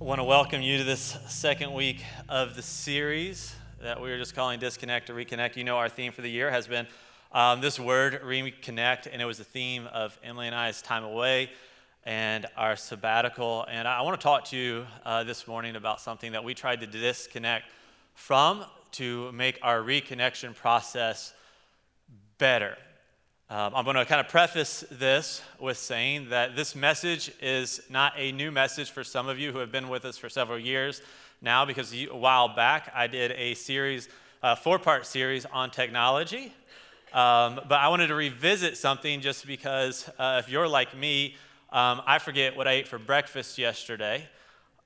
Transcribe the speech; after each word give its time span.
I 0.00 0.04
want 0.04 0.20
to 0.20 0.24
welcome 0.24 0.62
you 0.62 0.78
to 0.78 0.84
this 0.84 1.18
second 1.26 1.72
week 1.72 2.04
of 2.28 2.54
the 2.54 2.62
series 2.62 3.52
that 3.82 4.00
we 4.00 4.12
are 4.12 4.16
just 4.16 4.32
calling 4.32 4.60
Disconnect 4.60 5.08
to 5.08 5.12
Reconnect. 5.12 5.56
You 5.56 5.64
know, 5.64 5.76
our 5.76 5.88
theme 5.88 6.12
for 6.12 6.22
the 6.22 6.30
year 6.30 6.52
has 6.52 6.68
been 6.68 6.86
um, 7.32 7.60
this 7.60 7.80
word, 7.80 8.20
reconnect, 8.22 9.08
and 9.12 9.20
it 9.20 9.24
was 9.24 9.38
the 9.38 9.44
theme 9.44 9.88
of 9.88 10.16
Emily 10.22 10.46
and 10.46 10.54
I's 10.54 10.82
time 10.82 11.02
away 11.02 11.50
and 12.04 12.46
our 12.56 12.76
sabbatical. 12.76 13.66
And 13.68 13.88
I 13.88 14.02
want 14.02 14.20
to 14.20 14.22
talk 14.22 14.44
to 14.46 14.56
you 14.56 14.86
uh, 15.04 15.24
this 15.24 15.48
morning 15.48 15.74
about 15.74 16.00
something 16.00 16.30
that 16.30 16.44
we 16.44 16.54
tried 16.54 16.80
to 16.82 16.86
disconnect 16.86 17.64
from 18.14 18.64
to 18.92 19.32
make 19.32 19.58
our 19.62 19.80
reconnection 19.80 20.54
process 20.54 21.32
better. 22.38 22.76
Um, 23.50 23.72
I'm 23.74 23.84
going 23.84 23.96
to 23.96 24.04
kind 24.04 24.20
of 24.20 24.28
preface 24.28 24.84
this 24.90 25.40
with 25.58 25.78
saying 25.78 26.28
that 26.28 26.54
this 26.54 26.76
message 26.76 27.32
is 27.40 27.80
not 27.88 28.12
a 28.14 28.30
new 28.32 28.50
message 28.50 28.90
for 28.90 29.02
some 29.02 29.26
of 29.26 29.38
you 29.38 29.52
who 29.52 29.58
have 29.58 29.72
been 29.72 29.88
with 29.88 30.04
us 30.04 30.18
for 30.18 30.28
several 30.28 30.58
years 30.58 31.00
now, 31.40 31.64
because 31.64 31.94
a 31.94 32.08
while 32.08 32.54
back 32.54 32.92
I 32.94 33.06
did 33.06 33.32
a 33.32 33.54
series, 33.54 34.10
a 34.42 34.54
four 34.54 34.78
part 34.78 35.06
series 35.06 35.46
on 35.46 35.70
technology. 35.70 36.52
Um, 37.14 37.58
but 37.66 37.80
I 37.80 37.88
wanted 37.88 38.08
to 38.08 38.14
revisit 38.14 38.76
something 38.76 39.22
just 39.22 39.46
because 39.46 40.10
uh, 40.18 40.42
if 40.44 40.50
you're 40.50 40.68
like 40.68 40.94
me, 40.94 41.34
um, 41.72 42.02
I 42.06 42.18
forget 42.18 42.54
what 42.54 42.68
I 42.68 42.72
ate 42.72 42.86
for 42.86 42.98
breakfast 42.98 43.56
yesterday. 43.56 44.28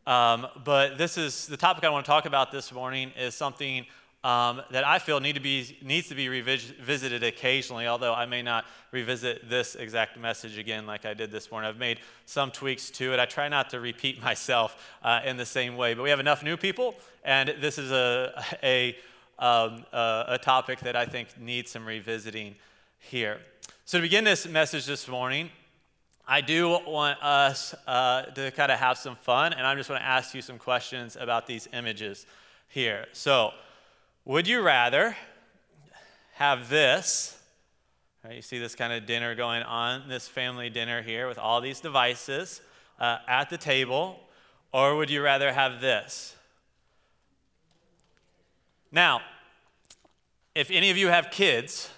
Um, 0.07 0.47
but 0.65 0.99
this 0.99 1.19
is 1.19 1.49
the 1.49 1.57
topic 1.57 1.83
I 1.83 1.91
want 1.91 2.07
to 2.07 2.09
talk 2.09 2.27
about 2.27 2.53
this 2.53 2.71
morning 2.71 3.11
is 3.19 3.35
something 3.35 3.87
um, 4.25 4.63
that 4.71 4.87
I 4.87 4.99
feel 5.01 5.19
need 5.19 5.35
to 5.35 5.41
be, 5.41 5.77
needs 5.83 6.09
to 6.09 6.15
be 6.15 6.29
revisited 6.29 7.25
occasionally, 7.25 7.89
although 7.89 8.15
I 8.15 8.25
may 8.27 8.41
not 8.41 8.67
revisit 8.93 9.49
this 9.51 9.75
exact 9.75 10.19
message 10.19 10.59
again 10.59 10.87
like 10.87 11.05
I 11.05 11.13
did 11.13 11.33
this 11.33 11.51
morning. 11.51 11.69
I've 11.69 11.79
made 11.79 11.99
some 12.25 12.53
tweaks 12.53 12.91
to 12.93 13.13
it. 13.13 13.19
I 13.19 13.27
try 13.27 13.49
not 13.49 13.71
to 13.71 13.81
repeat 13.81 14.23
myself 14.23 14.77
uh, 15.03 15.21
in 15.25 15.37
the 15.37 15.47
same 15.47 15.77
way, 15.77 15.95
but 15.95 16.03
we 16.03 16.11
have 16.11 16.21
enough 16.21 16.45
new 16.45 16.57
people, 16.57 16.95
and 17.25 17.55
this 17.61 17.79
is 17.79 17.91
a, 17.91 18.33
a, 18.63 18.97
um, 19.39 19.85
a, 19.93 20.39
topic 20.41 20.79
that 20.81 20.95
I 20.95 21.05
think 21.05 21.29
needs 21.41 21.73
some 21.73 21.85
revisiting 21.85 22.55
here. 22.99 23.41
So, 23.85 23.99
to 23.99 24.03
begin 24.03 24.23
this 24.23 24.47
message 24.47 24.87
this 24.87 25.09
morning, 25.09 25.51
I 26.29 26.41
do 26.41 26.79
want 26.87 27.21
us 27.23 27.75
uh, 27.89 28.23
to 28.23 28.53
kind 28.53 28.71
of 28.71 28.79
have 28.79 28.99
some 28.99 29.17
fun, 29.17 29.53
and 29.53 29.67
I'm 29.67 29.77
just 29.77 29.89
going 29.89 30.01
to 30.01 30.07
ask 30.07 30.33
you 30.33 30.43
some 30.43 30.59
questions 30.59 31.17
about 31.19 31.49
these 31.49 31.67
images 31.73 32.25
here. 32.69 33.07
So, 33.13 33.53
would 34.25 34.47
you 34.47 34.61
rather 34.61 35.17
have 36.35 36.69
this? 36.69 37.39
Right, 38.25 38.37
you 38.37 38.43
see 38.43 38.59
this 38.59 38.77
kind 38.77 38.93
of 38.93 39.05
dinner 39.05 39.35
going 39.35 39.63
on, 39.65 40.09
this 40.09 40.29
family 40.29 40.71
dinner 40.71 41.03
here 41.03 41.27
with 41.27 41.39
all 41.39 41.61
these 41.61 41.81
devices 41.81 42.61
uh, 43.01 43.19
at 43.27 43.51
the 43.51 43.59
table, 43.59 44.21
or 44.73 44.95
would 44.97 45.11
you 45.11 45.23
rather 45.23 45.53
have 45.53 45.81
this? 45.81 46.37
Now, 48.93 49.23
if 50.55 50.71
any 50.71 50.91
of 50.91 50.97
you 50.97 51.09
have 51.09 51.31
kids 51.31 51.91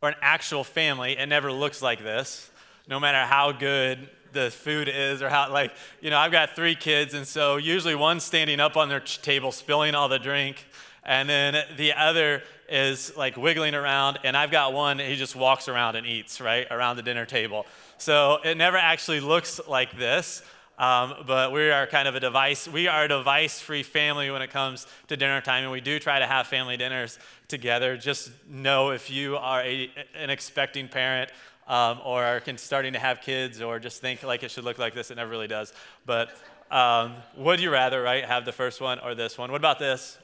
or 0.00 0.08
an 0.08 0.14
actual 0.22 0.64
family, 0.64 1.18
it 1.18 1.26
never 1.26 1.52
looks 1.52 1.82
like 1.82 2.02
this, 2.02 2.50
no 2.88 2.98
matter 2.98 3.26
how 3.26 3.52
good 3.52 4.08
the 4.32 4.50
food 4.50 4.88
is 4.88 5.20
or 5.20 5.28
how, 5.28 5.52
like, 5.52 5.72
you 6.00 6.08
know, 6.08 6.16
I've 6.16 6.32
got 6.32 6.56
three 6.56 6.74
kids, 6.74 7.12
and 7.12 7.26
so 7.26 7.58
usually 7.58 7.96
one's 7.96 8.22
standing 8.22 8.60
up 8.60 8.76
on 8.78 8.88
their 8.88 9.00
table 9.00 9.52
spilling 9.52 9.94
all 9.94 10.08
the 10.08 10.18
drink 10.18 10.64
and 11.04 11.28
then 11.28 11.64
the 11.76 11.92
other 11.94 12.42
is 12.68 13.16
like 13.16 13.36
wiggling 13.36 13.74
around, 13.74 14.18
and 14.24 14.36
I've 14.36 14.50
got 14.50 14.72
one, 14.72 14.98
he 14.98 15.16
just 15.16 15.34
walks 15.34 15.68
around 15.68 15.96
and 15.96 16.06
eats, 16.06 16.40
right, 16.40 16.66
around 16.70 16.96
the 16.96 17.02
dinner 17.02 17.26
table. 17.26 17.66
So 17.98 18.38
it 18.44 18.56
never 18.56 18.76
actually 18.76 19.20
looks 19.20 19.60
like 19.66 19.96
this. 19.96 20.42
Um, 20.78 21.12
but 21.26 21.52
we 21.52 21.70
are 21.70 21.86
kind 21.86 22.08
of 22.08 22.14
a 22.14 22.20
device, 22.20 22.66
we 22.66 22.88
are 22.88 23.04
a 23.04 23.08
device 23.08 23.60
free 23.60 23.82
family 23.82 24.30
when 24.30 24.40
it 24.40 24.48
comes 24.48 24.86
to 25.08 25.16
dinner 25.16 25.42
time, 25.42 25.64
and 25.64 25.70
we 25.70 25.82
do 25.82 25.98
try 25.98 26.18
to 26.18 26.26
have 26.26 26.46
family 26.46 26.78
dinners 26.78 27.18
together. 27.48 27.98
Just 27.98 28.30
know 28.48 28.88
if 28.88 29.10
you 29.10 29.36
are 29.36 29.60
a, 29.60 29.90
an 30.14 30.30
expecting 30.30 30.88
parent 30.88 31.32
um, 31.68 32.00
or 32.02 32.24
are 32.24 32.40
starting 32.56 32.94
to 32.94 32.98
have 32.98 33.20
kids 33.20 33.60
or 33.60 33.78
just 33.78 34.00
think 34.00 34.22
like 34.22 34.42
it 34.42 34.50
should 34.50 34.64
look 34.64 34.78
like 34.78 34.94
this, 34.94 35.10
it 35.10 35.16
never 35.16 35.30
really 35.30 35.48
does. 35.48 35.74
But 36.06 36.30
um, 36.70 37.14
would 37.36 37.60
you 37.60 37.70
rather, 37.70 38.00
right, 38.00 38.24
have 38.24 38.46
the 38.46 38.52
first 38.52 38.80
one 38.80 39.00
or 39.00 39.14
this 39.14 39.36
one? 39.36 39.52
What 39.52 39.60
about 39.60 39.78
this? 39.78 40.16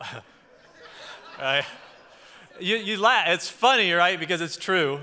right? 1.38 1.64
You, 2.60 2.76
you 2.76 3.00
laugh. 3.00 3.28
It's 3.28 3.48
funny, 3.48 3.92
right? 3.92 4.18
Because 4.18 4.40
it's 4.40 4.56
true. 4.56 5.00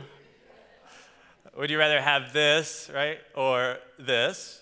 Would 1.56 1.70
you 1.70 1.78
rather 1.78 2.02
have 2.02 2.34
this, 2.34 2.90
right? 2.94 3.20
Or 3.36 3.78
this? 4.00 4.62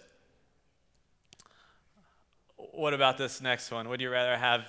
What 2.58 2.94
about 2.94 3.18
this 3.18 3.42
next 3.42 3.72
one? 3.72 3.88
Would 3.90 4.02
you 4.02 4.10
rather 4.10 4.36
have 4.38 4.66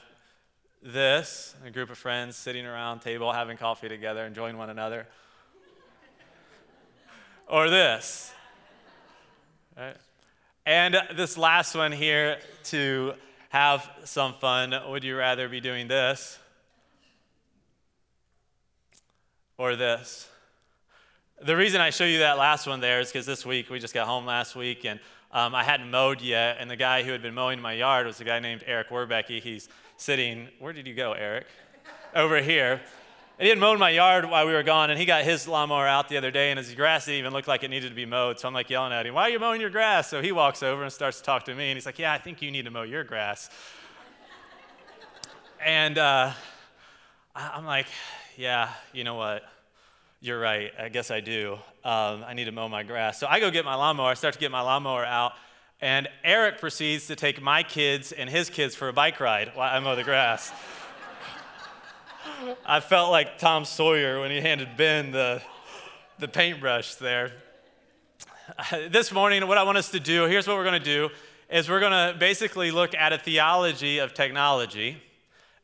this, 0.83 1.55
a 1.65 1.71
group 1.71 1.91
of 1.91 1.99
friends 1.99 2.37
sitting 2.37 2.67
around 2.67 3.01
table 3.01 3.33
having 3.33 3.57
coffee 3.57 3.89
together, 3.89 4.25
enjoying 4.25 4.57
one 4.57 4.71
another? 4.71 5.07
or 7.49 7.71
this? 7.71 8.33
Right? 9.77 9.97
And 10.65 10.97
this 11.17 11.37
last 11.37 11.75
one 11.75 11.93
here 11.93 12.39
to 12.65 13.15
have 13.53 13.87
some 14.05 14.33
fun, 14.33 14.75
would 14.89 15.05
you 15.05 15.15
rather 15.15 15.47
be 15.47 15.61
doing 15.61 15.87
this 15.87 16.39
or 19.59 19.77
this? 19.77 20.27
The 21.45 21.55
reason 21.55 21.79
I 21.79 21.91
show 21.91 22.05
you 22.07 22.21
that 22.21 22.39
last 22.39 22.67
one 22.67 22.81
there 22.81 23.01
is 23.01 23.09
because 23.09 23.27
this 23.27 23.45
week, 23.45 23.69
we 23.69 23.79
just 23.79 23.93
got 23.93 24.07
home 24.07 24.25
last 24.25 24.57
week, 24.57 24.87
and 24.87 24.99
um, 25.33 25.55
I 25.55 25.65
hadn't 25.65 25.91
mowed 25.91 26.23
yet, 26.23 26.57
and 26.61 26.71
the 26.71 26.77
guy 26.77 27.03
who 27.03 27.13
had 27.13 27.21
been 27.21 27.35
mowing 27.35 27.61
my 27.61 27.75
yard 27.75 28.07
was 28.07 28.19
a 28.23 28.25
guy 28.25 28.41
named 28.41 28.65
Eric 28.67 28.89
Werbecky. 28.89 29.43
He's 29.43 29.69
sitting, 29.99 30.49
where 30.59 30.73
did 30.73 30.87
you 30.87 30.95
go, 30.95 31.13
Eric? 31.13 31.45
Over 32.15 32.41
here. 32.41 32.81
And 33.43 33.47
he 33.47 33.51
had 33.51 33.59
mowed 33.59 33.81
my 33.81 33.91
yard 33.91 34.31
while 34.31 34.47
we 34.47 34.53
were 34.53 34.63
gone, 34.63 34.91
and 34.91 35.01
he 35.01 35.05
got 35.05 35.25
his 35.25 35.49
lawnmower 35.49 35.89
out 35.89 36.09
the 36.09 36.17
other 36.17 36.31
day, 36.31 36.53
and 36.53 36.59
his 36.59 36.73
grass 36.77 37.07
didn't 37.07 37.19
even 37.19 37.33
look 37.33 37.49
like 37.49 37.65
it 37.65 37.71
needed 37.71 37.89
to 37.89 37.95
be 37.97 38.07
mowed. 38.07 38.39
So 38.39 38.47
I'm 38.47 38.55
like 38.55 38.71
yelling 38.71 38.93
at 38.93 39.05
him, 39.05 39.15
Why 39.15 39.23
are 39.23 39.31
you 39.31 39.41
mowing 39.41 39.61
your 39.61 39.69
grass? 39.69 40.09
So 40.09 40.23
he 40.23 40.31
walks 40.31 40.63
over 40.63 40.85
and 40.85 40.93
starts 40.93 41.19
to 41.19 41.25
talk 41.25 41.47
to 41.47 41.55
me, 41.57 41.69
and 41.69 41.77
he's 41.77 41.85
like, 41.85 41.99
Yeah, 41.99 42.13
I 42.13 42.19
think 42.19 42.41
you 42.41 42.53
need 42.53 42.67
to 42.67 42.71
mow 42.71 42.83
your 42.83 43.03
grass. 43.03 43.51
and 45.61 45.99
uh, 45.99 46.31
I'm 47.35 47.67
like, 47.67 47.89
Yeah, 48.37 48.71
you 48.93 49.03
know 49.03 49.17
what? 49.17 49.43
You're 50.21 50.39
right. 50.39 50.71
I 50.79 50.89
guess 50.89 51.11
I 51.11 51.19
do. 51.19 51.55
Um, 51.83 52.23
I 52.25 52.35
need 52.35 52.45
to 52.45 52.53
mow 52.53 52.69
my 52.69 52.85
grass. 52.85 53.19
So 53.19 53.27
I 53.29 53.41
go 53.41 53.51
get 53.51 53.65
my 53.65 53.75
lawnmower. 53.75 54.11
I 54.11 54.15
start 54.15 54.35
to 54.35 54.41
get 54.41 54.53
my 54.53 54.61
lawnmower 54.61 55.05
out, 55.05 55.33
and 55.81 56.09
Eric 56.23 56.61
proceeds 56.61 57.09
to 57.09 57.17
take 57.17 57.43
my 57.43 57.65
kids 57.65 58.13
and 58.13 58.31
his 58.31 58.49
kids 58.49 58.77
for 58.77 58.89
a 58.89 58.93
bike 58.93 59.19
ride 59.19 59.51
while 59.57 59.75
I 59.75 59.81
mow 59.81 59.97
the 59.97 60.05
grass. 60.05 60.53
I 62.67 62.81
felt 62.81 63.11
like 63.11 63.39
Tom 63.39 63.65
Sawyer 63.65 64.21
when 64.21 64.31
he 64.31 64.41
handed 64.41 64.77
Ben 64.77 65.13
the, 65.13 65.43
the 66.19 66.27
paintbrush 66.27 66.97
there. 66.97 67.33
Uh, 68.59 68.89
this 68.91 69.13
morning, 69.13 69.47
what 69.47 69.59
I 69.59 69.63
want 69.63 69.79
us 69.79 69.91
to 69.93 70.01
do, 70.01 70.25
here's 70.25 70.49
what 70.49 70.57
we're 70.57 70.65
going 70.65 70.81
to 70.81 70.85
do, 70.85 71.11
is 71.51 71.69
we're 71.69 71.81
going 71.81 71.93
to 71.93 72.19
basically 72.19 72.73
look 72.73 72.95
at 72.95 73.13
a 73.13 73.19
theology 73.19 73.99
of 73.99 74.13
technology. 74.13 75.01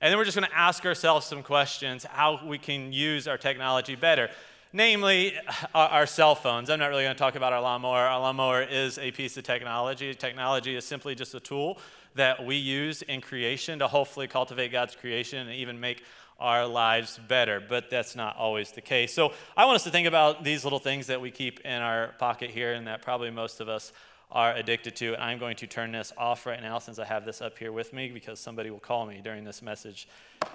And 0.00 0.10
then 0.10 0.18
we're 0.18 0.24
just 0.24 0.36
going 0.36 0.48
to 0.48 0.56
ask 0.56 0.84
ourselves 0.86 1.26
some 1.26 1.42
questions 1.42 2.04
how 2.04 2.46
we 2.46 2.58
can 2.58 2.92
use 2.92 3.26
our 3.26 3.38
technology 3.38 3.96
better. 3.96 4.30
Namely, 4.72 5.34
our, 5.74 5.88
our 5.88 6.06
cell 6.06 6.34
phones. 6.34 6.70
I'm 6.70 6.78
not 6.78 6.90
really 6.90 7.04
going 7.04 7.16
to 7.16 7.18
talk 7.18 7.34
about 7.34 7.52
our 7.52 7.60
lawnmower. 7.60 8.00
Our 8.00 8.20
lawnmower 8.20 8.62
is 8.62 8.98
a 8.98 9.10
piece 9.10 9.36
of 9.36 9.42
technology. 9.42 10.14
Technology 10.14 10.76
is 10.76 10.84
simply 10.84 11.16
just 11.16 11.34
a 11.34 11.40
tool 11.40 11.78
that 12.14 12.44
we 12.44 12.56
use 12.56 13.02
in 13.02 13.20
creation 13.20 13.78
to 13.80 13.88
hopefully 13.88 14.28
cultivate 14.28 14.70
God's 14.70 14.94
creation 14.94 15.48
and 15.48 15.56
even 15.56 15.80
make 15.80 16.04
our 16.38 16.66
lives 16.66 17.18
better, 17.26 17.60
but 17.60 17.90
that's 17.90 18.14
not 18.14 18.36
always 18.36 18.70
the 18.70 18.80
case. 18.80 19.12
So 19.12 19.32
I 19.56 19.64
want 19.64 19.76
us 19.76 19.84
to 19.84 19.90
think 19.90 20.06
about 20.06 20.44
these 20.44 20.64
little 20.64 20.78
things 20.78 21.08
that 21.08 21.20
we 21.20 21.30
keep 21.30 21.60
in 21.60 21.82
our 21.82 22.14
pocket 22.18 22.50
here 22.50 22.74
and 22.74 22.86
that 22.86 23.02
probably 23.02 23.30
most 23.30 23.60
of 23.60 23.68
us 23.68 23.92
are 24.30 24.54
addicted 24.54 24.94
to. 24.96 25.14
And 25.14 25.22
I'm 25.22 25.38
going 25.38 25.56
to 25.56 25.66
turn 25.66 25.90
this 25.90 26.12
off 26.16 26.46
right 26.46 26.60
now 26.62 26.78
since 26.78 26.98
I 26.98 27.04
have 27.06 27.24
this 27.24 27.42
up 27.42 27.58
here 27.58 27.72
with 27.72 27.92
me 27.92 28.10
because 28.10 28.38
somebody 28.38 28.70
will 28.70 28.78
call 28.78 29.06
me 29.06 29.20
during 29.22 29.42
this 29.42 29.62
message 29.62 30.06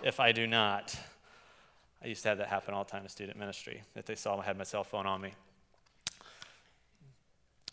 if 0.04 0.20
I 0.20 0.32
do 0.32 0.48
not. 0.48 0.96
I 2.02 2.08
used 2.08 2.24
to 2.24 2.30
have 2.30 2.38
that 2.38 2.48
happen 2.48 2.74
all 2.74 2.84
the 2.84 2.92
time 2.92 3.04
in 3.04 3.10
student 3.10 3.38
ministry, 3.38 3.82
that 3.94 4.06
they 4.06 4.16
saw 4.16 4.40
I 4.40 4.44
had 4.44 4.58
my 4.58 4.64
cell 4.64 4.84
phone 4.84 5.06
on 5.06 5.22
me. 5.22 5.34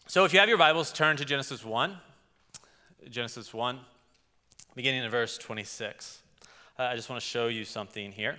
So 0.06 0.24
if 0.24 0.32
you 0.32 0.40
have 0.40 0.48
your 0.48 0.58
Bibles, 0.58 0.92
turn 0.92 1.16
to 1.16 1.24
Genesis 1.24 1.64
1. 1.64 1.96
Genesis 3.08 3.54
1, 3.54 3.78
beginning 4.74 5.02
in 5.04 5.10
verse 5.10 5.38
26 5.38 6.20
uh, 6.78 6.84
I 6.84 6.96
just 6.96 7.08
want 7.08 7.20
to 7.20 7.26
show 7.26 7.48
you 7.48 7.64
something 7.64 8.12
here 8.12 8.36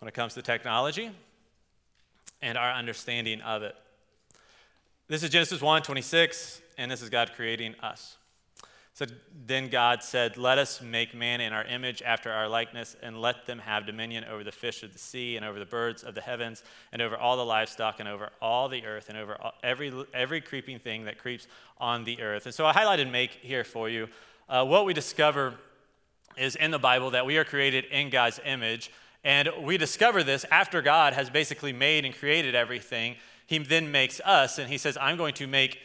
when 0.00 0.08
it 0.08 0.14
comes 0.14 0.34
to 0.34 0.42
technology 0.42 1.10
and 2.42 2.56
our 2.56 2.72
understanding 2.72 3.40
of 3.42 3.62
it. 3.62 3.74
This 5.08 5.22
is 5.22 5.30
Genesis 5.30 5.60
1 5.60 5.82
26, 5.82 6.60
and 6.78 6.90
this 6.90 7.02
is 7.02 7.08
God 7.08 7.32
creating 7.34 7.74
us. 7.82 8.16
So 8.94 9.06
then 9.46 9.68
God 9.68 10.02
said, 10.02 10.36
Let 10.36 10.58
us 10.58 10.82
make 10.82 11.14
man 11.14 11.40
in 11.40 11.52
our 11.52 11.64
image 11.64 12.02
after 12.02 12.30
our 12.30 12.48
likeness, 12.48 12.96
and 13.02 13.20
let 13.20 13.46
them 13.46 13.58
have 13.60 13.86
dominion 13.86 14.24
over 14.24 14.44
the 14.44 14.52
fish 14.52 14.82
of 14.82 14.92
the 14.92 14.98
sea, 14.98 15.36
and 15.36 15.44
over 15.44 15.58
the 15.58 15.66
birds 15.66 16.02
of 16.02 16.14
the 16.14 16.20
heavens, 16.20 16.62
and 16.92 17.00
over 17.00 17.16
all 17.16 17.36
the 17.36 17.44
livestock, 17.44 18.00
and 18.00 18.08
over 18.08 18.28
all 18.42 18.68
the 18.68 18.84
earth, 18.84 19.08
and 19.08 19.16
over 19.16 19.38
every, 19.62 19.92
every 20.12 20.40
creeping 20.40 20.78
thing 20.78 21.04
that 21.06 21.18
creeps 21.18 21.46
on 21.78 22.04
the 22.04 22.20
earth. 22.20 22.46
And 22.46 22.54
so 22.54 22.66
I 22.66 22.72
highlighted 22.72 23.10
make 23.10 23.30
here 23.30 23.64
for 23.64 23.88
you. 23.88 24.08
Uh, 24.48 24.64
what 24.64 24.84
we 24.84 24.92
discover 24.92 25.54
is 26.40 26.56
in 26.56 26.70
the 26.70 26.78
Bible 26.78 27.10
that 27.10 27.26
we 27.26 27.36
are 27.36 27.44
created 27.44 27.84
in 27.86 28.10
God's 28.10 28.40
image. 28.44 28.90
And 29.22 29.50
we 29.62 29.76
discover 29.76 30.22
this 30.22 30.44
after 30.50 30.80
God 30.80 31.12
has 31.12 31.28
basically 31.28 31.72
made 31.72 32.04
and 32.04 32.14
created 32.14 32.54
everything. 32.54 33.16
He 33.46 33.58
then 33.58 33.92
makes 33.92 34.20
us, 34.24 34.58
and 34.58 34.68
He 34.68 34.78
says, 34.78 34.96
I'm 35.00 35.16
going 35.16 35.34
to 35.34 35.46
make 35.46 35.78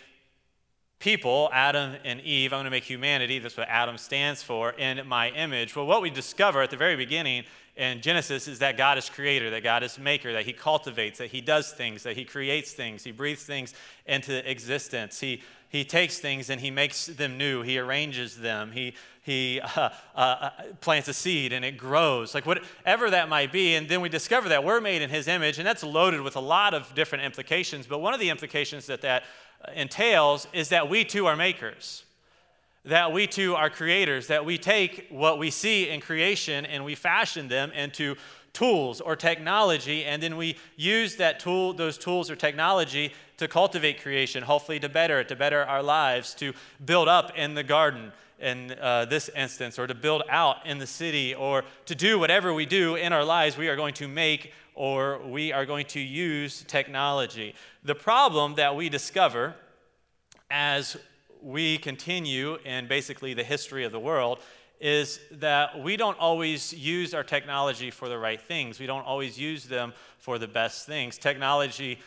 people, 0.99 1.49
Adam 1.51 1.95
and 2.05 2.21
Eve, 2.21 2.53
I'm 2.53 2.57
going 2.57 2.65
to 2.65 2.71
make 2.71 2.85
humanity, 2.85 3.39
that's 3.39 3.57
what 3.57 3.67
Adam 3.67 3.97
stands 3.97 4.41
for, 4.41 4.71
in 4.71 5.05
my 5.07 5.29
image. 5.31 5.75
Well, 5.75 5.85
what 5.85 6.01
we 6.01 6.09
discover 6.09 6.61
at 6.61 6.71
the 6.71 6.77
very 6.77 6.95
beginning 6.95 7.43
in 7.75 8.01
Genesis 8.01 8.47
is 8.47 8.59
that 8.59 8.77
God 8.77 8.97
is 8.97 9.09
creator, 9.09 9.49
that 9.49 9.63
God 9.63 9.83
is 9.83 9.99
maker, 9.99 10.31
that 10.31 10.45
He 10.45 10.53
cultivates, 10.53 11.19
that 11.19 11.31
He 11.31 11.41
does 11.41 11.71
things, 11.71 12.03
that 12.03 12.15
He 12.15 12.23
creates 12.23 12.71
things, 12.71 13.03
He 13.03 13.11
breathes 13.11 13.43
things 13.43 13.73
into 14.05 14.49
existence. 14.49 15.19
He, 15.19 15.41
he 15.69 15.83
takes 15.83 16.19
things 16.19 16.49
and 16.49 16.61
He 16.61 16.71
makes 16.71 17.07
them 17.07 17.37
new, 17.37 17.61
He 17.61 17.77
arranges 17.77 18.39
them, 18.39 18.71
He, 18.71 18.93
he 19.25 19.59
uh, 19.59 19.89
uh, 20.15 20.19
uh, 20.19 20.49
plants 20.81 21.07
a 21.07 21.13
seed 21.13 21.51
and 21.51 21.65
it 21.65 21.77
grows, 21.77 22.35
like 22.35 22.45
whatever 22.45 23.09
that 23.09 23.27
might 23.27 23.51
be. 23.51 23.75
And 23.75 23.89
then 23.89 24.01
we 24.01 24.09
discover 24.09 24.49
that 24.49 24.63
we're 24.63 24.79
made 24.79 25.01
in 25.01 25.09
His 25.09 25.27
image, 25.27 25.57
and 25.57 25.65
that's 25.67 25.83
loaded 25.83 26.21
with 26.21 26.35
a 26.35 26.41
lot 26.41 26.73
of 26.73 26.93
different 26.93 27.23
implications. 27.23 27.87
But 27.87 27.99
one 27.99 28.13
of 28.13 28.19
the 28.19 28.29
implications 28.29 28.85
that 28.85 29.01
that 29.01 29.23
entails 29.73 30.47
is 30.53 30.69
that 30.69 30.89
we 30.89 31.03
too 31.03 31.25
are 31.25 31.35
makers, 31.35 32.03
that 32.83 33.11
we 33.11 33.25
too 33.25 33.55
are 33.55 33.69
creators, 33.69 34.27
that 34.27 34.45
we 34.45 34.59
take 34.59 35.07
what 35.09 35.39
we 35.39 35.49
see 35.49 35.89
in 35.89 36.01
creation 36.01 36.65
and 36.65 36.85
we 36.85 36.93
fashion 36.93 37.47
them 37.47 37.71
into 37.71 38.15
tools 38.53 39.01
or 39.01 39.15
technology, 39.15 40.05
and 40.05 40.21
then 40.21 40.37
we 40.37 40.55
use 40.77 41.15
that 41.15 41.39
tool, 41.39 41.73
those 41.73 41.97
tools 41.97 42.29
or 42.29 42.35
technology 42.35 43.11
to 43.37 43.47
cultivate 43.47 44.01
creation, 44.01 44.43
hopefully 44.43 44.79
to 44.79 44.87
better 44.87 45.19
it, 45.19 45.27
to 45.27 45.35
better 45.35 45.63
our 45.63 45.83
lives, 45.83 46.35
to 46.35 46.53
build 46.85 47.09
up 47.09 47.35
in 47.35 47.55
the 47.55 47.63
garden 47.63 48.13
in 48.39 48.71
uh, 48.81 49.05
this 49.05 49.29
instance, 49.29 49.79
or 49.79 49.87
to 49.87 49.95
build 49.95 50.23
out 50.29 50.65
in 50.65 50.77
the 50.77 50.87
city, 50.87 51.33
or 51.33 51.63
to 51.85 51.95
do 51.95 52.19
whatever 52.19 52.53
we 52.53 52.65
do 52.65 52.95
in 52.95 53.13
our 53.13 53.23
lives, 53.23 53.57
we 53.57 53.67
are 53.67 53.75
going 53.75 53.93
to 53.95 54.07
make 54.07 54.51
or 54.75 55.19
we 55.25 55.53
are 55.53 55.65
going 55.65 55.85
to 55.85 56.01
use 56.01 56.63
technology. 56.67 57.55
The 57.83 57.95
problem 57.95 58.55
that 58.55 58.75
we 58.75 58.89
discover 58.89 59.55
as 60.51 60.97
we 61.41 61.77
continue 61.77 62.57
in 62.65 62.87
basically 62.87 63.33
the 63.33 63.43
history 63.43 63.85
of 63.85 63.91
the 63.91 63.99
world 63.99 64.39
is 64.81 65.19
that 65.31 65.81
we 65.81 65.95
don't 65.95 66.19
always 66.19 66.73
use 66.73 67.13
our 67.13 67.23
technology 67.23 67.89
for 67.89 68.09
the 68.09 68.17
right 68.17 68.41
things. 68.41 68.79
We 68.79 68.85
don't 68.85 69.05
always 69.05 69.39
use 69.39 69.63
them 69.63 69.93
for 70.17 70.37
the 70.37 70.47
best 70.47 70.85
things. 70.85 71.17
Technology 71.17 71.99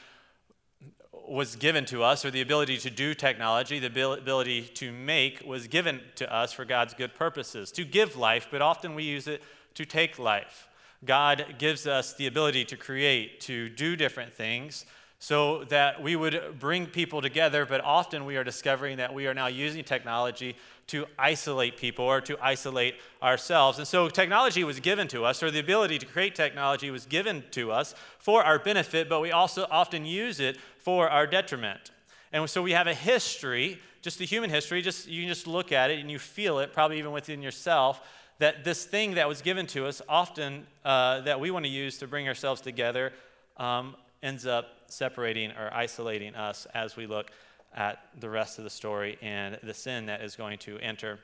was 1.28 1.56
given 1.56 1.84
to 1.86 2.02
us, 2.02 2.24
or 2.24 2.30
the 2.30 2.40
ability 2.40 2.78
to 2.78 2.90
do 2.90 3.14
technology, 3.14 3.78
the 3.78 3.86
ability 3.86 4.62
to 4.62 4.92
make, 4.92 5.42
was 5.46 5.66
given 5.66 6.00
to 6.16 6.34
us 6.34 6.52
for 6.52 6.64
God's 6.64 6.94
good 6.94 7.14
purposes, 7.14 7.70
to 7.72 7.84
give 7.84 8.16
life, 8.16 8.48
but 8.50 8.62
often 8.62 8.94
we 8.94 9.04
use 9.04 9.28
it 9.28 9.42
to 9.74 9.84
take 9.84 10.18
life. 10.18 10.68
God 11.04 11.56
gives 11.58 11.86
us 11.86 12.14
the 12.14 12.26
ability 12.26 12.64
to 12.66 12.76
create, 12.76 13.40
to 13.42 13.68
do 13.68 13.94
different 13.94 14.32
things, 14.32 14.84
so 15.20 15.64
that 15.64 16.02
we 16.02 16.16
would 16.16 16.58
bring 16.58 16.86
people 16.86 17.20
together, 17.20 17.66
but 17.66 17.80
often 17.82 18.24
we 18.24 18.36
are 18.36 18.44
discovering 18.44 18.98
that 18.98 19.12
we 19.12 19.26
are 19.26 19.34
now 19.34 19.48
using 19.48 19.84
technology 19.84 20.56
to 20.88 21.06
isolate 21.18 21.76
people 21.76 22.04
or 22.04 22.20
to 22.22 22.36
isolate 22.42 22.96
ourselves. 23.22 23.78
And 23.78 23.86
so 23.86 24.08
technology 24.08 24.64
was 24.64 24.80
given 24.80 25.06
to 25.08 25.24
us, 25.24 25.42
or 25.42 25.50
the 25.50 25.60
ability 25.60 25.98
to 25.98 26.06
create 26.06 26.34
technology 26.34 26.90
was 26.90 27.06
given 27.06 27.44
to 27.52 27.70
us 27.70 27.94
for 28.18 28.42
our 28.42 28.58
benefit, 28.58 29.08
but 29.08 29.20
we 29.20 29.30
also 29.30 29.66
often 29.70 30.04
use 30.04 30.40
it 30.40 30.56
for 30.78 31.08
our 31.08 31.26
detriment. 31.26 31.90
And 32.32 32.48
so 32.48 32.62
we 32.62 32.72
have 32.72 32.86
a 32.86 32.94
history, 32.94 33.78
just 34.02 34.18
the 34.18 34.26
human 34.26 34.50
history, 34.50 34.82
just 34.82 35.08
you 35.08 35.22
can 35.22 35.28
just 35.28 35.46
look 35.46 35.72
at 35.72 35.90
it 35.90 35.98
and 35.98 36.10
you 36.10 36.18
feel 36.18 36.58
it, 36.58 36.72
probably 36.72 36.98
even 36.98 37.12
within 37.12 37.42
yourself, 37.42 38.00
that 38.38 38.64
this 38.64 38.84
thing 38.84 39.14
that 39.14 39.28
was 39.28 39.42
given 39.42 39.66
to 39.66 39.86
us, 39.86 40.00
often 40.08 40.66
uh, 40.84 41.20
that 41.22 41.38
we 41.40 41.50
want 41.50 41.64
to 41.64 41.70
use 41.70 41.98
to 41.98 42.06
bring 42.06 42.28
ourselves 42.28 42.60
together, 42.60 43.12
um, 43.56 43.94
ends 44.22 44.46
up 44.46 44.66
separating 44.86 45.50
or 45.52 45.70
isolating 45.72 46.34
us 46.34 46.66
as 46.74 46.96
we 46.96 47.06
look 47.06 47.30
at 47.74 48.00
the 48.18 48.28
rest 48.28 48.58
of 48.58 48.64
the 48.64 48.70
story 48.70 49.18
and 49.22 49.58
the 49.62 49.74
sin 49.74 50.06
that 50.06 50.22
is 50.22 50.36
going 50.36 50.58
to 50.58 50.78
enter 50.78 51.18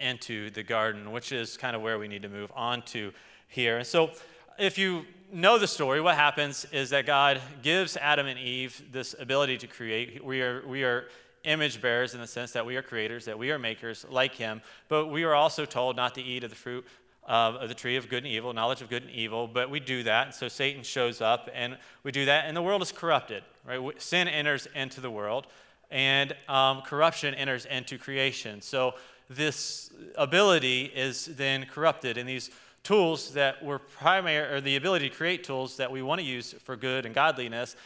into 0.00 0.50
the 0.50 0.62
garden, 0.62 1.12
which 1.12 1.32
is 1.32 1.56
kind 1.56 1.76
of 1.76 1.82
where 1.82 1.98
we 1.98 2.08
need 2.08 2.22
to 2.22 2.28
move 2.28 2.50
on 2.54 2.82
to 2.82 3.12
here. 3.48 3.78
And 3.78 3.86
so, 3.86 4.10
if 4.58 4.76
you 4.76 5.04
know 5.32 5.58
the 5.58 5.66
story, 5.66 6.00
what 6.00 6.16
happens 6.16 6.66
is 6.72 6.90
that 6.90 7.06
God 7.06 7.40
gives 7.62 7.96
Adam 7.96 8.26
and 8.26 8.38
Eve 8.38 8.82
this 8.92 9.14
ability 9.18 9.58
to 9.58 9.66
create. 9.66 10.22
We 10.24 10.42
are, 10.42 10.66
we 10.66 10.84
are 10.84 11.06
image 11.44 11.80
bearers 11.80 12.14
in 12.14 12.20
the 12.20 12.26
sense 12.26 12.52
that 12.52 12.66
we 12.66 12.76
are 12.76 12.82
creators, 12.82 13.24
that 13.24 13.38
we 13.38 13.50
are 13.50 13.58
makers 13.58 14.04
like 14.10 14.34
Him, 14.34 14.60
but 14.88 15.06
we 15.06 15.24
are 15.24 15.34
also 15.34 15.64
told 15.64 15.96
not 15.96 16.14
to 16.16 16.22
eat 16.22 16.44
of 16.44 16.50
the 16.50 16.56
fruit 16.56 16.86
of 17.24 17.68
the 17.68 17.74
tree 17.74 17.96
of 17.96 18.08
good 18.08 18.24
and 18.24 18.32
evil, 18.32 18.52
knowledge 18.52 18.82
of 18.82 18.88
good 18.88 19.02
and 19.02 19.12
evil, 19.12 19.46
but 19.46 19.70
we 19.70 19.78
do 19.78 20.02
that. 20.02 20.26
And 20.26 20.34
So 20.34 20.48
Satan 20.48 20.82
shows 20.82 21.20
up 21.20 21.48
and 21.54 21.78
we 22.02 22.12
do 22.12 22.24
that, 22.24 22.46
and 22.46 22.56
the 22.56 22.62
world 22.62 22.82
is 22.82 22.92
corrupted, 22.92 23.42
right? 23.64 23.80
Sin 24.02 24.26
enters 24.26 24.66
into 24.74 25.00
the 25.00 25.10
world, 25.10 25.46
and 25.90 26.34
um, 26.48 26.82
corruption 26.82 27.34
enters 27.34 27.66
into 27.66 27.98
creation. 27.98 28.60
So 28.60 28.94
this 29.28 29.90
ability 30.16 30.84
is 30.94 31.26
then 31.26 31.66
corrupted, 31.66 32.18
and 32.18 32.28
these 32.28 32.50
tools 32.82 33.32
that 33.34 33.62
were 33.62 33.78
primary, 33.78 34.54
or 34.54 34.60
the 34.60 34.76
ability 34.76 35.08
to 35.08 35.14
create 35.14 35.44
tools 35.44 35.76
that 35.76 35.90
we 35.92 36.02
want 36.02 36.20
to 36.20 36.26
use 36.26 36.54
for 36.64 36.76
good 36.76 37.06
and 37.06 37.14
godliness, 37.14 37.76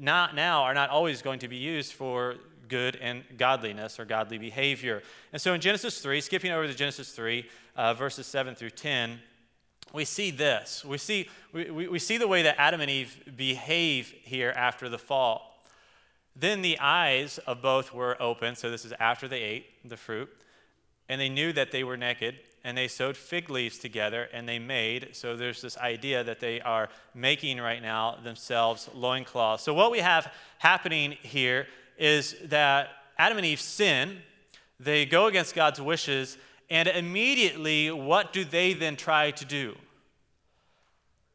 not 0.00 0.34
now 0.34 0.62
are 0.62 0.74
not 0.74 0.90
always 0.90 1.22
going 1.22 1.38
to 1.40 1.48
be 1.48 1.56
used 1.56 1.92
for 1.92 2.36
good 2.72 2.96
and 3.02 3.22
godliness 3.36 4.00
or 4.00 4.06
godly 4.06 4.38
behavior. 4.38 5.02
And 5.30 5.42
so 5.42 5.52
in 5.52 5.60
Genesis 5.60 6.00
3, 6.00 6.22
skipping 6.22 6.50
over 6.52 6.66
to 6.66 6.72
Genesis 6.72 7.12
3, 7.12 7.46
uh, 7.76 7.92
verses 7.92 8.26
7 8.26 8.54
through 8.54 8.70
10, 8.70 9.20
we 9.92 10.06
see 10.06 10.30
this. 10.30 10.82
We 10.82 10.96
see, 10.96 11.28
we, 11.52 11.86
we 11.86 11.98
see 11.98 12.16
the 12.16 12.26
way 12.26 12.40
that 12.42 12.58
Adam 12.58 12.80
and 12.80 12.90
Eve 12.90 13.34
behave 13.36 14.14
here 14.22 14.54
after 14.56 14.88
the 14.88 14.98
fall. 14.98 15.62
Then 16.34 16.62
the 16.62 16.78
eyes 16.78 17.36
of 17.46 17.60
both 17.60 17.92
were 17.92 18.16
open, 18.22 18.56
so 18.56 18.70
this 18.70 18.86
is 18.86 18.94
after 18.98 19.28
they 19.28 19.42
ate 19.42 19.66
the 19.86 19.98
fruit, 19.98 20.30
and 21.10 21.20
they 21.20 21.28
knew 21.28 21.52
that 21.52 21.72
they 21.72 21.84
were 21.84 21.98
naked, 21.98 22.36
and 22.64 22.74
they 22.74 22.88
sewed 22.88 23.18
fig 23.18 23.50
leaves 23.50 23.76
together, 23.76 24.30
and 24.32 24.48
they 24.48 24.58
made, 24.58 25.10
so 25.12 25.36
there's 25.36 25.60
this 25.60 25.76
idea 25.76 26.24
that 26.24 26.40
they 26.40 26.62
are 26.62 26.88
making 27.14 27.60
right 27.60 27.82
now 27.82 28.16
themselves 28.24 28.88
loincloths. 28.94 29.62
So 29.62 29.74
what 29.74 29.90
we 29.90 29.98
have 29.98 30.32
happening 30.58 31.18
here 31.20 31.66
is 32.02 32.34
that 32.46 32.88
Adam 33.16 33.38
and 33.38 33.46
Eve 33.46 33.60
sin, 33.60 34.18
they 34.80 35.06
go 35.06 35.26
against 35.26 35.54
God's 35.54 35.80
wishes, 35.80 36.36
and 36.68 36.88
immediately, 36.88 37.92
what 37.92 38.32
do 38.32 38.44
they 38.44 38.72
then 38.72 38.96
try 38.96 39.30
to 39.30 39.44
do? 39.44 39.76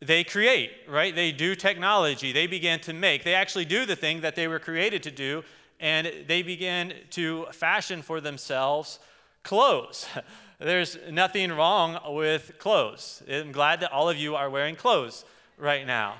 They 0.02 0.26
create, 0.26 0.72
right? 0.90 1.16
They 1.16 1.32
do 1.32 1.56
technology. 1.56 2.34
They 2.34 2.48
begin 2.48 2.82
to 2.82 2.92
make. 2.92 3.24
They 3.24 3.34
actually 3.34 3.64
do 3.64 3.86
the 3.86 3.96
thing 3.96 4.20
that 4.22 4.36
they 4.36 4.50
were 4.50 4.60
created 4.60 5.04
to 5.04 5.12
do, 5.12 5.46
and 5.80 6.12
they 6.28 6.42
begin 6.42 6.94
to 7.12 7.46
fashion 7.54 8.02
for 8.02 8.20
themselves 8.20 9.00
clothes. 9.44 10.06
There's 10.60 10.98
nothing 11.10 11.54
wrong 11.54 11.98
with 12.14 12.58
clothes. 12.58 13.24
I'm 13.32 13.54
glad 13.54 13.80
that 13.80 13.94
all 13.94 14.10
of 14.10 14.18
you 14.18 14.36
are 14.36 14.50
wearing 14.50 14.76
clothes 14.76 15.24
right 15.58 15.88
now. 15.88 16.16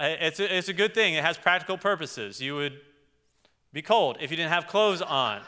It's 0.00 0.40
a, 0.40 0.56
it's 0.56 0.68
a 0.68 0.72
good 0.72 0.94
thing. 0.94 1.12
It 1.12 1.22
has 1.22 1.36
practical 1.36 1.76
purposes. 1.76 2.40
You 2.40 2.54
would 2.54 2.80
be 3.72 3.82
cold 3.82 4.18
if 4.20 4.30
you 4.30 4.36
didn't 4.36 4.52
have 4.52 4.66
clothes 4.66 5.00
on. 5.00 5.40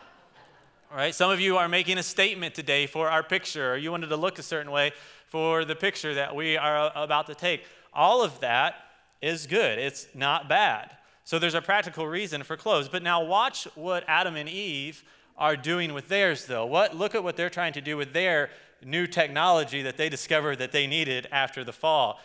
All 0.91 0.97
right, 0.97 1.15
some 1.15 1.31
of 1.31 1.41
you 1.41 1.59
are 1.59 1.69
making 1.69 1.99
a 1.99 2.03
statement 2.03 2.55
today 2.55 2.87
for 2.87 3.11
our 3.11 3.23
picture, 3.23 3.73
or 3.73 3.77
you 3.77 3.91
wanted 3.91 4.07
to 4.09 4.17
look 4.17 4.39
a 4.39 4.43
certain 4.43 4.71
way 4.71 4.93
for 5.29 5.65
the 5.65 5.75
picture 5.75 6.15
that 6.15 6.35
we 6.35 6.57
are 6.57 6.91
about 6.95 7.27
to 7.27 7.35
take. 7.35 7.65
All 7.93 8.23
of 8.23 8.41
that 8.41 8.77
is 9.21 9.47
good, 9.47 9.79
it's 9.79 10.07
not 10.15 10.49
bad. 10.49 10.91
So 11.25 11.39
there's 11.39 11.55
a 11.55 11.61
practical 11.61 12.07
reason 12.07 12.43
for 12.43 12.57
clothes. 12.57 12.89
But 12.89 13.03
now 13.03 13.25
watch 13.25 13.67
what 13.75 14.05
Adam 14.07 14.37
and 14.37 14.49
Eve 14.49 15.03
are 15.37 15.57
doing 15.57 15.93
with 15.93 16.09
theirs, 16.09 16.47
though. 16.47 16.67
What, 16.67 16.97
look 16.97 17.15
at 17.15 17.25
what 17.25 17.37
they're 17.37 17.51
trying 17.51 17.73
to 17.75 17.81
do 17.81 17.97
with 17.97 18.13
their 18.13 18.51
new 18.85 19.07
technology 19.07 19.83
that 19.83 19.97
they 19.97 20.09
discovered 20.09 20.57
that 20.59 20.73
they 20.73 20.87
needed 20.87 21.27
after 21.33 21.65
the 21.65 21.73
fall. 21.73 22.21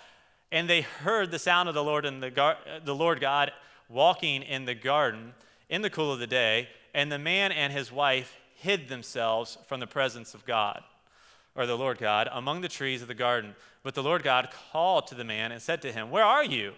And 0.52 0.70
they 0.70 0.82
heard 0.82 1.32
the 1.32 1.40
sound 1.40 1.70
of 1.70 1.76
the 1.76 1.84
Lord 1.84 2.06
and 2.06 2.22
the, 2.22 2.30
gar- 2.30 2.58
the 2.84 2.96
Lord 2.96 3.20
God 3.20 3.52
walking 3.88 4.44
in 4.44 4.66
the 4.66 4.76
garden 4.76 5.34
in 5.70 5.82
the 5.82 5.90
cool 5.90 6.12
of 6.12 6.20
the 6.20 6.28
day, 6.28 6.68
and 6.94 7.12
the 7.12 7.20
man 7.20 7.52
and 7.52 7.72
his 7.72 7.92
wife 7.92 8.36
hid 8.56 8.90
themselves 8.90 9.58
from 9.68 9.80
the 9.80 9.88
presence 9.88 10.34
of 10.34 10.46
God, 10.46 10.84
or 11.56 11.66
the 11.66 11.78
Lord 11.78 11.98
God, 11.98 12.28
among 12.32 12.62
the 12.62 12.68
trees 12.68 13.02
of 13.02 13.08
the 13.08 13.14
garden. 13.14 13.56
But 13.84 13.96
the 13.96 14.04
Lord 14.04 14.24
God 14.24 14.50
called 14.72 15.08
to 15.08 15.16
the 15.16 15.24
man 15.24 15.52
and 15.52 15.62
said 15.62 15.82
to 15.84 15.92
him, 15.92 16.12
Where 16.12 16.26
are 16.26 16.44
you? 16.44 16.74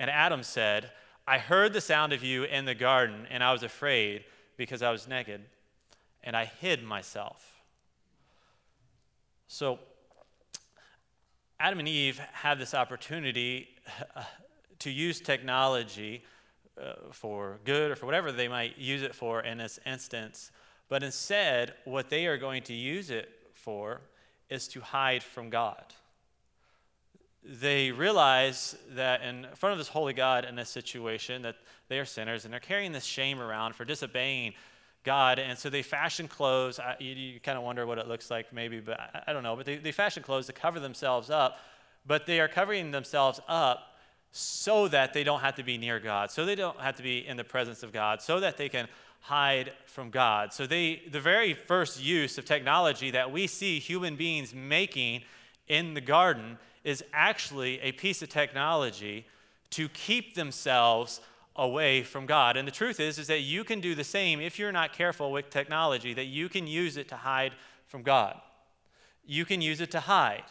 And 0.00 0.10
Adam 0.10 0.42
said, 0.42 0.90
I 1.26 1.38
heard 1.38 1.72
the 1.72 1.80
sound 1.80 2.12
of 2.12 2.22
you 2.22 2.44
in 2.44 2.64
the 2.64 2.74
garden, 2.74 3.26
and 3.30 3.42
I 3.42 3.52
was 3.52 3.62
afraid 3.62 4.24
because 4.56 4.82
I 4.82 4.90
was 4.90 5.06
naked, 5.08 5.42
and 6.24 6.36
I 6.36 6.46
hid 6.46 6.82
myself. 6.82 7.52
So, 9.48 9.78
Adam 11.58 11.78
and 11.78 11.88
Eve 11.88 12.18
had 12.18 12.58
this 12.58 12.74
opportunity 12.74 13.68
to 14.80 14.90
use 14.90 15.20
technology 15.20 16.22
uh, 16.80 16.94
for 17.10 17.58
good 17.64 17.90
or 17.90 17.96
for 17.96 18.06
whatever 18.06 18.32
they 18.32 18.48
might 18.48 18.78
use 18.78 19.02
it 19.02 19.14
for 19.14 19.40
in 19.42 19.58
this 19.58 19.78
instance. 19.86 20.50
But 20.88 21.02
instead, 21.02 21.74
what 21.84 22.10
they 22.10 22.26
are 22.26 22.36
going 22.36 22.62
to 22.64 22.74
use 22.74 23.10
it 23.10 23.28
for 23.54 24.00
is 24.48 24.68
to 24.68 24.80
hide 24.80 25.22
from 25.22 25.50
God. 25.50 25.84
They 27.42 27.92
realize 27.92 28.76
that 28.90 29.22
in 29.22 29.46
front 29.54 29.72
of 29.72 29.78
this 29.78 29.88
holy 29.88 30.12
God 30.12 30.44
in 30.44 30.56
this 30.56 30.68
situation 30.68 31.42
that 31.42 31.56
they 31.88 31.98
are 31.98 32.04
sinners 32.04 32.44
and 32.44 32.52
they're 32.52 32.60
carrying 32.60 32.92
this 32.92 33.04
shame 33.04 33.40
around 33.40 33.74
for 33.74 33.84
disobeying 33.84 34.54
God. 35.04 35.38
And 35.38 35.56
so 35.56 35.70
they 35.70 35.82
fashion 35.82 36.28
clothes. 36.28 36.80
I, 36.80 36.96
you, 36.98 37.14
you 37.14 37.40
kind 37.40 37.56
of 37.56 37.64
wonder 37.64 37.86
what 37.86 37.98
it 37.98 38.08
looks 38.08 38.30
like, 38.30 38.52
maybe, 38.52 38.80
but 38.80 38.98
I, 38.98 39.22
I 39.28 39.32
don't 39.32 39.44
know. 39.44 39.56
But 39.56 39.66
they, 39.66 39.76
they 39.76 39.92
fashion 39.92 40.22
clothes 40.22 40.46
to 40.46 40.52
cover 40.52 40.80
themselves 40.80 41.30
up. 41.30 41.58
But 42.06 42.26
they 42.26 42.40
are 42.40 42.48
covering 42.48 42.90
themselves 42.90 43.40
up 43.48 43.95
so 44.32 44.88
that 44.88 45.12
they 45.14 45.24
don't 45.24 45.40
have 45.40 45.54
to 45.56 45.62
be 45.62 45.78
near 45.78 45.98
God, 45.98 46.30
so 46.30 46.44
they 46.44 46.54
don't 46.54 46.78
have 46.80 46.96
to 46.96 47.02
be 47.02 47.26
in 47.26 47.36
the 47.36 47.44
presence 47.44 47.82
of 47.82 47.92
God, 47.92 48.20
so 48.20 48.40
that 48.40 48.56
they 48.56 48.68
can 48.68 48.88
hide 49.20 49.72
from 49.86 50.10
God. 50.10 50.52
So 50.52 50.66
they 50.66 51.02
the 51.10 51.20
very 51.20 51.54
first 51.54 52.02
use 52.02 52.38
of 52.38 52.44
technology 52.44 53.10
that 53.10 53.32
we 53.32 53.46
see 53.46 53.78
human 53.78 54.16
beings 54.16 54.54
making 54.54 55.22
in 55.68 55.94
the 55.94 56.00
garden 56.00 56.58
is 56.84 57.02
actually 57.12 57.80
a 57.80 57.92
piece 57.92 58.22
of 58.22 58.28
technology 58.28 59.26
to 59.70 59.88
keep 59.88 60.34
themselves 60.34 61.20
away 61.56 62.02
from 62.02 62.26
God. 62.26 62.56
And 62.56 62.68
the 62.68 62.72
truth 62.72 63.00
is 63.00 63.18
is 63.18 63.26
that 63.26 63.40
you 63.40 63.64
can 63.64 63.80
do 63.80 63.94
the 63.94 64.04
same 64.04 64.40
if 64.40 64.58
you're 64.58 64.72
not 64.72 64.92
careful 64.92 65.32
with 65.32 65.50
technology 65.50 66.14
that 66.14 66.26
you 66.26 66.48
can 66.48 66.66
use 66.66 66.96
it 66.96 67.08
to 67.08 67.16
hide 67.16 67.52
from 67.86 68.02
God. 68.02 68.40
You 69.24 69.44
can 69.44 69.60
use 69.60 69.80
it 69.80 69.90
to 69.92 70.00
hide. 70.00 70.44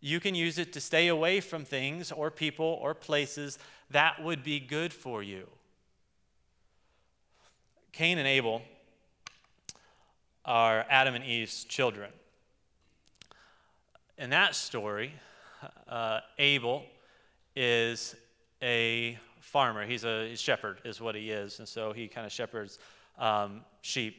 You 0.00 0.20
can 0.20 0.34
use 0.34 0.58
it 0.58 0.72
to 0.74 0.80
stay 0.80 1.08
away 1.08 1.40
from 1.40 1.64
things 1.64 2.12
or 2.12 2.30
people 2.30 2.78
or 2.80 2.94
places 2.94 3.58
that 3.90 4.22
would 4.22 4.42
be 4.42 4.60
good 4.60 4.92
for 4.92 5.22
you. 5.22 5.48
Cain 7.92 8.18
and 8.18 8.28
Abel 8.28 8.62
are 10.44 10.84
Adam 10.90 11.14
and 11.14 11.24
Eve's 11.24 11.64
children. 11.64 12.10
In 14.18 14.30
that 14.30 14.54
story, 14.54 15.12
uh, 15.88 16.20
Abel 16.38 16.84
is 17.54 18.14
a 18.62 19.18
farmer. 19.40 19.86
He's 19.86 20.04
a 20.04 20.34
shepherd, 20.36 20.80
is 20.84 21.00
what 21.00 21.14
he 21.14 21.30
is. 21.30 21.58
And 21.58 21.68
so 21.68 21.92
he 21.92 22.08
kind 22.08 22.26
of 22.26 22.32
shepherds 22.32 22.78
um, 23.18 23.62
sheep. 23.80 24.16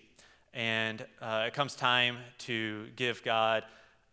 And 0.54 1.06
uh, 1.22 1.46
it 1.48 1.54
comes 1.54 1.76
time 1.76 2.18
to 2.40 2.88
give 2.96 3.24
God 3.24 3.64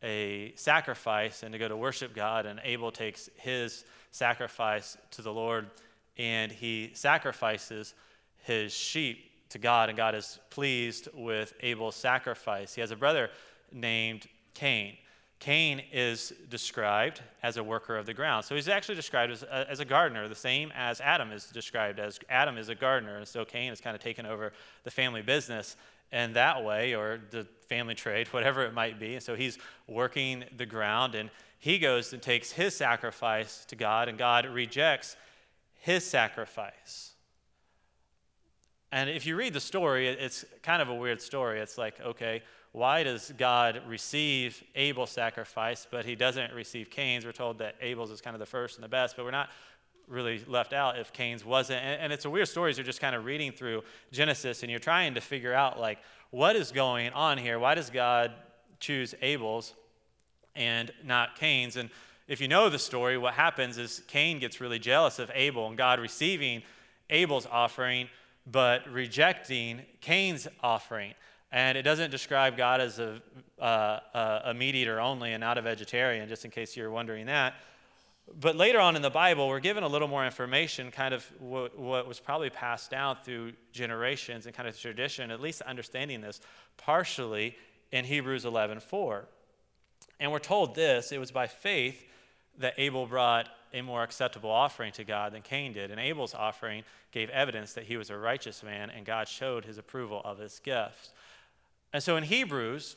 a 0.04 0.52
sacrifice 0.54 1.42
and 1.42 1.52
to 1.52 1.58
go 1.58 1.66
to 1.66 1.76
worship 1.76 2.14
God. 2.14 2.46
And 2.46 2.60
Abel 2.62 2.92
takes 2.92 3.28
his 3.36 3.84
sacrifice 4.12 4.96
to 5.12 5.22
the 5.22 5.32
Lord 5.32 5.70
and 6.16 6.52
he 6.52 6.90
sacrifices 6.94 7.94
his 8.42 8.72
sheep 8.72 9.30
to 9.50 9.58
God, 9.58 9.88
and 9.88 9.96
God 9.96 10.14
is 10.14 10.38
pleased 10.50 11.08
with 11.14 11.54
Abel's 11.60 11.96
sacrifice. 11.96 12.74
He 12.74 12.80
has 12.80 12.90
a 12.90 12.96
brother 12.96 13.30
named 13.72 14.26
Cain. 14.54 14.96
Cain 15.40 15.82
is 15.92 16.32
described 16.48 17.20
as 17.42 17.56
a 17.56 17.62
worker 17.62 17.96
of 17.96 18.06
the 18.06 18.14
ground. 18.14 18.44
So 18.44 18.54
he's 18.54 18.68
actually 18.68 18.94
described 18.94 19.32
as 19.32 19.42
a, 19.42 19.70
as 19.70 19.80
a 19.80 19.84
gardener, 19.84 20.26
the 20.28 20.34
same 20.34 20.72
as 20.74 21.00
Adam 21.00 21.32
is 21.32 21.46
described 21.46 21.98
as 21.98 22.18
Adam 22.28 22.56
is 22.56 22.68
a 22.68 22.74
gardener. 22.74 23.18
And 23.18 23.28
so 23.28 23.44
Cain 23.44 23.68
has 23.68 23.80
kind 23.80 23.94
of 23.94 24.02
taken 24.02 24.26
over 24.26 24.52
the 24.84 24.90
family 24.90 25.22
business 25.22 25.76
in 26.12 26.34
that 26.34 26.64
way, 26.64 26.94
or 26.94 27.20
the 27.30 27.46
family 27.68 27.94
trade, 27.94 28.28
whatever 28.32 28.64
it 28.64 28.74
might 28.74 28.98
be. 28.98 29.14
And 29.14 29.22
so 29.22 29.34
he's 29.34 29.58
working 29.86 30.44
the 30.56 30.66
ground, 30.66 31.14
and 31.14 31.30
he 31.58 31.78
goes 31.78 32.12
and 32.12 32.22
takes 32.22 32.52
his 32.52 32.76
sacrifice 32.76 33.64
to 33.66 33.76
God, 33.76 34.08
and 34.08 34.18
God 34.18 34.46
rejects 34.46 35.16
his 35.74 36.04
sacrifice. 36.04 37.12
And 38.92 39.10
if 39.10 39.26
you 39.26 39.34
read 39.34 39.52
the 39.52 39.60
story, 39.60 40.06
it's 40.06 40.44
kind 40.62 40.80
of 40.80 40.88
a 40.88 40.94
weird 40.94 41.20
story. 41.20 41.58
It's 41.58 41.76
like, 41.76 42.00
okay, 42.00 42.42
why 42.70 43.02
does 43.02 43.32
God 43.36 43.82
receive 43.86 44.62
Abel's 44.74 45.10
sacrifice, 45.10 45.86
but 45.90 46.04
he 46.04 46.14
doesn't 46.14 46.52
receive 46.52 46.90
Cain's? 46.90 47.24
We're 47.24 47.32
told 47.32 47.58
that 47.58 47.76
Abel's 47.80 48.10
is 48.10 48.20
kind 48.20 48.34
of 48.34 48.40
the 48.40 48.46
first 48.46 48.76
and 48.76 48.84
the 48.84 48.88
best, 48.88 49.16
but 49.16 49.24
we're 49.24 49.30
not 49.30 49.50
really 50.08 50.44
left 50.46 50.72
out 50.72 50.98
if 50.98 51.12
Cain's 51.12 51.44
wasn't. 51.44 51.82
And, 51.82 52.02
and 52.02 52.12
it's 52.12 52.24
a 52.24 52.30
weird 52.30 52.48
story 52.48 52.70
as 52.70 52.78
you're 52.78 52.84
just 52.84 53.00
kind 53.00 53.14
of 53.14 53.24
reading 53.24 53.52
through 53.52 53.82
Genesis 54.12 54.62
and 54.62 54.70
you're 54.70 54.80
trying 54.80 55.14
to 55.14 55.20
figure 55.20 55.52
out, 55.52 55.78
like, 55.78 55.98
what 56.30 56.56
is 56.56 56.72
going 56.72 57.12
on 57.12 57.38
here? 57.38 57.58
Why 57.58 57.74
does 57.74 57.90
God 57.90 58.32
choose 58.80 59.14
Abel's 59.22 59.74
and 60.54 60.92
not 61.04 61.36
Cain's? 61.36 61.76
And 61.76 61.90
if 62.28 62.40
you 62.40 62.48
know 62.48 62.68
the 62.68 62.78
story, 62.78 63.18
what 63.18 63.34
happens 63.34 63.78
is 63.78 64.02
Cain 64.08 64.38
gets 64.38 64.60
really 64.60 64.78
jealous 64.78 65.18
of 65.18 65.30
Abel 65.34 65.68
and 65.68 65.76
God 65.76 66.00
receiving 66.00 66.62
Abel's 67.10 67.46
offering 67.46 68.08
but 68.46 68.86
rejecting 68.90 69.82
Cain's 70.00 70.46
offering. 70.62 71.14
And 71.52 71.78
it 71.78 71.82
doesn't 71.82 72.10
describe 72.10 72.56
God 72.56 72.80
as 72.80 72.98
a, 72.98 73.22
uh, 73.60 74.40
a 74.44 74.54
meat 74.54 74.74
eater 74.74 75.00
only 75.00 75.32
and 75.32 75.40
not 75.40 75.56
a 75.56 75.62
vegetarian, 75.62 76.28
just 76.28 76.44
in 76.44 76.50
case 76.50 76.76
you're 76.76 76.90
wondering 76.90 77.26
that. 77.26 77.54
But 78.40 78.56
later 78.56 78.80
on 78.80 78.96
in 78.96 79.02
the 79.02 79.10
Bible, 79.10 79.48
we're 79.48 79.60
given 79.60 79.84
a 79.84 79.88
little 79.88 80.08
more 80.08 80.24
information, 80.24 80.90
kind 80.90 81.12
of 81.12 81.24
what, 81.38 81.78
what, 81.78 82.08
was 82.08 82.20
probably 82.20 82.48
passed 82.48 82.90
down 82.90 83.18
through 83.22 83.52
generations 83.72 84.46
and 84.46 84.54
kind 84.54 84.68
of 84.68 84.78
tradition, 84.78 85.30
at 85.30 85.40
least 85.40 85.60
understanding 85.62 86.20
this 86.20 86.40
partially 86.76 87.56
in 87.92 88.04
Hebrews 88.04 88.44
11 88.44 88.80
4. 88.80 89.26
And 90.20 90.32
we're 90.32 90.38
told 90.38 90.74
this 90.74 91.12
it 91.12 91.18
was 91.18 91.30
by 91.30 91.46
faith 91.46 92.04
that 92.58 92.74
Abel 92.78 93.06
brought 93.06 93.48
a 93.72 93.82
more 93.82 94.02
acceptable 94.02 94.50
offering 94.50 94.92
to 94.92 95.04
God 95.04 95.32
than 95.32 95.42
Cain 95.42 95.72
did. 95.72 95.90
And 95.90 96.00
Abel's 96.00 96.34
offering 96.34 96.84
gave 97.10 97.28
evidence 97.30 97.72
that 97.74 97.84
he 97.84 97.96
was 97.96 98.08
a 98.08 98.16
righteous 98.16 98.62
man, 98.62 98.90
and 98.90 99.04
God 99.04 99.28
showed 99.28 99.64
his 99.64 99.78
approval 99.78 100.22
of 100.24 100.38
his 100.38 100.60
gifts. 100.60 101.10
And 101.92 102.02
so 102.02 102.16
in 102.16 102.24
Hebrews, 102.24 102.96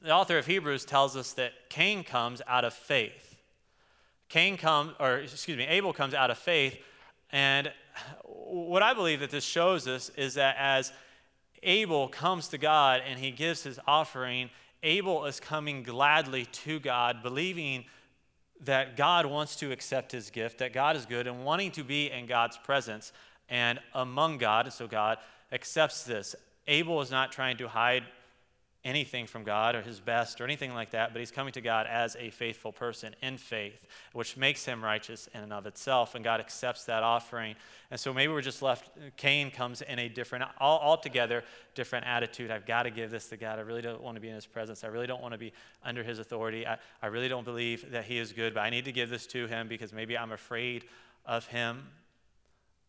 the 0.00 0.12
author 0.12 0.38
of 0.38 0.46
Hebrews 0.46 0.84
tells 0.84 1.16
us 1.16 1.32
that 1.34 1.52
Cain 1.68 2.04
comes 2.04 2.40
out 2.46 2.64
of 2.64 2.72
faith. 2.72 3.29
Cain 4.30 4.56
comes, 4.56 4.94
or 4.98 5.18
excuse 5.18 5.58
me, 5.58 5.66
Abel 5.66 5.92
comes 5.92 6.14
out 6.14 6.30
of 6.30 6.38
faith. 6.38 6.78
And 7.30 7.70
what 8.24 8.82
I 8.82 8.94
believe 8.94 9.20
that 9.20 9.30
this 9.30 9.44
shows 9.44 9.86
us 9.86 10.10
is 10.16 10.34
that 10.34 10.56
as 10.58 10.92
Abel 11.62 12.08
comes 12.08 12.48
to 12.48 12.58
God 12.58 13.02
and 13.06 13.18
he 13.18 13.32
gives 13.32 13.62
his 13.62 13.78
offering, 13.86 14.48
Abel 14.82 15.26
is 15.26 15.40
coming 15.40 15.82
gladly 15.82 16.46
to 16.46 16.78
God, 16.80 17.22
believing 17.22 17.84
that 18.62 18.96
God 18.96 19.26
wants 19.26 19.56
to 19.56 19.72
accept 19.72 20.12
his 20.12 20.30
gift, 20.30 20.58
that 20.58 20.72
God 20.72 20.96
is 20.96 21.06
good, 21.06 21.26
and 21.26 21.44
wanting 21.44 21.72
to 21.72 21.84
be 21.84 22.10
in 22.10 22.26
God's 22.26 22.56
presence 22.56 23.12
and 23.48 23.80
among 23.94 24.38
God. 24.38 24.72
So 24.72 24.86
God 24.86 25.18
accepts 25.50 26.04
this. 26.04 26.36
Abel 26.66 27.00
is 27.00 27.10
not 27.10 27.32
trying 27.32 27.56
to 27.56 27.68
hide 27.68 28.04
anything 28.84 29.26
from 29.26 29.44
God 29.44 29.74
or 29.74 29.82
his 29.82 30.00
best 30.00 30.40
or 30.40 30.44
anything 30.44 30.72
like 30.72 30.90
that, 30.92 31.12
but 31.12 31.20
he's 31.20 31.30
coming 31.30 31.52
to 31.52 31.60
God 31.60 31.86
as 31.86 32.16
a 32.18 32.30
faithful 32.30 32.72
person 32.72 33.14
in 33.20 33.36
faith, 33.36 33.86
which 34.14 34.36
makes 34.38 34.64
him 34.64 34.82
righteous 34.82 35.28
in 35.34 35.42
and 35.42 35.52
of 35.52 35.66
itself, 35.66 36.14
and 36.14 36.24
God 36.24 36.40
accepts 36.40 36.84
that 36.84 37.02
offering. 37.02 37.56
And 37.90 38.00
so 38.00 38.14
maybe 38.14 38.32
we're 38.32 38.40
just 38.40 38.62
left, 38.62 38.90
Cain 39.16 39.50
comes 39.50 39.82
in 39.82 39.98
a 39.98 40.08
different, 40.08 40.44
all, 40.58 40.78
altogether 40.78 41.44
different 41.74 42.06
attitude. 42.06 42.50
I've 42.50 42.64
got 42.64 42.84
to 42.84 42.90
give 42.90 43.10
this 43.10 43.28
to 43.28 43.36
God. 43.36 43.58
I 43.58 43.62
really 43.62 43.82
don't 43.82 44.00
want 44.00 44.16
to 44.16 44.20
be 44.20 44.28
in 44.28 44.34
his 44.34 44.46
presence. 44.46 44.82
I 44.82 44.88
really 44.88 45.06
don't 45.06 45.20
want 45.20 45.32
to 45.32 45.38
be 45.38 45.52
under 45.84 46.02
his 46.02 46.18
authority. 46.18 46.66
I, 46.66 46.78
I 47.02 47.08
really 47.08 47.28
don't 47.28 47.44
believe 47.44 47.90
that 47.90 48.04
he 48.04 48.18
is 48.18 48.32
good, 48.32 48.54
but 48.54 48.60
I 48.60 48.70
need 48.70 48.86
to 48.86 48.92
give 48.92 49.10
this 49.10 49.26
to 49.28 49.46
him 49.46 49.68
because 49.68 49.92
maybe 49.92 50.16
I'm 50.16 50.32
afraid 50.32 50.86
of 51.26 51.46
him. 51.46 51.86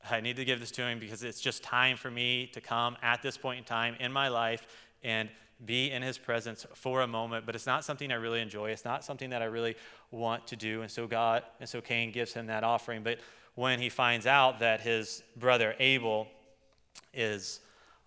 I 0.09 0.21
need 0.21 0.37
to 0.37 0.45
give 0.45 0.59
this 0.61 0.71
to 0.71 0.83
him 0.83 0.99
because 0.99 1.21
it's 1.23 1.41
just 1.41 1.63
time 1.63 1.97
for 1.97 2.09
me 2.09 2.47
to 2.53 2.61
come 2.61 2.97
at 3.03 3.21
this 3.21 3.37
point 3.37 3.59
in 3.59 3.65
time 3.65 3.95
in 3.99 4.11
my 4.11 4.29
life 4.29 4.65
and 5.03 5.29
be 5.65 5.91
in 5.91 6.01
his 6.01 6.17
presence 6.17 6.65
for 6.73 7.01
a 7.01 7.07
moment, 7.07 7.45
but 7.45 7.55
it's 7.55 7.67
not 7.67 7.83
something 7.85 8.11
I 8.11 8.15
really 8.15 8.41
enjoy. 8.41 8.71
It's 8.71 8.85
not 8.85 9.03
something 9.03 9.29
that 9.29 9.41
I 9.41 9.45
really 9.45 9.75
want 10.09 10.47
to 10.47 10.55
do. 10.55 10.81
And 10.81 10.89
so 10.89 11.07
God, 11.07 11.43
and 11.59 11.69
so 11.69 11.81
Cain 11.81 12.11
gives 12.11 12.33
him 12.33 12.47
that 12.47 12.63
offering. 12.63 13.03
But 13.03 13.19
when 13.55 13.79
he 13.79 13.89
finds 13.89 14.25
out 14.25 14.59
that 14.59 14.81
his 14.81 15.23
brother 15.37 15.75
Abel 15.79 16.27
is 17.13 17.59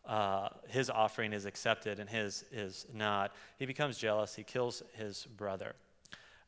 uh, 0.06 0.48
his 0.68 0.90
offering 0.90 1.32
is 1.32 1.46
accepted 1.46 1.98
and 1.98 2.10
his 2.10 2.44
is 2.52 2.86
not, 2.92 3.32
he 3.58 3.64
becomes 3.64 3.96
jealous. 3.96 4.34
He 4.34 4.42
kills 4.42 4.82
his 4.92 5.26
brother. 5.36 5.74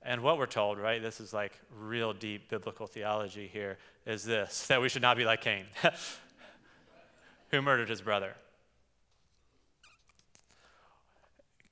And 0.02 0.22
what 0.22 0.38
we're 0.38 0.46
told, 0.46 0.78
right, 0.78 1.02
this 1.02 1.20
is 1.20 1.32
like 1.32 1.58
real 1.76 2.12
deep 2.12 2.50
biblical 2.50 2.86
theology 2.86 3.48
here, 3.50 3.78
is 4.04 4.24
this 4.24 4.66
that 4.68 4.80
we 4.80 4.88
should 4.88 5.02
not 5.02 5.16
be 5.16 5.24
like 5.24 5.40
Cain, 5.40 5.64
who 7.50 7.62
murdered 7.62 7.88
his 7.88 8.02
brother. 8.02 8.34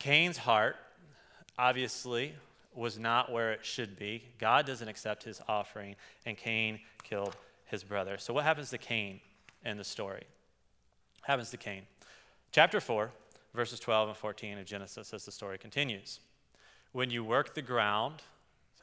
Cain's 0.04 0.36
heart, 0.36 0.76
obviously, 1.56 2.34
was 2.74 2.98
not 2.98 3.32
where 3.32 3.52
it 3.52 3.64
should 3.64 3.98
be. 3.98 4.22
God 4.38 4.66
doesn't 4.66 4.86
accept 4.86 5.24
his 5.24 5.40
offering, 5.48 5.96
and 6.26 6.36
Cain 6.36 6.78
killed 7.02 7.34
his 7.64 7.82
brother. 7.82 8.18
So, 8.18 8.34
what 8.34 8.44
happens 8.44 8.68
to 8.68 8.76
Cain 8.76 9.18
in 9.64 9.78
the 9.78 9.84
story? 9.84 10.24
What 11.20 11.26
happens 11.26 11.48
to 11.52 11.56
Cain? 11.56 11.84
Chapter 12.52 12.82
4, 12.82 13.10
verses 13.54 13.80
12 13.80 14.10
and 14.10 14.18
14 14.18 14.58
of 14.58 14.66
Genesis 14.66 15.14
as 15.14 15.24
the 15.24 15.32
story 15.32 15.56
continues. 15.56 16.20
When 16.92 17.08
you 17.08 17.24
work 17.24 17.54
the 17.54 17.62
ground, 17.62 18.16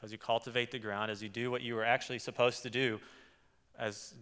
as 0.02 0.10
you 0.10 0.18
cultivate 0.18 0.72
the 0.72 0.80
ground, 0.80 1.12
as 1.12 1.22
you 1.22 1.28
do 1.28 1.52
what 1.52 1.62
you 1.62 1.76
were 1.76 1.84
actually 1.84 2.18
supposed 2.18 2.64
to 2.64 2.70
do, 2.70 2.98
as 3.78 4.14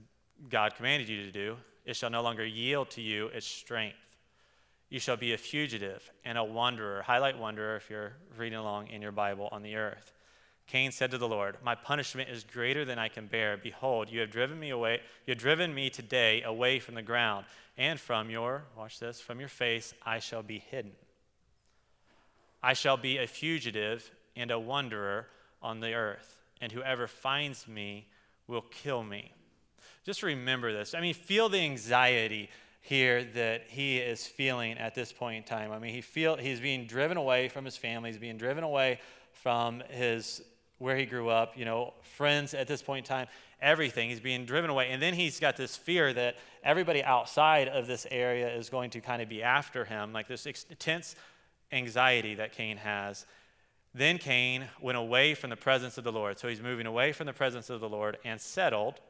God 0.50 0.75
commanded 0.76 1.09
you 1.09 1.25
to 1.25 1.33
do, 1.33 1.57
it 1.87 1.97
shall 1.97 2.11
no 2.11 2.21
longer 2.21 2.45
yield 2.45 2.90
to 2.90 3.00
you 3.00 3.28
its 3.28 3.47
strength. 3.47 3.97
You 4.90 4.99
shall 4.99 5.16
be 5.16 5.32
a 5.32 5.38
fugitive 5.38 6.11
and 6.25 6.37
a 6.37 6.44
wanderer. 6.44 7.02
Highlight 7.02 7.38
wanderer 7.38 7.76
if 7.76 7.88
you're 7.88 8.12
reading 8.37 8.59
along 8.59 8.88
in 8.88 9.00
your 9.00 9.12
Bible 9.12 9.49
on 9.52 9.62
the 9.62 9.76
earth. 9.76 10.12
Cain 10.66 10.90
said 10.90 11.12
to 11.12 11.18
the 11.18 11.28
Lord, 11.28 11.56
My 11.64 11.76
punishment 11.76 12.28
is 12.28 12.44
greater 12.44 12.85
than 12.85 12.99
I 12.99 13.09
can 13.09 13.26
bear. 13.26 13.56
Behold, 13.56 14.11
you 14.11 14.20
have 14.20 14.30
driven 14.30 14.59
me 14.59 14.70
away, 14.70 15.00
you 15.26 15.32
have 15.32 15.38
driven 15.38 15.73
me 15.73 15.90
today 15.90 16.42
away 16.42 16.80
from 16.80 16.97
the 16.97 17.02
ground, 17.02 17.47
and 17.78 17.99
from 17.99 18.30
your, 18.30 18.64
watch 18.76 18.99
this, 18.99 19.20
from 19.20 19.40
your 19.40 19.49
face 19.49 19.94
I 20.04 20.18
shall 20.18 20.42
be 20.42 20.59
hidden. 20.59 20.92
I 22.62 22.75
shall 22.75 22.97
be 22.97 23.18
a 23.18 23.26
fugitive 23.26 24.11
and 24.37 24.50
a 24.50 24.59
wanderer 24.59 25.26
on 25.62 25.80
the 25.80 25.94
earth, 25.94 26.37
and 26.61 26.70
whoever 26.70 27.06
finds 27.06 27.66
me 27.66 28.06
will 28.47 28.62
kill 28.62 29.02
me. 29.02 29.32
Just 30.04 30.23
remember 30.23 30.73
this. 30.73 30.94
I 30.94 31.00
mean, 31.00 31.14
feel 31.14 31.49
the 31.49 31.61
anxiety 31.61 32.49
here 32.80 33.25
that 33.25 33.64
he 33.68 33.99
is 33.99 34.26
feeling 34.26 34.78
at 34.78 34.94
this 34.94 35.12
point 35.12 35.37
in 35.37 35.42
time. 35.42 35.70
I 35.70 35.78
mean, 35.78 35.94
he 35.94 36.00
feel 36.00 36.37
he's 36.37 36.60
being 36.60 36.87
driven 36.87 37.16
away 37.16 37.49
from 37.49 37.64
his 37.64 37.76
family, 37.76 38.10
he's 38.10 38.18
being 38.18 38.38
driven 38.38 38.64
away 38.64 39.00
from 39.32 39.82
his 39.90 40.42
where 40.80 40.96
he 40.96 41.04
grew 41.04 41.28
up, 41.28 41.58
you 41.58 41.66
know, 41.66 41.92
friends 42.00 42.54
at 42.54 42.66
this 42.66 42.80
point 42.80 43.06
in 43.06 43.08
time, 43.08 43.26
everything. 43.60 44.08
He's 44.08 44.18
being 44.18 44.46
driven 44.46 44.70
away. 44.70 44.88
And 44.88 45.00
then 45.00 45.12
he's 45.12 45.38
got 45.38 45.58
this 45.58 45.76
fear 45.76 46.10
that 46.14 46.37
everybody 46.64 47.04
outside 47.04 47.68
of 47.68 47.87
this 47.87 48.06
area 48.10 48.49
is 48.49 48.70
going 48.70 48.88
to 48.90 49.00
kind 49.02 49.20
of 49.20 49.28
be 49.28 49.42
after 49.42 49.84
him, 49.84 50.14
like 50.14 50.26
this 50.26 50.46
intense 50.46 51.16
anxiety 51.70 52.34
that 52.37 52.52
Cain 52.52 52.78
has. 52.78 53.26
Then 53.94 54.16
Cain 54.16 54.64
went 54.80 54.96
away 54.96 55.34
from 55.34 55.50
the 55.50 55.56
presence 55.56 55.99
of 55.99 56.04
the 56.04 56.12
Lord. 56.12 56.38
So 56.38 56.49
he's 56.49 56.62
moving 56.62 56.87
away 56.87 57.12
from 57.12 57.26
the 57.26 57.34
presence 57.34 57.68
of 57.68 57.80
the 57.80 57.88
Lord 57.88 58.16
and 58.25 58.40
settled 58.40 59.00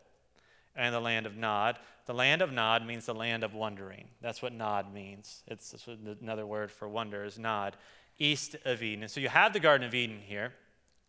in 0.76 0.92
the 0.92 1.00
land 1.00 1.26
of 1.26 1.36
Nod. 1.36 1.78
The 2.06 2.14
land 2.14 2.42
of 2.42 2.52
Nod 2.52 2.86
means 2.86 3.06
the 3.06 3.14
land 3.14 3.44
of 3.44 3.54
wondering. 3.54 4.08
That's 4.20 4.42
what 4.42 4.52
Nod 4.52 4.92
means. 4.92 5.42
It's 5.46 5.74
another 6.20 6.46
word 6.46 6.70
for 6.70 6.88
wonder 6.88 7.24
is 7.24 7.38
Nod, 7.38 7.76
east 8.18 8.56
of 8.64 8.82
Eden. 8.82 9.02
And 9.02 9.10
so 9.10 9.20
you 9.20 9.28
have 9.28 9.52
the 9.52 9.60
Garden 9.60 9.86
of 9.86 9.94
Eden 9.94 10.18
here. 10.20 10.52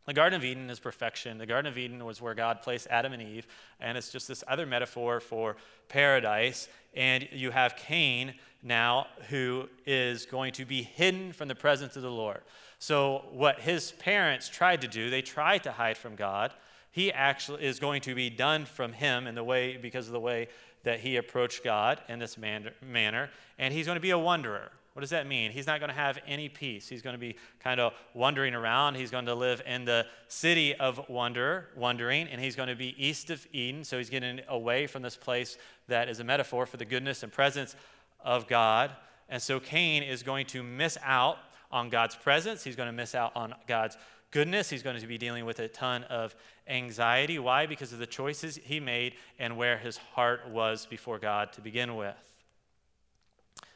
The 0.05 0.13
Garden 0.13 0.37
of 0.37 0.43
Eden 0.43 0.69
is 0.69 0.79
perfection. 0.79 1.37
The 1.37 1.45
Garden 1.45 1.71
of 1.71 1.77
Eden 1.77 2.03
was 2.03 2.21
where 2.21 2.33
God 2.33 2.61
placed 2.61 2.87
Adam 2.89 3.13
and 3.13 3.21
Eve, 3.21 3.45
and 3.79 3.97
it's 3.97 4.11
just 4.11 4.27
this 4.27 4.43
other 4.47 4.65
metaphor 4.65 5.19
for 5.19 5.57
paradise. 5.89 6.67
And 6.95 7.27
you 7.31 7.51
have 7.51 7.75
Cain 7.75 8.33
now, 8.63 9.07
who 9.29 9.69
is 9.85 10.25
going 10.25 10.53
to 10.53 10.65
be 10.65 10.81
hidden 10.81 11.33
from 11.33 11.47
the 11.47 11.55
presence 11.55 11.95
of 11.95 12.01
the 12.01 12.11
Lord. 12.11 12.41
So, 12.79 13.25
what 13.31 13.59
his 13.59 13.91
parents 13.93 14.49
tried 14.49 14.81
to 14.81 14.87
do, 14.87 15.09
they 15.09 15.21
tried 15.21 15.63
to 15.63 15.71
hide 15.71 15.97
from 15.97 16.15
God. 16.15 16.53
He 16.91 17.11
actually 17.11 17.63
is 17.63 17.79
going 17.79 18.01
to 18.01 18.13
be 18.13 18.29
done 18.29 18.65
from 18.65 18.93
him 18.93 19.25
in 19.27 19.35
the 19.35 19.43
way, 19.43 19.77
because 19.77 20.07
of 20.07 20.13
the 20.13 20.19
way 20.19 20.49
that 20.83 20.99
he 20.99 21.15
approached 21.17 21.63
God 21.63 22.01
in 22.09 22.19
this 22.19 22.37
manner, 22.37 23.29
and 23.57 23.73
he's 23.73 23.85
going 23.85 23.95
to 23.95 24.01
be 24.01 24.11
a 24.11 24.17
wanderer. 24.17 24.71
What 24.93 24.99
does 24.99 25.11
that 25.11 25.25
mean? 25.25 25.51
He's 25.51 25.67
not 25.67 25.79
going 25.79 25.89
to 25.89 25.95
have 25.95 26.19
any 26.27 26.49
peace. 26.49 26.89
He's 26.89 27.01
going 27.01 27.13
to 27.13 27.19
be 27.19 27.37
kind 27.61 27.79
of 27.79 27.93
wandering 28.13 28.53
around. 28.53 28.95
He's 28.95 29.09
going 29.09 29.25
to 29.25 29.35
live 29.35 29.61
in 29.65 29.85
the 29.85 30.05
city 30.27 30.75
of 30.75 31.07
wonder, 31.07 31.69
wandering, 31.77 32.27
and 32.27 32.41
he's 32.41 32.57
going 32.57 32.67
to 32.67 32.75
be 32.75 32.93
east 33.01 33.29
of 33.29 33.47
Eden. 33.53 33.85
So 33.85 33.97
he's 33.97 34.09
getting 34.09 34.41
away 34.49 34.87
from 34.87 35.01
this 35.01 35.15
place 35.15 35.57
that 35.87 36.09
is 36.09 36.19
a 36.19 36.25
metaphor 36.25 36.65
for 36.65 36.75
the 36.75 36.83
goodness 36.83 37.23
and 37.23 37.31
presence 37.31 37.77
of 38.19 38.49
God. 38.49 38.91
And 39.29 39.41
so 39.41 39.61
Cain 39.61 40.03
is 40.03 40.23
going 40.23 40.45
to 40.47 40.61
miss 40.61 40.97
out 41.03 41.37
on 41.71 41.89
God's 41.89 42.17
presence. 42.17 42.61
He's 42.61 42.75
going 42.75 42.89
to 42.89 42.93
miss 42.93 43.15
out 43.15 43.31
on 43.33 43.55
God's 43.67 43.97
goodness. 44.29 44.69
He's 44.69 44.83
going 44.83 44.99
to 44.99 45.07
be 45.07 45.17
dealing 45.17 45.45
with 45.45 45.59
a 45.59 45.69
ton 45.69 46.03
of 46.03 46.35
anxiety. 46.71 47.37
Why? 47.37 47.65
Because 47.65 47.93
of 47.93 47.99
the 47.99 48.07
choices 48.07 48.59
he 48.63 48.79
made 48.79 49.13
and 49.37 49.57
where 49.57 49.77
his 49.77 49.97
heart 49.97 50.49
was 50.49 50.85
before 50.85 51.19
God 51.19 51.53
to 51.53 51.61
begin 51.61 51.95
with. 51.95 52.15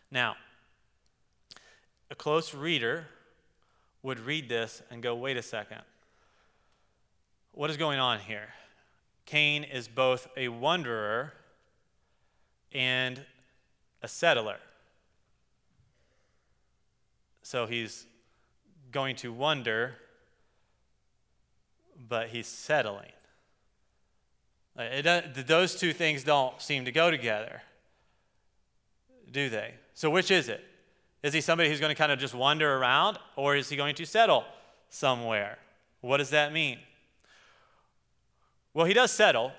Now, 0.10 0.36
a 2.10 2.16
close 2.16 2.54
reader 2.54 3.08
would 4.02 4.20
read 4.20 4.48
this 4.48 4.82
and 4.90 5.04
go, 5.04 5.16
wait 5.16 5.36
a 5.38 5.42
second. 5.42 5.82
What 7.52 7.70
is 7.70 7.78
going 7.78 8.00
on 8.00 8.20
here? 8.20 8.50
Cain 9.26 9.64
is 9.64 9.88
both 9.88 10.28
a 10.38 10.48
wanderer 10.50 11.34
and 12.72 13.22
a 14.02 14.08
settler. 14.08 14.58
So 17.42 17.66
he's 17.66 18.06
going 18.92 19.16
to 19.18 19.34
wonder, 19.34 19.96
but 22.08 22.30
he's 22.30 22.48
settling. 22.48 23.12
It, 24.78 25.48
those 25.48 25.76
two 25.76 25.94
things 25.94 26.24
don't 26.24 26.62
seem 26.62 26.86
to 26.86 26.92
go 26.92 27.10
together, 27.10 27.62
do 29.32 29.50
they? 29.50 29.76
So, 29.94 30.10
which 30.10 30.32
is 30.32 30.50
it? 30.50 30.64
Is 31.24 31.34
he 31.34 31.42
somebody 31.42 31.70
who's 31.70 31.80
going 31.80 31.90
to 31.90 31.98
kind 31.98 32.12
of 32.12 32.20
just 32.20 32.36
wander 32.36 32.78
around, 32.78 33.18
or 33.36 33.56
is 33.56 33.70
he 33.70 33.78
going 33.78 33.96
to 33.96 34.06
settle 34.06 34.44
somewhere? 34.90 35.58
What 36.02 36.18
does 36.18 36.30
that 36.32 36.52
mean? 36.52 36.78
Well, 38.74 38.86
he 38.86 38.94
does 38.94 39.12
settle. 39.12 39.54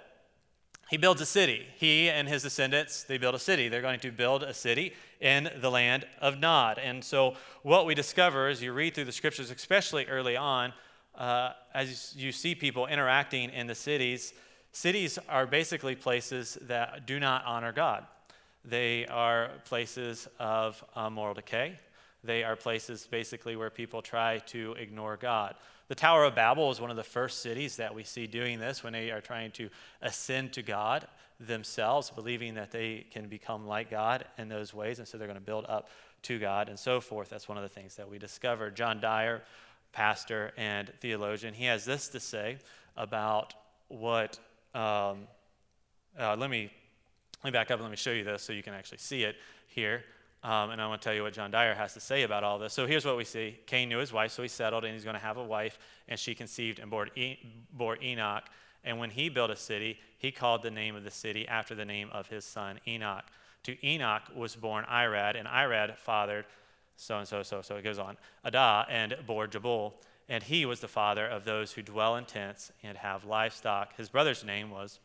He 0.91 0.99
builds 0.99 1.21
a 1.21 1.27
city. 1.27 1.67
He 1.77 2.09
and 2.09 2.29
his 2.29 2.43
descendants, 2.43 3.03
they 3.03 3.19
build 3.19 3.35
a 3.35 3.41
city. 3.41 3.69
They're 3.69 3.83
going 3.83 3.99
to 4.01 4.13
build 4.13 4.43
a 4.43 4.55
city 4.55 4.93
in 5.21 5.51
the 5.61 5.71
land 5.71 6.07
of 6.21 6.39
Nod. 6.39 6.79
And 6.79 7.03
so, 7.03 7.35
what 7.63 7.87
we 7.87 7.95
discover 7.95 8.47
as 8.47 8.63
you 8.63 8.73
read 8.73 8.95
through 8.95 9.07
the 9.07 9.13
scriptures, 9.13 9.51
especially 9.51 10.07
early 10.07 10.37
on, 10.37 10.73
uh, 11.17 11.53
as 11.75 12.15
you 12.17 12.33
see 12.33 12.55
people 12.55 12.87
interacting 12.87 13.51
in 13.51 13.67
the 13.67 13.75
cities, 13.75 14.35
cities 14.73 15.19
are 15.29 15.47
basically 15.47 15.95
places 15.95 16.59
that 16.63 17.07
do 17.07 17.19
not 17.19 17.45
honor 17.45 17.73
God. 17.73 18.07
They 18.65 19.07
are 19.07 19.51
places 19.65 20.29
of 20.39 20.83
uh, 20.95 21.09
moral 21.09 21.35
decay. 21.35 21.79
They 22.25 22.43
are 22.43 22.57
places 22.57 23.07
basically 23.09 23.57
where 23.57 23.71
people 23.71 24.03
try 24.03 24.39
to 24.47 24.73
ignore 24.73 25.17
God. 25.17 25.55
The 25.89 25.95
Tower 25.95 26.25
of 26.25 26.35
Babel 26.35 26.73
is 26.73 26.81
one 26.81 26.91
of 26.91 26.97
the 26.97 27.05
first 27.05 27.43
cities 27.43 27.77
that 27.77 27.95
we 27.95 28.03
see 28.03 28.27
doing 28.27 28.59
this 28.59 28.83
when 28.83 28.93
they 28.93 29.13
are 29.13 29.21
trying 29.21 29.53
to 29.53 29.71
ascend 30.03 30.53
to 30.55 30.63
God 30.63 31.07
themselves, 31.39 32.11
believing 32.11 32.55
that 32.55 32.73
they 32.73 33.07
can 33.13 33.29
become 33.29 33.67
like 33.67 33.91
God 33.91 34.25
in 34.37 34.49
those 34.49 34.75
ways. 34.75 34.99
And 34.99 35.07
so 35.07 35.17
they're 35.17 35.29
going 35.29 35.39
to 35.39 35.45
build 35.45 35.67
up 35.69 35.89
to 36.23 36.41
God 36.41 36.69
and 36.69 36.79
so 36.79 37.01
forth. 37.01 37.29
That's 37.29 37.49
one 37.49 37.57
of 37.57 37.63
the 37.63 37.69
things 37.69 37.95
that 37.97 38.11
we 38.11 38.19
discovered. 38.19 38.75
John 38.75 39.01
Dyer, 39.01 39.43
pastor 39.97 40.53
and 40.59 40.93
theologian, 41.01 41.55
he 41.55 41.65
has 41.65 41.87
this 41.87 42.09
to 42.09 42.21
say 42.21 42.59
about 42.97 43.55
what. 43.89 44.39
Um, 44.75 45.27
uh, 46.19 46.37
let 46.37 46.51
me 46.51 46.71
let 47.43 47.45
me 47.45 47.51
back 47.51 47.71
up 47.71 47.77
and 47.79 47.83
let 47.83 47.91
me 47.91 47.97
show 47.97 48.11
you 48.11 48.23
this 48.23 48.43
so 48.43 48.53
you 48.53 48.63
can 48.63 48.75
actually 48.75 48.99
see 48.99 49.23
it 49.23 49.37
here. 49.69 50.05
Um, 50.43 50.71
and 50.71 50.83
I 50.83 50.87
want 50.87 51.01
to 51.01 51.07
tell 51.07 51.15
you 51.15 51.23
what 51.23 51.33
John 51.33 51.51
Dyer 51.51 51.75
has 51.75 51.95
to 51.95 52.01
say 52.01 52.23
about 52.23 52.45
all 52.45 52.59
this. 52.59 52.75
So 52.75 52.87
here's 52.87 53.07
what 53.07 53.17
we 53.17 53.25
see 53.25 53.59
Cain 53.67 53.89
knew 53.89 53.99
his 53.99 54.13
wife, 54.13 54.33
so 54.33 54.43
he 54.43 54.49
settled, 54.49 54.85
and 54.85 54.93
he's 54.93 55.05
going 55.05 55.17
to 55.17 55.23
have 55.23 55.39
a 55.39 55.45
wife, 55.45 55.79
and 56.09 56.21
she 56.21 56.35
conceived 56.35 56.79
and 56.79 56.91
bore, 56.91 57.09
e- 57.17 57.39
bore 57.73 57.97
Enoch. 58.03 58.45
And 58.85 58.99
when 58.99 59.11
he 59.11 59.29
built 59.29 59.51
a 59.51 59.57
city, 59.57 59.99
he 60.19 60.31
called 60.31 60.63
the 60.63 60.71
name 60.71 60.95
of 60.95 61.05
the 61.05 61.11
city 61.11 61.49
after 61.49 61.75
the 61.75 61.85
name 61.85 62.11
of 62.13 62.29
his 62.29 62.45
son, 62.45 62.79
Enoch. 62.87 63.25
To 63.65 63.87
Enoch 63.87 64.23
was 64.35 64.55
born 64.57 64.85
Irad, 64.85 65.37
and 65.39 65.49
Irad 65.49 65.97
fathered 65.97 66.45
so 66.97 67.19
and 67.19 67.29
so, 67.29 67.43
so, 67.43 67.63
so 67.63 67.77
it 67.77 67.85
goes 67.85 67.99
on, 67.99 68.17
Adah, 68.45 68.87
and 68.89 69.17
bore 69.27 69.47
Jabal. 69.47 69.95
And 70.29 70.43
he 70.43 70.67
was 70.67 70.81
the 70.81 70.89
father 70.89 71.27
of 71.27 71.45
those 71.45 71.73
who 71.73 71.83
dwell 71.83 72.17
in 72.17 72.25
tents 72.25 72.73
and 72.83 72.99
have 72.99 73.25
livestock. 73.25 73.97
His 73.97 74.09
brother's 74.09 74.43
name 74.43 74.71
was 74.71 74.99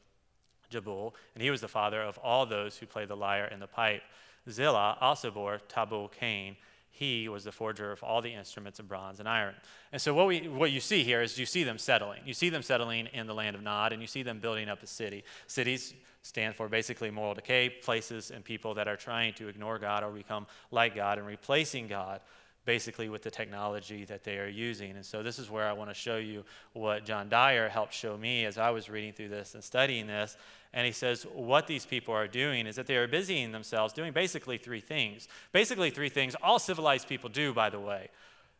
Jabul, 0.71 1.13
and 1.35 1.43
he 1.43 1.51
was 1.51 1.61
the 1.61 1.67
father 1.67 2.01
of 2.01 2.17
all 2.19 2.45
those 2.45 2.77
who 2.77 2.85
play 2.85 3.05
the 3.05 3.15
lyre 3.15 3.45
and 3.45 3.61
the 3.61 3.67
pipe. 3.67 4.01
Zillah 4.49 4.97
also 4.99 5.29
bore 5.29 5.59
Tubal 5.67 6.07
Cain. 6.07 6.55
He 6.91 7.27
was 7.29 7.45
the 7.45 7.51
forger 7.51 7.91
of 7.91 8.03
all 8.03 8.21
the 8.21 8.33
instruments 8.33 8.79
of 8.79 8.87
bronze 8.87 9.19
and 9.19 9.27
iron. 9.27 9.55
And 9.91 10.01
so, 10.01 10.13
what, 10.13 10.27
we, 10.27 10.47
what 10.47 10.71
you 10.71 10.79
see 10.79 11.03
here 11.03 11.21
is 11.21 11.37
you 11.37 11.45
see 11.45 11.63
them 11.63 11.77
settling. 11.77 12.21
You 12.25 12.33
see 12.33 12.49
them 12.49 12.61
settling 12.61 13.07
in 13.13 13.27
the 13.27 13.33
land 13.33 13.55
of 13.55 13.63
Nod, 13.63 13.93
and 13.93 14.01
you 14.01 14.07
see 14.07 14.23
them 14.23 14.39
building 14.39 14.69
up 14.69 14.83
a 14.83 14.87
city. 14.87 15.23
Cities 15.47 15.93
stand 16.21 16.55
for 16.55 16.67
basically 16.67 17.09
moral 17.09 17.33
decay, 17.33 17.69
places 17.69 18.29
and 18.29 18.43
people 18.43 18.73
that 18.75 18.87
are 18.87 18.97
trying 18.97 19.33
to 19.35 19.47
ignore 19.47 19.79
God 19.79 20.03
or 20.03 20.11
become 20.11 20.45
like 20.69 20.95
God 20.95 21.17
and 21.17 21.25
replacing 21.25 21.87
God 21.87 22.21
basically 22.65 23.09
with 23.09 23.23
the 23.23 23.31
technology 23.31 24.05
that 24.05 24.23
they 24.23 24.37
are 24.37 24.47
using. 24.47 24.91
And 24.91 25.05
so 25.05 25.23
this 25.23 25.39
is 25.39 25.49
where 25.49 25.67
I 25.67 25.73
want 25.73 25.89
to 25.89 25.93
show 25.95 26.17
you 26.17 26.43
what 26.73 27.05
John 27.05 27.27
Dyer 27.27 27.67
helped 27.67 27.93
show 27.93 28.17
me 28.17 28.45
as 28.45 28.57
I 28.57 28.69
was 28.69 28.89
reading 28.89 29.13
through 29.13 29.29
this 29.29 29.55
and 29.55 29.63
studying 29.63 30.07
this. 30.07 30.37
And 30.73 30.85
he 30.85 30.91
says 30.91 31.25
what 31.33 31.67
these 31.67 31.85
people 31.85 32.13
are 32.13 32.27
doing 32.27 32.67
is 32.67 32.75
that 32.75 32.87
they 32.87 32.97
are 32.97 33.07
busying 33.07 33.51
themselves 33.51 33.93
doing 33.93 34.13
basically 34.13 34.57
three 34.57 34.79
things. 34.79 35.27
Basically, 35.51 35.89
three 35.89 36.09
things 36.09 36.35
all 36.41 36.59
civilized 36.59 37.07
people 37.07 37.29
do, 37.29 37.53
by 37.53 37.69
the 37.69 37.79
way. 37.79 38.09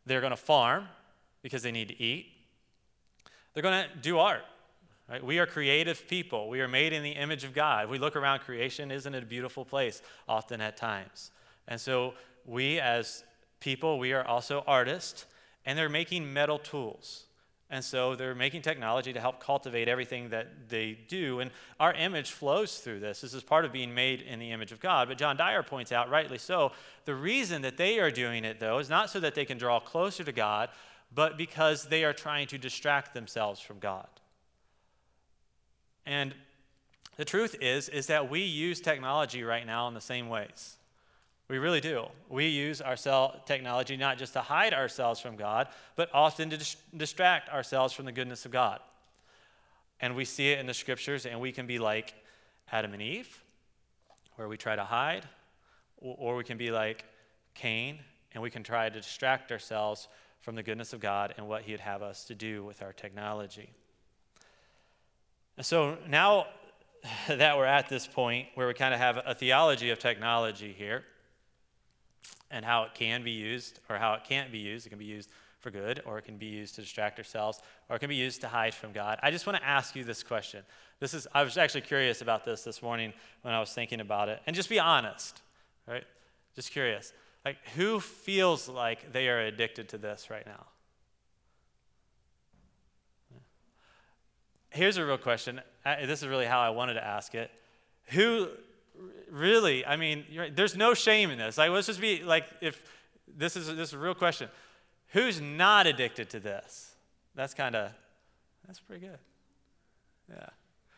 They're 0.06 0.22
going 0.22 0.32
to 0.32 0.38
farm 0.38 0.88
because 1.44 1.64
they 1.64 1.72
need 1.72 1.90
to 1.90 2.02
eat, 2.02 2.28
they're 3.54 3.64
going 3.64 3.84
to 3.84 3.98
do 4.02 4.20
art. 4.20 4.44
Right? 5.10 5.24
We 5.24 5.40
are 5.40 5.46
creative 5.46 6.08
people. 6.08 6.48
We 6.48 6.62
are 6.62 6.70
made 6.70 6.94
in 6.94 7.04
the 7.04 7.12
image 7.12 7.44
of 7.44 7.54
God. 7.54 7.90
We 7.90 7.98
look 7.98 8.16
around 8.16 8.40
creation, 8.40 8.92
isn't 8.92 9.14
it 9.14 9.24
a 9.24 9.26
beautiful 9.26 9.66
place 9.66 10.02
often 10.28 10.62
at 10.62 10.78
times? 10.78 11.32
And 11.68 11.80
so 11.80 12.14
we, 12.46 12.80
as 12.80 13.24
people, 13.62 13.98
we 13.98 14.12
are 14.12 14.28
also 14.28 14.64
artists, 14.68 15.26
and 15.66 15.80
they're 15.80 15.88
making 15.88 16.34
metal 16.34 16.60
tools. 16.60 17.24
And 17.70 17.82
so 17.82 18.16
they're 18.16 18.36
making 18.36 18.64
technology 18.64 19.14
to 19.14 19.20
help 19.22 19.40
cultivate 19.40 19.88
everything 19.88 20.28
that 20.30 20.68
they 20.68 21.00
do. 21.08 21.40
And 21.40 21.52
our 21.80 21.94
image 21.94 22.32
flows 22.32 22.80
through 22.80 23.00
this. 23.00 23.22
This 23.22 23.34
is 23.34 23.44
part 23.44 23.64
of 23.64 23.72
being 23.72 23.96
made 23.96 24.22
in 24.22 24.40
the 24.40 24.52
image 24.52 24.74
of 24.74 24.82
God. 24.82 25.08
But 25.08 25.18
John 25.18 25.38
Dyer 25.38 25.64
points 25.64 25.94
out, 25.94 26.10
rightly 26.10 26.38
so, 26.38 26.74
the 27.06 27.16
reason 27.16 27.62
that 27.62 27.78
they 27.78 28.00
are 28.00 28.12
doing 28.12 28.44
it, 28.44 28.60
though, 28.60 28.80
is 28.80 28.90
not 28.90 29.10
so 29.10 29.22
that 29.22 29.36
they 29.36 29.46
can 29.46 29.58
draw 29.58 29.80
closer 29.80 30.26
to 30.26 30.34
God, 30.34 30.68
but 31.16 31.38
because 31.38 31.86
they 31.86 32.04
are 32.04 32.12
trying 32.12 32.48
to 32.48 32.58
distract 32.58 33.14
themselves 33.14 33.62
from 33.62 33.80
God. 33.80 34.08
And 36.06 36.36
the 37.16 37.26
truth 37.26 37.56
is, 37.62 37.88
is 37.88 38.08
that 38.08 38.30
we 38.30 38.42
use 38.42 38.82
technology 38.82 39.44
right 39.44 39.66
now 39.66 39.88
in 39.88 39.94
the 39.94 40.02
same 40.02 40.28
ways. 40.28 40.76
We 41.52 41.58
really 41.58 41.82
do. 41.82 42.06
We 42.30 42.48
use 42.48 42.80
our 42.80 42.96
cell 42.96 43.42
technology 43.46 43.98
not 43.98 44.18
just 44.18 44.32
to 44.34 44.40
hide 44.40 44.74
ourselves 44.74 45.20
from 45.20 45.36
God, 45.36 45.68
but 45.98 46.10
often 46.14 46.50
to 46.50 46.56
dis- 46.56 46.78
distract 46.96 47.50
ourselves 47.50 47.94
from 47.94 48.06
the 48.06 48.14
goodness 48.14 48.46
of 48.46 48.52
God. 48.52 48.80
And 50.00 50.16
we 50.16 50.24
see 50.24 50.52
it 50.52 50.60
in 50.60 50.66
the 50.66 50.74
scriptures, 50.74 51.26
and 51.26 51.42
we 51.42 51.52
can 51.52 51.68
be 51.68 51.78
like 51.78 52.14
Adam 52.72 52.94
and 52.94 53.02
Eve, 53.02 53.44
where 54.38 54.48
we 54.48 54.56
try 54.56 54.78
to 54.78 54.86
hide, 54.86 55.28
or 55.98 56.38
we 56.38 56.46
can 56.46 56.58
be 56.58 56.72
like 56.72 57.04
Cain, 57.54 58.00
and 58.34 58.42
we 58.42 58.50
can 58.50 58.64
try 58.64 58.88
to 58.88 59.02
distract 59.02 59.52
ourselves 59.52 60.08
from 60.40 60.56
the 60.56 60.64
goodness 60.64 60.94
of 60.94 61.02
God 61.02 61.34
and 61.36 61.50
what 61.50 61.64
He 61.64 61.74
would 61.74 61.82
have 61.82 62.02
us 62.02 62.24
to 62.28 62.34
do 62.34 62.64
with 62.64 62.82
our 62.82 62.94
technology. 62.94 63.74
And 65.58 65.66
so 65.66 65.98
now 66.08 66.48
that 67.28 67.58
we're 67.58 67.66
at 67.66 67.90
this 67.90 68.08
point 68.08 68.48
where 68.56 68.68
we 68.68 68.74
kind 68.74 68.94
of 68.94 69.02
have 69.02 69.20
a 69.26 69.36
theology 69.36 69.90
of 69.90 70.00
technology 70.00 70.74
here, 70.78 71.04
and 72.52 72.64
how 72.66 72.84
it 72.84 72.94
can 72.94 73.24
be 73.24 73.32
used 73.32 73.80
or 73.90 73.98
how 73.98 74.14
it 74.14 74.24
can't 74.24 74.52
be 74.52 74.60
used. 74.60 74.86
It 74.86 74.90
can 74.90 75.00
be 75.00 75.06
used 75.06 75.30
for 75.60 75.70
good, 75.70 76.02
or 76.06 76.18
it 76.18 76.26
can 76.26 76.38
be 76.38 76.48
used 76.48 76.74
to 76.76 76.82
distract 76.82 77.20
ourselves, 77.20 77.60
or 77.88 77.96
it 77.96 78.00
can 78.00 78.10
be 78.10 78.16
used 78.16 78.42
to 78.42 78.48
hide 78.48 78.74
from 78.74 78.92
God. 78.92 79.20
I 79.22 79.30
just 79.30 79.46
want 79.46 79.60
to 79.60 79.64
ask 79.64 79.96
you 79.96 80.04
this 80.04 80.24
question. 80.24 80.64
This 81.00 81.14
is 81.14 81.28
I 81.34 81.44
was 81.44 81.56
actually 81.56 81.82
curious 81.82 82.22
about 82.22 82.46
this 82.46 82.64
this 82.64 82.82
morning 82.82 83.14
when 83.44 83.54
I 83.54 83.60
was 83.60 83.72
thinking 83.72 84.00
about 84.00 84.28
it, 84.28 84.42
and 84.48 84.56
just 84.56 84.70
be 84.70 84.80
honest, 84.80 85.40
right? 85.88 86.04
Just 86.56 86.72
curious. 86.72 87.14
Like, 87.46 87.58
who 87.76 88.00
feels 88.00 88.68
like 88.68 89.14
they 89.14 89.30
are 89.30 89.42
addicted 89.42 89.90
to 89.90 90.00
this 90.00 90.30
right 90.32 90.46
now? 90.46 90.66
Here's 94.72 94.98
a 94.98 95.06
real 95.06 95.18
question. 95.18 95.62
This 95.84 96.24
is 96.24 96.28
really 96.28 96.46
how 96.46 96.60
I 96.60 96.70
wanted 96.70 96.96
to 96.96 97.06
ask 97.06 97.36
it. 97.36 97.52
Who 98.08 98.48
really, 99.30 99.86
I 99.86 99.96
mean, 99.96 100.26
there's 100.54 100.76
no 100.76 100.94
shame 100.94 101.32
in 101.32 101.38
this. 101.38 101.58
Like, 101.58 101.72
let's 101.72 101.88
just 101.88 102.02
be 102.02 102.24
like, 102.24 102.46
if 102.62 102.82
this 103.38 103.56
is 103.56 103.68
this 103.68 103.90
is 103.90 103.94
a 103.94 103.98
real 103.98 104.14
question, 104.14 104.50
who's 105.10 105.40
not 105.40 105.88
addicted 105.88 106.30
to 106.32 106.40
this? 106.40 106.96
That's 107.36 107.54
kind 107.54 107.76
of, 107.76 107.92
that's 108.68 108.80
pretty 108.80 109.06
good. 109.08 109.18
Yeah. 110.30 110.48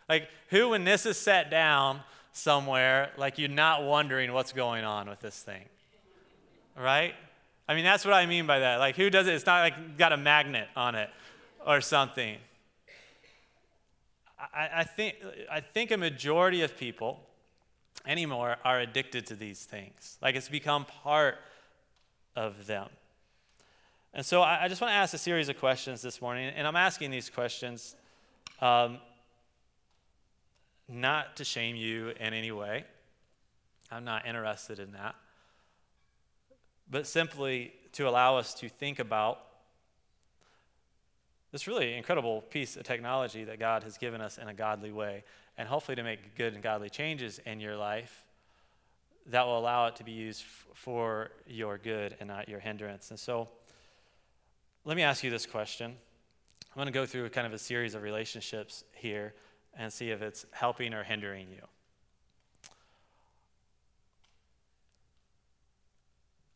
Like, 0.10 0.30
who, 0.50 0.70
when 0.70 0.84
this 0.84 1.06
is 1.06 1.18
set 1.18 1.50
down 1.50 2.02
somewhere, 2.32 3.12
like 3.18 3.38
you're 3.38 3.50
not 3.50 3.84
wondering 3.84 4.34
what's 4.34 4.52
going 4.52 4.84
on 4.84 5.10
with 5.10 5.20
this 5.20 5.40
thing, 5.42 5.64
right? 6.78 7.14
I 7.68 7.76
mean, 7.76 7.86
that's 7.86 8.04
what 8.04 8.14
I 8.14 8.26
mean 8.26 8.46
by 8.46 8.60
that. 8.60 8.78
Like, 8.78 8.96
who 8.96 9.10
does 9.10 9.28
it? 9.28 9.34
It's 9.36 9.46
not 9.46 9.62
like 9.62 9.98
got 9.98 10.12
a 10.12 10.18
magnet 10.18 10.68
on 10.76 10.96
it 10.96 11.10
or 11.66 11.80
something. 11.80 12.38
I, 14.54 14.70
I 14.78 14.84
think 14.84 15.16
I 15.50 15.62
think 15.62 15.92
a 15.92 15.98
majority 15.98 16.62
of 16.64 16.78
people 16.78 17.22
anymore 18.06 18.58
are 18.64 18.80
addicted 18.80 19.26
to 19.28 19.36
these 19.36 19.64
things. 19.66 20.18
Like 20.22 20.36
it's 20.36 20.50
become 20.50 20.86
part 20.86 21.38
of 22.36 22.68
them. 22.68 22.90
And 24.14 24.26
so 24.26 24.42
I, 24.42 24.66
I 24.66 24.68
just 24.68 24.82
want 24.82 24.92
to 24.92 24.96
ask 24.96 25.14
a 25.14 25.18
series 25.18 25.50
of 25.50 25.58
questions 25.58 26.02
this 26.02 26.22
morning, 26.22 26.52
and 26.56 26.68
I'm 26.68 26.76
asking 26.76 27.10
these 27.12 27.30
questions 27.30 27.96
um, 28.62 29.00
not 30.88 31.38
to 31.38 31.44
shame 31.44 31.76
you 31.76 32.10
in 32.10 32.34
any 32.34 32.52
way. 32.52 32.86
I'm 33.92 34.06
not 34.06 34.26
interested 34.26 34.80
in 34.80 34.92
that. 34.92 35.16
But 36.90 37.08
simply 37.08 37.74
to 37.94 38.08
allow 38.08 38.38
us 38.38 38.54
to 38.56 38.70
think 38.70 39.00
about 39.00 39.40
this 41.54 41.68
really 41.68 41.94
incredible 41.94 42.42
piece 42.42 42.76
of 42.76 42.84
technology 42.84 43.44
that 43.44 43.60
God 43.60 43.84
has 43.84 44.00
given 44.00 44.20
us 44.22 44.40
in 44.40 44.48
a 44.48 44.54
godly 44.56 44.92
way 44.92 45.24
and 45.56 45.70
hopefully 45.70 45.96
to 45.96 46.04
make 46.04 46.36
good 46.36 46.56
and 46.56 46.64
godly 46.64 46.90
changes 46.90 47.40
in 47.46 47.60
your 47.60 47.78
life 47.78 48.26
that 49.28 49.46
will 49.46 49.60
allow 49.60 49.86
it 49.86 49.96
to 49.98 50.04
be 50.04 50.12
used 50.12 50.42
f- 50.42 50.68
for 50.74 51.30
your 51.46 51.78
good 51.78 52.18
and 52.20 52.28
not 52.28 52.50
your 52.50 52.60
hindrance. 52.60 53.12
And 53.12 53.20
so, 53.20 53.48
let 54.84 54.98
me 54.98 55.04
ask 55.04 55.24
you 55.24 55.30
this 55.30 55.46
question. 55.46 55.92
I'm 55.92 56.76
going 56.76 56.88
to 56.88 56.92
go 56.92 57.06
through 57.06 57.30
kind 57.30 57.46
of 57.46 57.54
a 57.54 57.60
series 57.60 57.94
of 57.94 58.02
relationships 58.02 58.84
here 58.92 59.36
and 59.78 59.94
see 59.94 60.10
if 60.10 60.24
it's 60.24 60.48
helping 60.52 60.92
or 60.94 61.04
hindering 61.04 61.48
you. 61.50 61.62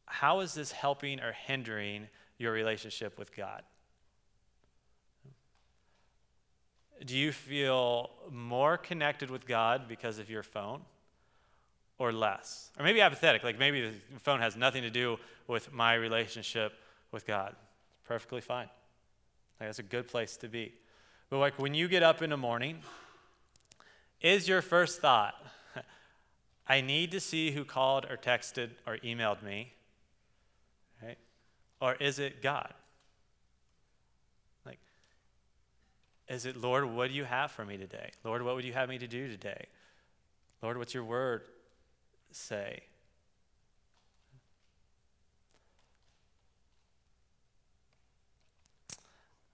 How 0.08 0.40
is 0.40 0.56
this 0.56 0.72
helping 0.72 1.20
or 1.20 1.34
hindering 1.34 2.08
your 2.40 2.52
relationship 2.52 3.20
with 3.20 3.34
God? 3.36 3.62
Do 7.06 7.16
you 7.16 7.32
feel 7.32 8.10
more 8.32 8.78
connected 8.78 9.30
with 9.30 9.46
God 9.46 9.88
because 9.88 10.20
of 10.20 10.30
your 10.30 10.44
phone 10.44 10.82
or 12.00 12.12
less? 12.12 12.72
Or 12.78 12.84
maybe 12.84 13.02
apathetic, 13.02 13.44
like 13.44 13.60
maybe 13.60 13.82
the 13.82 14.20
phone 14.20 14.40
has 14.40 14.56
nothing 14.56 14.82
to 14.82 14.90
do 14.90 15.18
with 15.48 15.72
my 15.72 15.94
relationship 15.94 16.74
with 17.12 17.26
God. 17.26 17.56
It's 17.92 18.08
perfectly 18.08 18.42
fine. 18.42 18.70
Like, 19.60 19.70
that's 19.70 19.80
a 19.80 19.84
good 19.84 20.08
place 20.08 20.38
to 20.38 20.48
be. 20.48 20.74
But 21.30 21.40
like 21.40 21.60
when 21.60 21.74
you 21.74 21.88
get 21.88 22.04
up 22.04 22.22
in 22.22 22.30
the 22.30 22.38
morning, 22.38 22.80
is 24.22 24.48
your 24.48 24.62
first 24.62 25.00
thought, 25.00 25.36
I 26.68 26.82
need 26.82 27.12
to 27.12 27.20
see 27.20 27.52
who 27.52 27.66
called 27.66 28.06
or 28.10 28.18
texted 28.18 28.72
or 28.86 28.98
emailed 28.98 29.44
me? 29.44 29.74
Right? 31.02 31.18
Or 31.80 31.96
is 31.96 32.20
it 32.20 32.42
God? 32.42 32.74
Is 36.30 36.46
it, 36.46 36.58
Lord, 36.58 36.86
what 36.86 37.10
do 37.10 37.16
you 37.16 37.24
have 37.24 37.52
for 37.52 37.64
me 37.64 37.78
today? 37.78 38.12
Lord, 38.24 38.42
what 38.42 38.56
would 38.56 38.66
you 38.66 38.74
have 38.74 38.90
me 38.90 38.98
to 38.98 39.08
do 39.08 39.30
today? 39.30 39.68
Lord, 40.62 40.78
what's 40.78 40.94
your 40.94 41.06
word 41.06 41.44
say? 42.32 42.82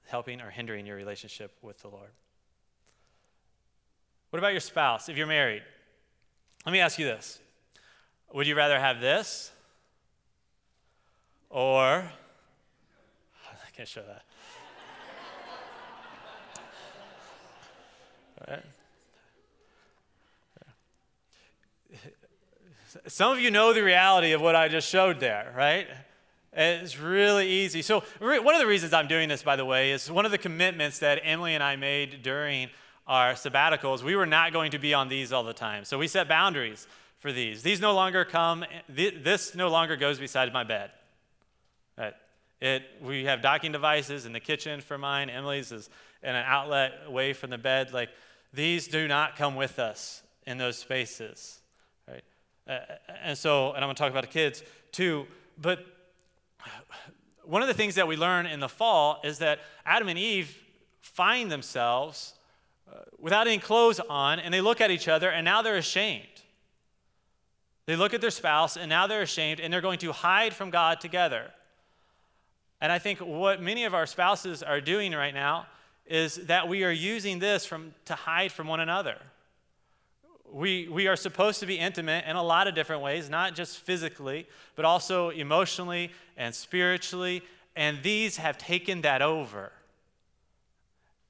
Helping 0.07 0.41
or 0.41 0.49
hindering 0.49 0.85
your 0.85 0.95
relationship 0.95 1.55
with 1.61 1.79
the 1.81 1.89
Lord. 1.89 2.09
What 4.31 4.39
about 4.39 4.51
your 4.51 4.61
spouse 4.61 5.09
if 5.09 5.17
you're 5.17 5.27
married? 5.27 5.61
Let 6.65 6.71
me 6.71 6.79
ask 6.79 6.97
you 6.97 7.05
this 7.05 7.39
Would 8.33 8.47
you 8.47 8.55
rather 8.55 8.79
have 8.79 8.99
this 8.99 9.51
or, 11.53 11.83
I 13.45 13.69
can't 13.75 13.87
show 13.87 14.01
that. 14.01 14.23
Some 23.07 23.31
of 23.31 23.39
you 23.39 23.51
know 23.51 23.73
the 23.73 23.83
reality 23.83 24.33
of 24.33 24.41
what 24.41 24.55
I 24.55 24.67
just 24.67 24.89
showed 24.89 25.19
there, 25.19 25.53
right? 25.55 25.87
It's 26.51 26.99
really 26.99 27.47
easy. 27.47 27.81
So, 27.81 28.03
one 28.19 28.53
of 28.53 28.61
the 28.61 28.67
reasons 28.67 28.93
I'm 28.93 29.07
doing 29.07 29.29
this, 29.29 29.41
by 29.41 29.55
the 29.55 29.65
way, 29.65 29.91
is 29.91 30.11
one 30.11 30.25
of 30.25 30.31
the 30.31 30.37
commitments 30.37 30.99
that 30.99 31.19
Emily 31.23 31.55
and 31.55 31.63
I 31.63 31.75
made 31.75 32.21
during 32.21 32.69
our 33.07 33.33
sabbaticals. 33.33 34.03
We 34.03 34.15
were 34.15 34.27
not 34.27 34.53
going 34.53 34.71
to 34.71 34.79
be 34.79 34.93
on 34.93 35.09
these 35.09 35.33
all 35.33 35.43
the 35.43 35.53
time. 35.53 35.85
So, 35.85 35.97
we 35.97 36.07
set 36.07 36.27
boundaries 36.27 36.87
for 37.19 37.31
these. 37.31 37.63
These 37.63 37.81
no 37.81 37.93
longer 37.93 38.25
come, 38.25 38.65
this 38.87 39.55
no 39.55 39.69
longer 39.69 39.95
goes 39.95 40.19
beside 40.19 40.53
my 40.53 40.63
bed. 40.63 40.91
It, 42.63 42.83
we 43.01 43.25
have 43.25 43.41
docking 43.41 43.73
devices 43.73 44.25
in 44.25 44.31
the 44.31 44.39
kitchen 44.39 44.79
for 44.79 44.97
mine. 44.97 45.29
Emily's 45.29 45.73
is 45.73 45.89
in 46.23 46.29
an 46.29 46.45
outlet 46.47 46.93
away 47.05 47.33
from 47.33 47.49
the 47.49 47.57
bed. 47.57 47.91
Like, 47.91 48.07
these 48.53 48.87
do 48.87 49.07
not 49.07 49.35
come 49.35 49.55
with 49.55 49.79
us 49.79 50.21
in 50.45 50.57
those 50.57 50.77
spaces, 50.77 51.59
right? 52.07 52.23
Uh, 52.67 52.79
and 53.23 53.37
so, 53.37 53.69
and 53.69 53.77
I'm 53.77 53.87
going 53.87 53.95
to 53.95 53.99
talk 53.99 54.11
about 54.11 54.23
the 54.23 54.29
kids 54.29 54.63
too, 54.91 55.25
but 55.59 55.85
one 57.45 57.61
of 57.61 57.67
the 57.67 57.73
things 57.73 57.95
that 57.95 58.07
we 58.07 58.15
learn 58.15 58.45
in 58.45 58.59
the 58.59 58.69
fall 58.69 59.19
is 59.23 59.39
that 59.39 59.59
Adam 59.85 60.07
and 60.07 60.17
Eve 60.17 60.57
find 61.01 61.51
themselves 61.51 62.35
uh, 62.91 62.99
without 63.19 63.47
any 63.47 63.57
clothes 63.57 63.99
on, 63.99 64.39
and 64.39 64.53
they 64.53 64.61
look 64.61 64.81
at 64.81 64.91
each 64.91 65.07
other, 65.07 65.29
and 65.29 65.43
now 65.43 65.61
they're 65.61 65.77
ashamed. 65.77 66.27
They 67.85 67.95
look 67.95 68.13
at 68.13 68.21
their 68.21 68.31
spouse, 68.31 68.77
and 68.77 68.87
now 68.87 69.07
they're 69.07 69.23
ashamed, 69.23 69.59
and 69.59 69.73
they're 69.73 69.81
going 69.81 69.99
to 69.99 70.13
hide 70.13 70.53
from 70.53 70.69
God 70.69 71.01
together. 71.01 71.51
And 72.79 72.91
I 72.91 72.99
think 72.99 73.19
what 73.19 73.61
many 73.61 73.83
of 73.83 73.93
our 73.93 74.05
spouses 74.05 74.63
are 74.63 74.79
doing 74.79 75.11
right 75.13 75.33
now 75.33 75.67
is 76.13 76.35
that 76.35 76.67
we 76.67 76.83
are 76.83 76.91
using 76.91 77.39
this 77.39 77.65
from, 77.65 77.91
to 78.05 78.13
hide 78.13 78.51
from 78.51 78.67
one 78.67 78.79
another. 78.79 79.17
we, 80.51 80.87
we 80.87 81.07
are 81.07 81.15
supposed 81.15 81.59
to 81.61 81.65
be 81.65 81.79
intimate 81.79 82.25
in 82.27 82.35
a 82.35 82.43
lot 82.43 82.67
of 82.67 82.75
different 82.75 83.01
ways, 83.01 83.31
not 83.31 83.55
just 83.55 83.79
physically, 83.79 84.47
but 84.75 84.85
also 84.85 85.31
emotionally 85.31 86.11
and 86.37 86.53
spiritually. 86.53 87.41
And 87.75 88.03
these 88.03 88.37
have 88.37 88.59
taken 88.59 89.01
that 89.01 89.23
over. 89.23 89.71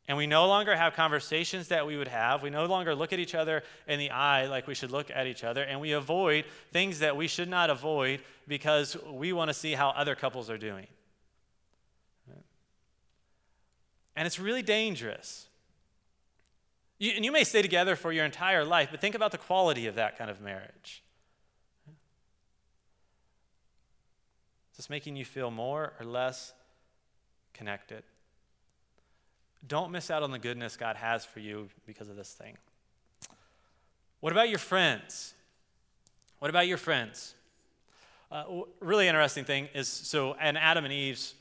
And 0.09 0.17
we 0.17 0.27
no 0.27 0.47
longer 0.47 0.75
have 0.75 0.95
conversations 0.95 1.69
that 1.69 1.87
we 1.87 1.95
would 1.95 2.09
have. 2.09 2.43
We 2.43 2.49
no 2.49 2.65
longer 2.65 2.93
look 2.93 3.13
at 3.13 3.19
each 3.19 3.35
other 3.35 3.63
in 3.87 3.99
the 3.99 4.11
eye 4.11 4.47
like 4.47 4.67
we 4.67 4.75
should 4.75 4.91
look 4.91 5.09
at 5.09 5.27
each 5.27 5.45
other. 5.45 5.63
And 5.63 5.79
we 5.79 5.93
avoid 5.93 6.43
things 6.73 6.99
that 6.99 7.15
we 7.15 7.29
should 7.29 7.47
not 7.47 7.69
avoid 7.69 8.19
because 8.49 8.97
we 9.09 9.31
want 9.31 9.47
to 9.47 9.53
see 9.53 9.71
how 9.71 9.91
other 9.91 10.13
couples 10.13 10.49
are 10.49 10.57
doing. 10.57 10.87
And 14.15 14.25
it's 14.25 14.39
really 14.39 14.61
dangerous. 14.61 15.47
You, 16.99 17.11
and 17.15 17.25
you 17.25 17.31
may 17.31 17.43
stay 17.43 17.61
together 17.61 17.95
for 17.95 18.11
your 18.11 18.25
entire 18.25 18.63
life, 18.63 18.89
but 18.91 19.01
think 19.01 19.15
about 19.15 19.31
the 19.31 19.37
quality 19.37 19.87
of 19.87 19.95
that 19.95 20.17
kind 20.17 20.29
of 20.29 20.41
marriage. 20.41 21.03
Is 24.71 24.77
this 24.77 24.89
making 24.89 25.15
you 25.15 25.25
feel 25.25 25.51
more 25.51 25.93
or 25.99 26.05
less 26.05 26.53
connected? 27.53 28.03
Don't 29.67 29.91
miss 29.91 30.09
out 30.11 30.23
on 30.23 30.31
the 30.31 30.39
goodness 30.39 30.75
God 30.77 30.95
has 30.95 31.23
for 31.23 31.39
you 31.39 31.69
because 31.85 32.09
of 32.09 32.15
this 32.15 32.33
thing. 32.33 32.57
What 34.19 34.31
about 34.31 34.49
your 34.49 34.59
friends? 34.59 35.33
What 36.39 36.49
about 36.49 36.67
your 36.67 36.77
friends? 36.77 37.35
Uh, 38.31 38.45
really 38.79 39.07
interesting 39.07 39.45
thing 39.45 39.69
is 39.73 39.87
so, 39.87 40.33
in 40.33 40.57
Adam 40.57 40.85
and 40.85 40.93
Eve's, 40.93 41.35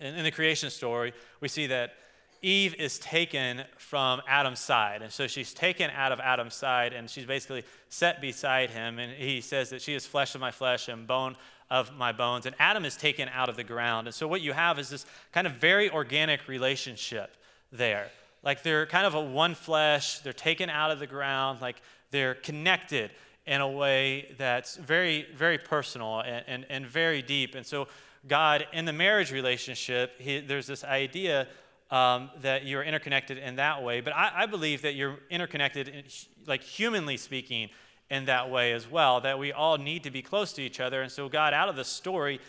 in, 0.00 0.14
in 0.14 0.24
the 0.24 0.30
creation 0.30 0.70
story, 0.70 1.12
we 1.40 1.48
see 1.48 1.66
that 1.68 1.94
Eve 2.42 2.74
is 2.78 2.98
taken 2.98 3.62
from 3.76 4.22
Adam's 4.26 4.60
side. 4.60 5.02
And 5.02 5.12
so 5.12 5.26
she's 5.26 5.52
taken 5.52 5.90
out 5.90 6.10
of 6.10 6.20
Adam's 6.20 6.54
side 6.54 6.92
and 6.92 7.08
she's 7.08 7.26
basically 7.26 7.64
set 7.90 8.20
beside 8.20 8.70
him. 8.70 8.98
And 8.98 9.12
he 9.12 9.40
says 9.40 9.70
that 9.70 9.82
she 9.82 9.94
is 9.94 10.06
flesh 10.06 10.34
of 10.34 10.40
my 10.40 10.50
flesh 10.50 10.88
and 10.88 11.06
bone 11.06 11.36
of 11.70 11.94
my 11.96 12.12
bones. 12.12 12.46
And 12.46 12.56
Adam 12.58 12.84
is 12.84 12.96
taken 12.96 13.28
out 13.28 13.48
of 13.48 13.56
the 13.56 13.64
ground. 13.64 14.08
And 14.08 14.14
so 14.14 14.26
what 14.26 14.40
you 14.40 14.52
have 14.52 14.78
is 14.78 14.88
this 14.88 15.04
kind 15.32 15.46
of 15.46 15.54
very 15.54 15.90
organic 15.90 16.48
relationship 16.48 17.36
there. 17.70 18.08
Like 18.42 18.62
they're 18.62 18.86
kind 18.86 19.06
of 19.06 19.14
a 19.14 19.20
one 19.20 19.54
flesh, 19.54 20.20
they're 20.20 20.32
taken 20.32 20.70
out 20.70 20.90
of 20.90 20.98
the 20.98 21.06
ground, 21.06 21.60
like 21.60 21.82
they're 22.10 22.34
connected 22.34 23.10
in 23.46 23.60
a 23.60 23.68
way 23.68 24.34
that's 24.38 24.76
very, 24.76 25.26
very 25.36 25.58
personal 25.58 26.20
and, 26.20 26.44
and, 26.46 26.66
and 26.70 26.86
very 26.86 27.20
deep. 27.20 27.54
And 27.54 27.66
so, 27.66 27.86
God, 28.26 28.66
in 28.72 28.84
the 28.84 28.92
marriage 28.92 29.32
relationship, 29.32 30.12
he, 30.18 30.40
there's 30.40 30.66
this 30.66 30.84
idea 30.84 31.48
um, 31.90 32.30
that 32.42 32.66
you're 32.66 32.82
interconnected 32.82 33.38
in 33.38 33.56
that 33.56 33.82
way. 33.82 34.00
But 34.00 34.14
I, 34.14 34.32
I 34.42 34.46
believe 34.46 34.82
that 34.82 34.94
you're 34.94 35.18
interconnected, 35.30 35.88
in, 35.88 36.04
like 36.46 36.62
humanly 36.62 37.16
speaking, 37.16 37.70
in 38.10 38.24
that 38.24 38.50
way 38.50 38.72
as 38.72 38.90
well, 38.90 39.20
that 39.20 39.38
we 39.38 39.52
all 39.52 39.78
need 39.78 40.02
to 40.02 40.10
be 40.10 40.20
close 40.20 40.52
to 40.54 40.62
each 40.62 40.80
other. 40.80 41.02
And 41.02 41.10
so, 41.10 41.28
God, 41.28 41.54
out 41.54 41.68
of 41.68 41.76
the 41.76 41.84
story, 41.84 42.40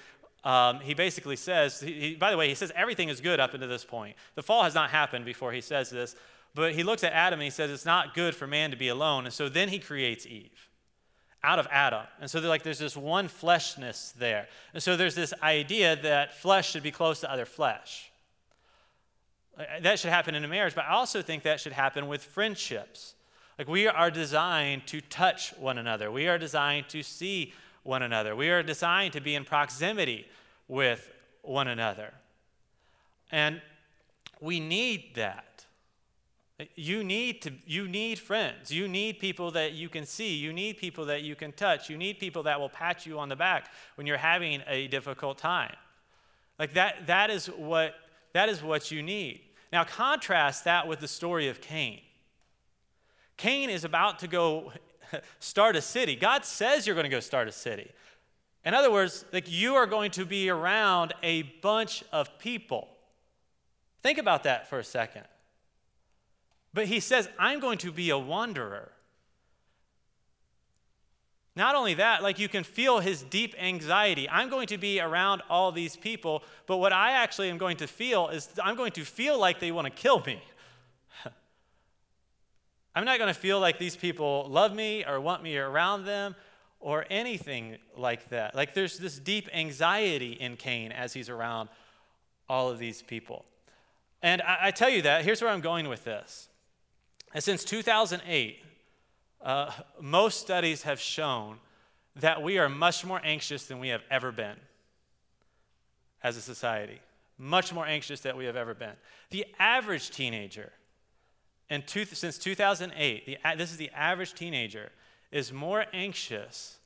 um, 0.44 0.80
he 0.80 0.96
basically 0.96 1.36
says, 1.36 1.80
he, 1.80 1.94
he, 1.94 2.16
by 2.16 2.32
the 2.32 2.38
way, 2.38 2.50
he 2.50 2.56
says 2.56 2.72
everything 2.76 3.10
is 3.10 3.22
good 3.22 3.40
up 3.40 3.54
until 3.54 3.70
this 3.70 3.86
point. 3.86 4.16
The 4.36 4.42
fall 4.42 4.64
has 4.64 4.74
not 4.74 4.90
happened 4.90 5.24
before 5.24 5.52
he 5.52 5.62
says 5.62 5.92
this, 5.92 6.16
but 6.56 6.74
he 6.74 6.84
looks 6.84 7.04
at 7.04 7.14
Adam 7.14 7.40
and 7.40 7.44
he 7.44 7.52
says 7.52 7.70
it's 7.70 7.86
not 7.86 8.16
good 8.16 8.36
for 8.36 8.48
man 8.48 8.72
to 8.72 8.78
be 8.78 8.88
alone. 8.88 9.26
And 9.26 9.34
so 9.34 9.50
then 9.50 9.70
he 9.70 9.78
creates 9.78 10.26
Eve 10.26 10.71
out 11.44 11.60
of 11.60 11.68
Adam. 11.72 12.06
And 12.20 12.30
so 12.30 12.40
like 12.40 12.64
there's 12.64 12.80
this 12.80 12.96
one 12.96 13.28
fleshness 13.28 14.14
there. 14.14 14.48
And 14.74 14.82
so 14.82 14.96
there's 14.96 15.16
this 15.16 15.34
idea 15.42 15.96
that 15.98 16.38
flesh 16.38 16.72
should 16.72 16.84
be 16.84 16.92
close 16.92 17.20
to 17.22 17.32
other 17.32 17.46
flesh. 17.46 18.12
That 19.82 20.00
should 20.00 20.12
happen 20.12 20.34
in 20.36 20.44
a 20.44 20.48
marriage, 20.48 20.76
but 20.76 20.86
I 20.86 20.94
also 20.94 21.22
think 21.22 21.44
that 21.44 21.60
should 21.60 21.74
happen 21.74 22.08
with 22.08 22.24
friendships. 22.24 23.16
Like 23.58 23.68
we 23.68 23.88
are 23.88 24.10
designed 24.10 24.88
to 24.88 25.02
touch 25.02 25.54
one 25.58 25.78
another. 25.78 26.12
We 26.12 26.28
are 26.28 26.38
designed 26.38 26.90
to 26.90 27.04
see 27.04 27.54
one 27.84 28.02
another. 28.02 28.36
We 28.36 28.50
are 28.50 28.64
designed 28.64 29.14
to 29.14 29.22
be 29.22 29.36
in 29.36 29.44
proximity 29.44 30.26
with 30.68 31.12
one 31.42 31.68
another. 31.68 32.14
And 33.32 33.62
we 34.40 34.60
need 34.60 35.16
that. 35.16 35.46
You 36.76 37.04
need 37.04 37.42
to 37.44 37.52
you 37.66 37.88
need 37.88 38.20
friends. 38.20 38.72
You 38.72 38.88
need 38.88 39.20
people 39.20 39.52
that 39.52 39.74
you 39.74 39.90
can 39.90 40.06
see. 40.06 40.36
You 40.36 40.54
need 40.54 40.78
people 40.78 41.06
that 41.06 41.24
you 41.24 41.36
can 41.36 41.52
touch. 41.52 41.90
You 41.90 41.98
need 41.98 42.20
people 42.20 42.44
that 42.44 42.60
will 42.60 42.70
pat 42.70 43.06
you 43.06 43.20
on 43.20 43.30
the 43.30 43.36
back 43.36 43.72
when 43.96 44.08
you're 44.08 44.18
having 44.18 44.62
a 44.68 44.88
difficult 44.88 45.38
time. 45.38 45.76
Like 46.60 46.74
that 46.74 47.08
that 47.08 47.30
is 47.30 47.48
what 47.48 47.96
that 48.34 48.50
is 48.50 48.64
what 48.64 48.92
you 48.92 49.02
need. 49.04 49.42
Now, 49.72 49.84
contrast 49.84 50.66
that 50.66 50.88
with 50.88 51.00
the 51.00 51.08
story 51.08 51.48
of 51.48 51.62
Cain. 51.62 52.02
Cain 53.38 53.70
is 53.70 53.84
about 53.84 54.20
to 54.20 54.28
go 54.28 54.74
start 55.40 55.76
a 55.76 55.82
city. 55.82 56.16
God 56.16 56.46
says 56.46 56.86
you're 56.86 56.96
going 56.96 57.06
to 57.06 57.10
go 57.10 57.20
start 57.20 57.48
a 57.48 57.52
city. 57.52 57.90
In 58.64 58.74
other 58.74 58.92
words, 58.92 59.26
like 59.34 59.50
you 59.50 59.76
are 59.76 59.88
going 59.88 60.12
to 60.12 60.26
be 60.26 60.50
around 60.50 61.14
a 61.24 61.44
bunch 61.62 62.04
of 62.12 62.38
people. 62.38 62.88
Think 64.04 64.18
about 64.18 64.44
that 64.44 64.70
for 64.70 64.80
a 64.80 64.84
second. 64.84 65.24
But 66.74 66.88
he 66.88 67.00
says, 67.00 67.28
I'm 67.38 67.60
going 67.60 67.78
to 67.80 67.92
be 67.92 68.10
a 68.10 68.18
wanderer. 68.18 68.92
Not 71.56 71.76
only 71.76 71.96
that, 71.96 72.24
like 72.24 72.40
you 72.40 72.48
can 72.48 72.64
feel 72.64 73.00
his 73.00 73.24
deep 73.24 73.56
anxiety. 73.62 74.30
I'm 74.30 74.50
going 74.50 74.68
to 74.68 74.78
be 74.78 75.02
around 75.02 75.42
all 75.50 75.72
these 75.72 75.98
people, 75.98 76.44
but 76.66 76.78
what 76.78 76.94
I 76.94 77.12
actually 77.12 77.50
am 77.50 77.58
going 77.58 77.78
to 77.78 77.88
feel 77.88 78.30
is 78.30 78.50
I'm 78.64 78.76
going 78.76 78.94
to 78.94 79.04
feel 79.04 79.38
like 79.38 79.60
they 79.60 79.72
want 79.72 79.86
to 79.86 79.92
kill 79.92 80.24
me. 80.26 80.42
I'm 82.96 83.04
not 83.04 83.18
going 83.18 83.34
to 83.34 83.40
feel 83.40 83.60
like 83.60 83.80
these 83.80 83.98
people 83.98 84.48
love 84.50 84.74
me 84.74 85.04
or 85.06 85.20
want 85.20 85.44
me 85.44 85.58
around 85.58 86.06
them 86.06 86.36
or 86.80 87.06
anything 87.10 87.78
like 87.98 88.30
that. 88.30 88.56
Like 88.56 88.74
there's 88.74 88.98
this 88.98 89.20
deep 89.20 89.50
anxiety 89.54 90.32
in 90.32 90.56
Cain 90.56 90.94
as 90.94 91.12
he's 91.12 91.28
around 91.28 91.68
all 92.48 92.70
of 92.70 92.80
these 92.80 93.02
people. 93.02 93.44
And 94.22 94.42
I, 94.42 94.58
I 94.68 94.72
tell 94.72 94.90
you 94.90 95.02
that, 95.02 95.26
here's 95.26 95.42
where 95.42 95.52
I'm 95.52 95.62
going 95.62 95.90
with 95.90 96.06
this. 96.06 96.48
And 97.34 97.44
since 97.44 97.64
2008, 97.64 98.60
uh, 99.42 99.72
most 100.00 100.40
studies 100.40 100.84
have 100.84 101.00
shown 101.00 101.58
that 102.18 102.42
we 102.42 102.58
are 102.58 102.70
much 102.70 103.06
more 103.06 103.22
anxious 103.24 103.66
than 103.66 103.80
we 103.80 103.90
have 103.90 104.02
ever 104.10 104.32
been 104.32 104.58
as 106.24 106.38
a 106.38 106.42
society. 106.42 107.00
Much 107.38 107.74
more 107.74 107.86
anxious 107.86 108.20
than 108.22 108.38
we 108.38 108.46
have 108.46 108.56
ever 108.56 108.74
been. 108.74 108.94
The 109.32 109.46
average 109.58 110.12
teenager, 110.12 110.72
and 111.70 111.88
two, 111.88 112.06
since 112.06 112.38
2008, 112.38 113.26
the, 113.26 113.38
this 113.58 113.72
is 113.72 113.78
the 113.78 113.90
average 113.92 114.34
teenager, 114.34 114.92
is 115.32 115.52
more 115.52 115.86
anxious 115.94 116.78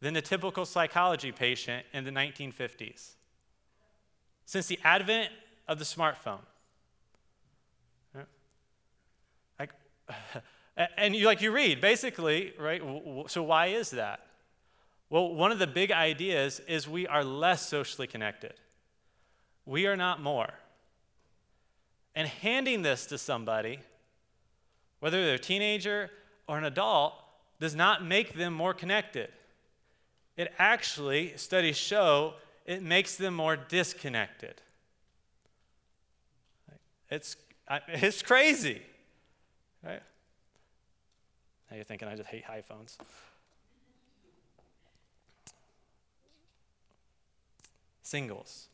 than 0.00 0.14
the 0.14 0.22
typical 0.22 0.66
psychology 0.66 1.32
patient 1.32 1.84
in 1.92 2.04
the 2.04 2.10
1950s. 2.10 3.12
Since 4.44 4.66
the 4.66 4.78
advent 4.84 5.32
of 5.66 5.78
the 5.78 5.84
smartphone. 5.84 6.42
And 10.96 11.14
you 11.14 11.26
like 11.26 11.40
you 11.40 11.52
read 11.52 11.80
basically, 11.80 12.52
right? 12.58 12.82
So 13.28 13.44
why 13.44 13.66
is 13.66 13.90
that? 13.90 14.26
Well, 15.08 15.32
one 15.32 15.52
of 15.52 15.60
the 15.60 15.68
big 15.68 15.92
ideas 15.92 16.60
is 16.66 16.88
we 16.88 17.06
are 17.06 17.22
less 17.22 17.68
socially 17.68 18.08
connected. 18.08 18.54
We 19.66 19.86
are 19.86 19.96
not 19.96 20.20
more. 20.20 20.52
And 22.16 22.26
handing 22.26 22.82
this 22.82 23.06
to 23.06 23.18
somebody, 23.18 23.78
whether 24.98 25.24
they're 25.24 25.36
a 25.36 25.38
teenager 25.38 26.10
or 26.48 26.58
an 26.58 26.64
adult, 26.64 27.14
does 27.60 27.76
not 27.76 28.04
make 28.04 28.34
them 28.34 28.52
more 28.52 28.74
connected. 28.74 29.30
It 30.36 30.52
actually, 30.58 31.36
studies 31.36 31.76
show, 31.76 32.34
it 32.66 32.82
makes 32.82 33.16
them 33.16 33.34
more 33.34 33.56
disconnected. 33.56 34.60
It's, 37.10 37.36
it's 37.88 38.22
crazy. 38.22 38.82
Right? 39.84 40.02
Now 41.70 41.76
you're 41.76 41.84
thinking, 41.84 42.08
I 42.08 42.16
just 42.16 42.28
hate 42.28 42.44
iPhones. 42.44 42.96
Singles. 48.02 48.68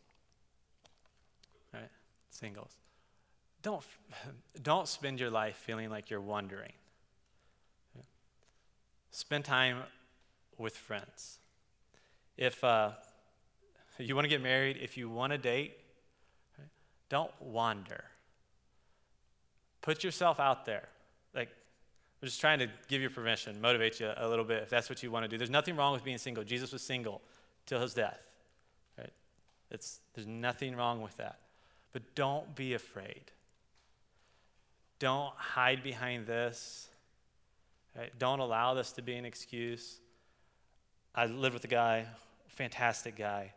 Right? 1.73 1.88
Singles. 2.31 2.73
Don't, 3.62 3.83
don't 4.62 4.88
spend 4.88 5.20
your 5.20 5.31
life 5.31 5.57
feeling 5.57 5.90
like 5.90 6.11
you're 6.11 6.20
wandering. 6.20 6.73
Spend 9.11 9.44
time 9.44 9.79
with 10.57 10.77
friends. 10.77 11.38
If 12.37 12.62
uh, 12.62 12.92
you 13.99 14.14
want 14.14 14.25
to 14.25 14.29
get 14.29 14.42
married, 14.42 14.79
if 14.81 14.96
you 14.96 15.09
want 15.09 15.33
to 15.33 15.38
date, 15.38 15.77
don't 17.09 17.33
wander. 17.40 18.05
Put 19.83 20.05
yourself 20.05 20.38
out 20.38 20.64
there. 20.64 20.88
I'm 22.22 22.28
just 22.28 22.40
trying 22.40 22.59
to 22.59 22.68
give 22.88 23.00
you 23.00 23.09
permission, 23.09 23.61
motivate 23.61 23.98
you 23.98 24.11
a 24.14 24.28
little 24.28 24.44
bit 24.44 24.62
if 24.62 24.68
that's 24.68 24.90
what 24.90 25.02
you 25.02 25.11
want 25.11 25.24
to 25.24 25.28
do. 25.28 25.38
There's 25.38 25.50
nothing 25.50 25.74
wrong 25.74 25.94
with 25.94 26.04
being 26.04 26.18
single. 26.18 26.44
Jesus 26.44 26.70
was 26.70 26.83
single 26.83 27.22
till 27.64 27.80
his 27.80 27.94
death. 27.94 28.20
Right? 28.98 29.12
It's, 29.70 30.00
there's 30.14 30.26
nothing 30.26 30.76
wrong 30.76 31.00
with 31.00 31.16
that. 31.16 31.38
But 31.92 32.14
don't 32.14 32.54
be 32.54 32.74
afraid. 32.74 33.33
Don't 34.98 35.33
hide 35.35 35.83
behind 35.83 36.26
this. 36.26 36.88
Right? 37.96 38.12
Don't 38.18 38.40
allow 38.40 38.74
this 38.74 38.92
to 38.92 39.02
be 39.02 39.14
an 39.14 39.24
excuse. 39.24 39.98
I 41.14 41.24
lived 41.26 41.54
with 41.54 41.64
a 41.64 41.68
guy, 41.68 42.04
fantastic 42.48 43.16
guy, 43.16 43.52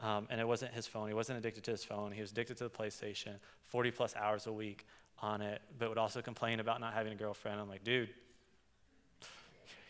um, 0.00 0.26
and 0.30 0.40
it 0.40 0.48
wasn't 0.48 0.72
his 0.72 0.86
phone. 0.86 1.06
He 1.06 1.14
wasn't 1.14 1.38
addicted 1.38 1.64
to 1.64 1.70
his 1.70 1.84
phone. 1.84 2.12
He 2.12 2.20
was 2.22 2.32
addicted 2.32 2.56
to 2.56 2.64
the 2.64 2.70
PlayStation, 2.70 3.34
40 3.64 3.90
plus 3.90 4.16
hours 4.16 4.46
a 4.46 4.52
week 4.52 4.86
on 5.22 5.42
it, 5.42 5.60
but 5.78 5.88
would 5.88 5.98
also 5.98 6.22
complain 6.22 6.60
about 6.60 6.80
not 6.80 6.94
having 6.94 7.12
a 7.12 7.16
girlfriend. 7.16 7.60
I'm 7.60 7.68
like, 7.68 7.84
dude, 7.84 8.08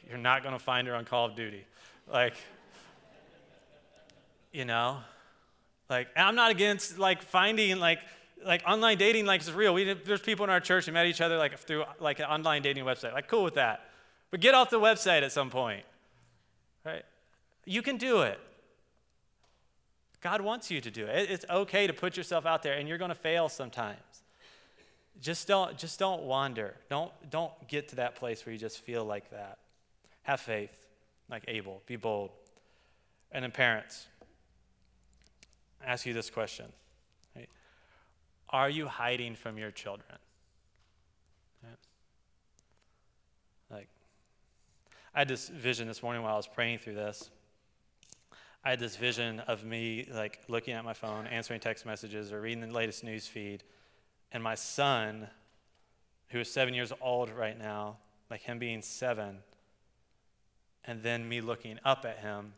you're 0.09 0.19
not 0.19 0.43
going 0.43 0.55
to 0.55 0.59
find 0.59 0.89
her 0.89 0.95
on 0.95 1.05
Call 1.05 1.27
of 1.27 1.37
Duty. 1.37 1.65
Like, 2.13 2.35
you 4.53 4.65
know? 4.65 4.99
Like, 5.89 6.09
I'm 6.17 6.35
not 6.35 6.51
against 6.51 6.99
like 6.99 7.23
finding 7.23 7.79
like 7.79 8.01
like 8.45 8.63
online 8.67 8.97
dating 8.97 9.27
like 9.27 9.43
is 9.43 9.53
real. 9.53 9.75
We, 9.75 9.93
there's 9.93 10.21
people 10.21 10.45
in 10.45 10.51
our 10.51 10.61
church 10.61 10.87
who 10.87 10.93
met 10.93 11.07
each 11.07 11.21
other 11.21 11.37
like 11.37 11.59
through 11.59 11.85
like 11.99 12.21
an 12.21 12.27
online 12.27 12.63
dating 12.63 12.85
website. 12.85 13.13
Like, 13.13 13.29
cool 13.29 13.45
with 13.45 13.55
that. 13.55 13.91
But 14.31 14.41
get 14.41 14.55
off 14.55 14.71
the 14.71 14.81
website 14.81 15.23
at 15.23 15.33
some 15.33 15.51
point. 15.51 15.85
Right? 16.85 17.05
You 17.67 17.83
can 17.83 17.97
do 17.97 18.23
it. 18.23 18.41
God 20.21 20.41
wants 20.41 20.71
you 20.71 20.81
to 20.81 20.91
do 20.91 21.07
it. 21.07 21.31
It's 21.31 21.45
okay 21.49 21.87
to 21.87 21.93
put 21.93 22.17
yourself 22.17 22.47
out 22.47 22.63
there, 22.63 22.75
and 22.75 22.89
you're 22.89 22.99
going 22.99 23.11
to 23.11 23.15
fail 23.15 23.49
sometimes. 23.49 23.99
Just 25.21 25.47
don't, 25.47 25.77
just 25.77 25.99
don't 25.99 26.23
wander. 26.23 26.75
Don't, 26.89 27.13
don't 27.31 27.53
get 27.69 27.89
to 27.89 27.97
that 27.97 28.17
place 28.17 28.45
where 28.45 28.53
you 28.53 28.59
just 28.59 28.81
feel 28.81 29.05
like 29.05 29.31
that. 29.31 29.59
Have 30.23 30.41
faith, 30.41 30.87
like 31.31 31.45
Abel. 31.47 31.83
Be 31.87 31.97
bold. 31.97 32.31
And 33.33 33.45
then, 33.45 33.51
parents, 33.51 34.07
ask 35.85 36.07
you 36.07 36.15
this 36.15 36.31
question 36.31 36.67
right? 37.37 37.49
Are 38.49 38.71
you 38.71 38.87
hiding 38.87 39.35
from 39.35 39.59
your 39.59 39.71
children? 39.71 40.19
Like, 43.71 43.89
I 45.15 45.21
had 45.21 45.29
this 45.29 45.49
vision 45.49 45.87
this 45.87 46.03
morning 46.03 46.23
while 46.23 46.35
I 46.35 46.37
was 46.37 46.49
praying 46.49 46.79
through 46.79 46.95
this. 46.95 47.31
I 48.65 48.71
had 48.71 48.81
this 48.81 48.97
vision 48.97 49.41
of 49.41 49.65
me 49.65 50.09
like 50.13 50.41
looking 50.49 50.75
at 50.75 50.85
my 50.85 50.93
phone, 50.93 51.27
answering 51.27 51.61
text 51.61 51.87
messages, 51.87 52.33
or 52.33 52.41
reading 52.41 52.61
the 52.61 52.73
latest 52.75 53.05
news 53.05 53.27
feed, 53.27 53.63
and 54.33 54.43
my 54.43 54.55
son, 54.55 55.29
who 56.29 56.41
is 56.41 56.53
seven 56.53 56.75
years 56.75 56.93
old 57.01 57.31
right 57.31 57.59
now, 57.59 57.97
like 58.31 58.43
him 58.43 58.59
being 58.59 58.83
seven, 58.83 59.39
and 60.85 61.03
then 61.03 61.29
me 61.29 61.41
looking 61.41 61.79
up 61.85 62.05
at 62.05 62.19
him. 62.19 62.53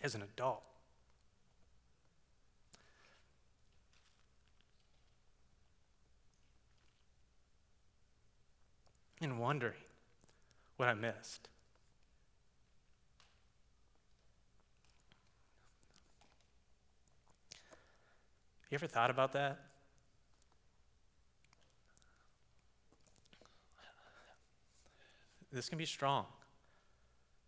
As 0.00 0.16
an 0.16 0.22
adult. 0.22 0.64
and 9.22 9.38
wondering 9.52 9.74
what 10.78 10.88
I 10.88 10.94
missed. 10.94 11.50
You 18.70 18.76
ever 18.76 18.86
thought 18.86 19.10
about 19.10 19.34
that? 19.34 19.60
This 25.52 25.68
can 25.68 25.76
be 25.76 25.84
strong. 25.84 26.24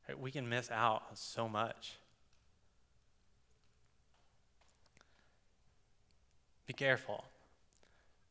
Right? 0.07 0.21
We 0.21 0.31
can 0.31 0.47
miss 0.47 0.71
out 0.71 1.05
on 1.09 1.17
so 1.17 1.49
much. 1.49 1.95
Be 6.67 6.75
careful. 6.75 7.25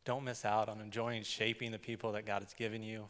Don't 0.06 0.24
miss 0.24 0.46
out 0.46 0.70
on 0.70 0.80
enjoying 0.80 1.24
shaping 1.24 1.72
the 1.72 1.80
people 1.80 2.12
that 2.12 2.28
God 2.28 2.44
has 2.44 2.54
given 2.54 2.84
you 2.84 3.10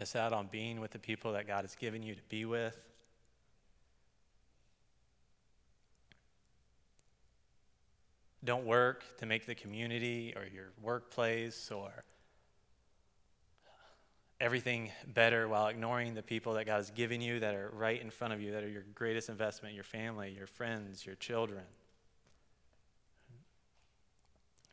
miss 0.00 0.16
out 0.16 0.32
on 0.32 0.48
being 0.50 0.80
with 0.80 0.90
the 0.92 0.98
people 0.98 1.34
that 1.34 1.46
God 1.46 1.60
has 1.60 1.74
given 1.74 2.02
you 2.02 2.14
to 2.14 2.22
be 2.30 2.46
with. 2.46 2.74
Don't 8.42 8.64
work 8.64 9.04
to 9.18 9.26
make 9.26 9.44
the 9.44 9.54
community 9.54 10.32
or 10.34 10.46
your 10.46 10.72
workplace 10.80 11.70
or 11.70 11.92
everything 14.40 14.90
better 15.06 15.46
while 15.46 15.66
ignoring 15.66 16.14
the 16.14 16.22
people 16.22 16.54
that 16.54 16.64
God 16.64 16.76
has 16.76 16.90
given 16.90 17.20
you 17.20 17.38
that 17.40 17.54
are 17.54 17.70
right 17.74 18.00
in 18.00 18.08
front 18.08 18.32
of 18.32 18.40
you, 18.40 18.52
that 18.52 18.64
are 18.64 18.70
your 18.70 18.84
greatest 18.94 19.28
investment 19.28 19.74
your 19.74 19.84
family, 19.84 20.34
your 20.34 20.46
friends, 20.46 21.04
your 21.04 21.16
children. 21.16 21.64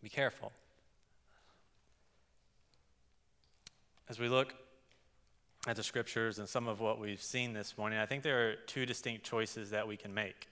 Be 0.01 0.07
careful. 0.07 0.53
As 4.07 4.19
we 4.19 4.29
look 4.29 4.53
at 5.67 5.75
the 5.75 5.83
scriptures 5.83 6.39
and 6.39 6.47
some 6.47 6.67
of 6.67 6.79
what 6.79 6.97
we've 6.97 7.21
seen 7.21 7.53
this 7.53 7.77
morning, 7.77 7.99
I 7.99 8.05
think 8.05 8.23
there 8.23 8.49
are 8.49 8.55
two 8.67 8.85
distinct 8.85 9.25
choices 9.25 9.71
that 9.71 9.85
we 9.85 9.97
can 9.97 10.13
make. 10.13 10.47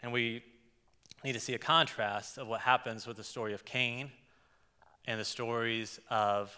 And 0.00 0.12
we 0.12 0.44
need 1.24 1.32
to 1.32 1.40
see 1.40 1.54
a 1.54 1.58
contrast 1.58 2.38
of 2.38 2.46
what 2.46 2.60
happens 2.60 3.06
with 3.06 3.16
the 3.16 3.24
story 3.24 3.54
of 3.54 3.64
Cain 3.64 4.12
and 5.06 5.18
the 5.18 5.24
stories 5.24 5.98
of 6.08 6.56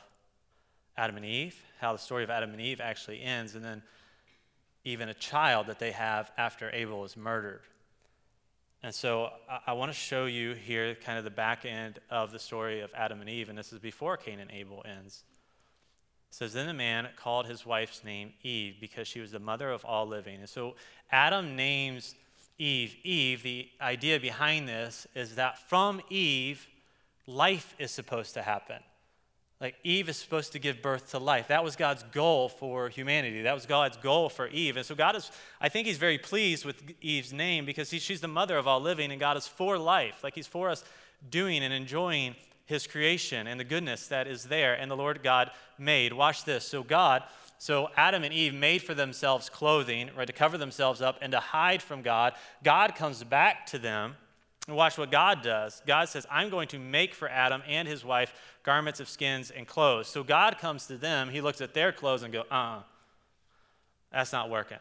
Adam 0.99 1.17
and 1.17 1.25
Eve, 1.25 1.59
how 1.81 1.93
the 1.95 1.99
story 1.99 2.23
of 2.23 2.29
Adam 2.29 2.51
and 2.51 2.61
Eve 2.61 2.81
actually 2.81 3.23
ends, 3.23 3.55
and 3.55 3.65
then 3.65 3.83
even 4.85 5.09
a 5.09 5.15
child 5.15 5.69
that 5.69 5.79
they 5.79 5.93
have 5.93 6.31
after 6.37 6.71
Abel 6.75 7.05
is 7.05 7.17
murdered. 7.17 7.63
And 8.83 8.95
so 8.95 9.31
I, 9.49 9.61
I 9.69 9.73
want 9.73 9.93
to 9.93 9.97
show 9.97 10.27
you 10.27 10.55
here 10.55 10.95
kind 10.95 11.19
of 11.19 11.25
the 11.25 11.31
back 11.31 11.65
end 11.65 11.99
of 12.11 12.33
the 12.33 12.39
story 12.39 12.81
of 12.81 12.91
Adam 12.95 13.21
and 13.21 13.29
Eve, 13.29 13.49
and 13.49 13.59
this 13.59 13.73
is 13.73 13.79
before 13.79 14.17
Cain 14.17 14.41
and 14.41 14.51
Abel 14.51 14.83
ends. 14.87 15.25
It 16.31 16.35
says, 16.35 16.53
Then 16.53 16.67
the 16.67 16.75
man 16.75 17.09
called 17.17 17.47
his 17.47 17.67
wife's 17.67 18.05
name 18.05 18.33
Eve 18.43 18.77
because 18.81 19.09
she 19.09 19.21
was 19.21 19.33
the 19.33 19.39
mother 19.39 19.71
of 19.71 19.85
all 19.85 20.07
living. 20.07 20.41
And 20.41 20.49
so 20.49 20.77
Adam 21.11 21.57
names 21.57 22.15
Eve 22.59 22.97
Eve. 23.03 23.43
The 23.43 23.69
idea 23.81 24.21
behind 24.21 24.69
this 24.69 25.07
is 25.15 25.35
that 25.37 25.59
from 25.69 26.01
Eve, 26.09 26.67
life 27.27 27.75
is 27.79 27.91
supposed 27.91 28.35
to 28.35 28.43
happen. 28.43 28.79
Like 29.61 29.77
Eve 29.85 30.09
is 30.09 30.17
supposed 30.17 30.53
to 30.53 30.59
give 30.59 30.81
birth 30.81 31.11
to 31.11 31.19
life. 31.19 31.49
That 31.49 31.63
was 31.63 31.77
God's 31.77 32.03
goal 32.13 32.49
for 32.49 32.89
humanity. 32.89 33.43
That 33.43 33.55
was 33.55 33.67
God's 33.67 33.99
goal 33.99 34.31
for 34.31 34.49
Eve. 34.49 34.79
And 34.79 34.87
so 34.87 34.95
God 34.95 35.17
is, 35.17 35.31
I 35.61 35.69
think 35.69 35.87
He's 35.87 35.99
very 35.99 36.17
pleased 36.17 36.65
with 36.65 36.83
Eve's 37.03 37.33
name 37.33 37.67
because 37.67 37.91
he, 37.91 37.99
she's 37.99 38.23
the 38.23 38.29
mother 38.29 38.57
of 38.57 38.67
all 38.67 38.81
living, 38.81 39.11
and 39.11 39.21
God 39.21 39.37
is 39.37 39.47
for 39.47 39.77
life. 39.77 40.25
Like 40.25 40.35
He's 40.35 40.47
for 40.47 40.71
us 40.71 40.83
doing 41.29 41.63
and 41.63 41.75
enjoying 41.75 42.37
His 42.65 42.87
creation 42.87 43.47
and 43.47 43.61
the 43.61 43.65
goodness 43.65 44.07
that 44.07 44.27
is 44.27 44.45
there. 44.45 44.75
And 44.75 44.91
the 44.91 44.97
Lord 44.97 45.23
God 45.23 45.51
made. 45.79 46.15
Watch 46.15 46.45
this. 46.45 46.65
So 46.65 46.83
God, 46.83 47.23
so 47.59 47.91
Adam 47.99 48.25
and 48.25 48.33
Eve 48.33 48.55
made 48.55 48.83
for 48.83 48.95
themselves 48.95 49.51
clothing, 49.51 50.09
right, 50.17 50.27
to 50.27 50.33
cover 50.33 50.57
themselves 50.57 51.03
up 51.03 51.19
and 51.21 51.33
to 51.33 51.41
hide 51.41 51.83
from 51.83 52.01
God. 52.01 52.33
God 52.65 52.95
comes 52.95 53.23
back 53.23 53.67
to 53.67 53.79
them 53.79 54.17
and 54.67 54.77
watch 54.77 54.97
what 54.97 55.11
God 55.11 55.43
does. 55.43 55.83
God 55.87 56.09
says, 56.09 56.27
I'm 56.31 56.49
going 56.49 56.69
to 56.69 56.79
make 56.79 57.15
for 57.15 57.29
Adam 57.29 57.63
and 57.67 57.89
his 57.89 58.05
wife 58.05 58.33
garments 58.63 59.01
of 59.01 59.09
skins 59.09 59.51
and 59.51 59.67
clothes. 59.67 60.09
So 60.09 60.23
God 60.23 60.59
comes 60.59 60.87
to 60.87 60.97
them, 60.97 61.29
he 61.31 61.41
looks 61.41 61.61
at 61.61 61.75
their 61.75 61.93
clothes 61.93 62.23
and 62.23 62.33
go, 62.33 62.41
uh 62.51 62.55
uh-uh, 62.55 62.83
that's 64.13 64.33
not 64.33 64.51
working. 64.51 64.79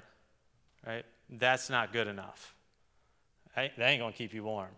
Right? 0.85 1.05
That's 1.29 1.69
not 1.69 1.93
good 1.93 2.07
enough. 2.07 2.55
That 3.55 3.71
ain't 3.79 3.99
going 3.99 4.11
to 4.11 4.17
keep 4.17 4.33
you 4.33 4.43
warm. 4.43 4.69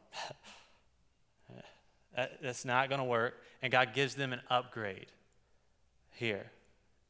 that's 2.42 2.66
not 2.66 2.90
going 2.90 3.00
to 3.00 3.06
work. 3.06 3.42
And 3.62 3.72
God 3.72 3.94
gives 3.94 4.16
them 4.16 4.34
an 4.34 4.42
upgrade 4.50 5.08
here. 6.16 6.48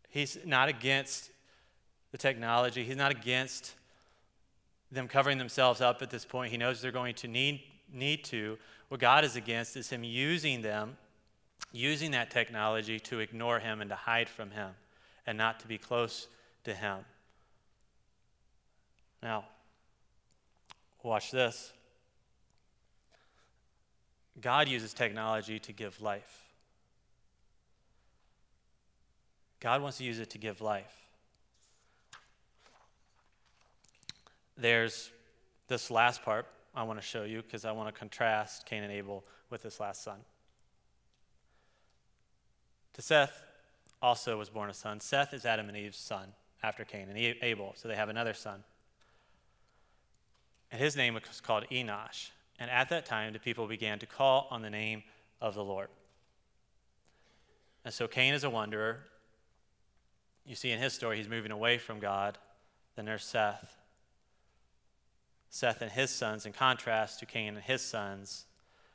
He's 0.09 0.37
not 0.45 0.69
against 0.69 1.31
the 2.11 2.17
technology, 2.17 2.83
He's 2.83 2.97
not 2.97 3.11
against 3.11 3.75
them 4.91 5.07
covering 5.07 5.37
themselves 5.37 5.79
up 5.79 6.01
at 6.01 6.09
this 6.09 6.25
point. 6.25 6.51
He 6.51 6.57
knows 6.57 6.81
they're 6.81 6.91
going 6.91 7.15
to 7.15 7.27
need 7.27 7.61
need 7.93 8.23
to. 8.25 8.57
What 8.89 8.99
God 8.99 9.23
is 9.23 9.35
against 9.37 9.77
is 9.77 9.89
Him 9.89 10.03
using 10.03 10.61
them, 10.61 10.97
using 11.71 12.11
that 12.11 12.31
technology 12.31 12.99
to 12.99 13.19
ignore 13.19 13.59
Him 13.59 13.81
and 13.81 13.89
to 13.89 13.95
hide 13.95 14.29
from 14.29 14.51
Him 14.51 14.71
and 15.25 15.37
not 15.37 15.59
to 15.61 15.67
be 15.67 15.77
close 15.77 16.27
to 16.63 16.73
Him. 16.73 16.97
Now, 19.21 19.45
watch 21.03 21.31
this. 21.31 21.71
God 24.39 24.67
uses 24.67 24.93
technology 24.93 25.59
to 25.59 25.71
give 25.71 26.01
life. 26.01 26.45
God 29.59 29.81
wants 29.81 29.99
to 29.99 30.03
use 30.03 30.19
it 30.19 30.31
to 30.31 30.37
give 30.39 30.59
life. 30.59 30.95
There's 34.57 35.11
this 35.67 35.91
last 35.91 36.23
part 36.23 36.47
I 36.75 36.83
want 36.83 36.99
to 36.99 37.05
show 37.05 37.23
you 37.23 37.41
because 37.41 37.65
I 37.65 37.71
want 37.71 37.93
to 37.93 37.97
contrast 37.97 38.65
Cain 38.65 38.83
and 38.83 38.91
Abel 38.91 39.23
with 39.49 39.63
this 39.63 39.79
last 39.79 40.03
son. 40.03 40.17
To 42.93 43.01
Seth 43.01 43.43
also 44.01 44.37
was 44.37 44.49
born 44.49 44.69
a 44.69 44.73
son. 44.73 44.99
Seth 44.99 45.33
is 45.33 45.45
Adam 45.45 45.67
and 45.67 45.77
Eve's 45.77 45.97
son. 45.97 46.33
after 46.63 46.85
Cain, 46.85 47.09
and 47.09 47.17
Abel. 47.17 47.73
So 47.75 47.87
they 47.87 47.95
have 47.95 48.09
another 48.09 48.33
son. 48.33 48.63
And 50.71 50.79
his 50.79 50.95
name 50.95 51.15
was 51.15 51.41
called 51.41 51.65
Enosh. 51.71 52.29
And 52.59 52.69
at 52.69 52.89
that 52.89 53.05
time, 53.05 53.33
the 53.33 53.39
people 53.39 53.67
began 53.67 53.97
to 53.99 54.05
call 54.05 54.47
on 54.51 54.61
the 54.61 54.69
name 54.69 55.03
of 55.41 55.55
the 55.55 55.63
Lord. 55.63 55.89
And 57.83 57.93
so 57.93 58.07
Cain 58.07 58.33
is 58.33 58.43
a 58.43 58.49
wanderer. 58.49 58.99
You 60.45 60.55
see 60.55 60.71
in 60.71 60.79
his 60.79 60.93
story, 60.93 61.17
he's 61.17 61.27
moving 61.27 61.51
away 61.51 61.77
from 61.79 61.99
God. 61.99 62.37
Then 62.95 63.05
there's 63.05 63.23
Seth. 63.23 63.77
Seth 65.49 65.81
and 65.81 65.91
his 65.91 66.11
sons, 66.11 66.45
in 66.45 66.53
contrast 66.53 67.19
to 67.19 67.25
Cain 67.25 67.55
and 67.55 67.63
his 67.63 67.81
sons, 67.81 68.45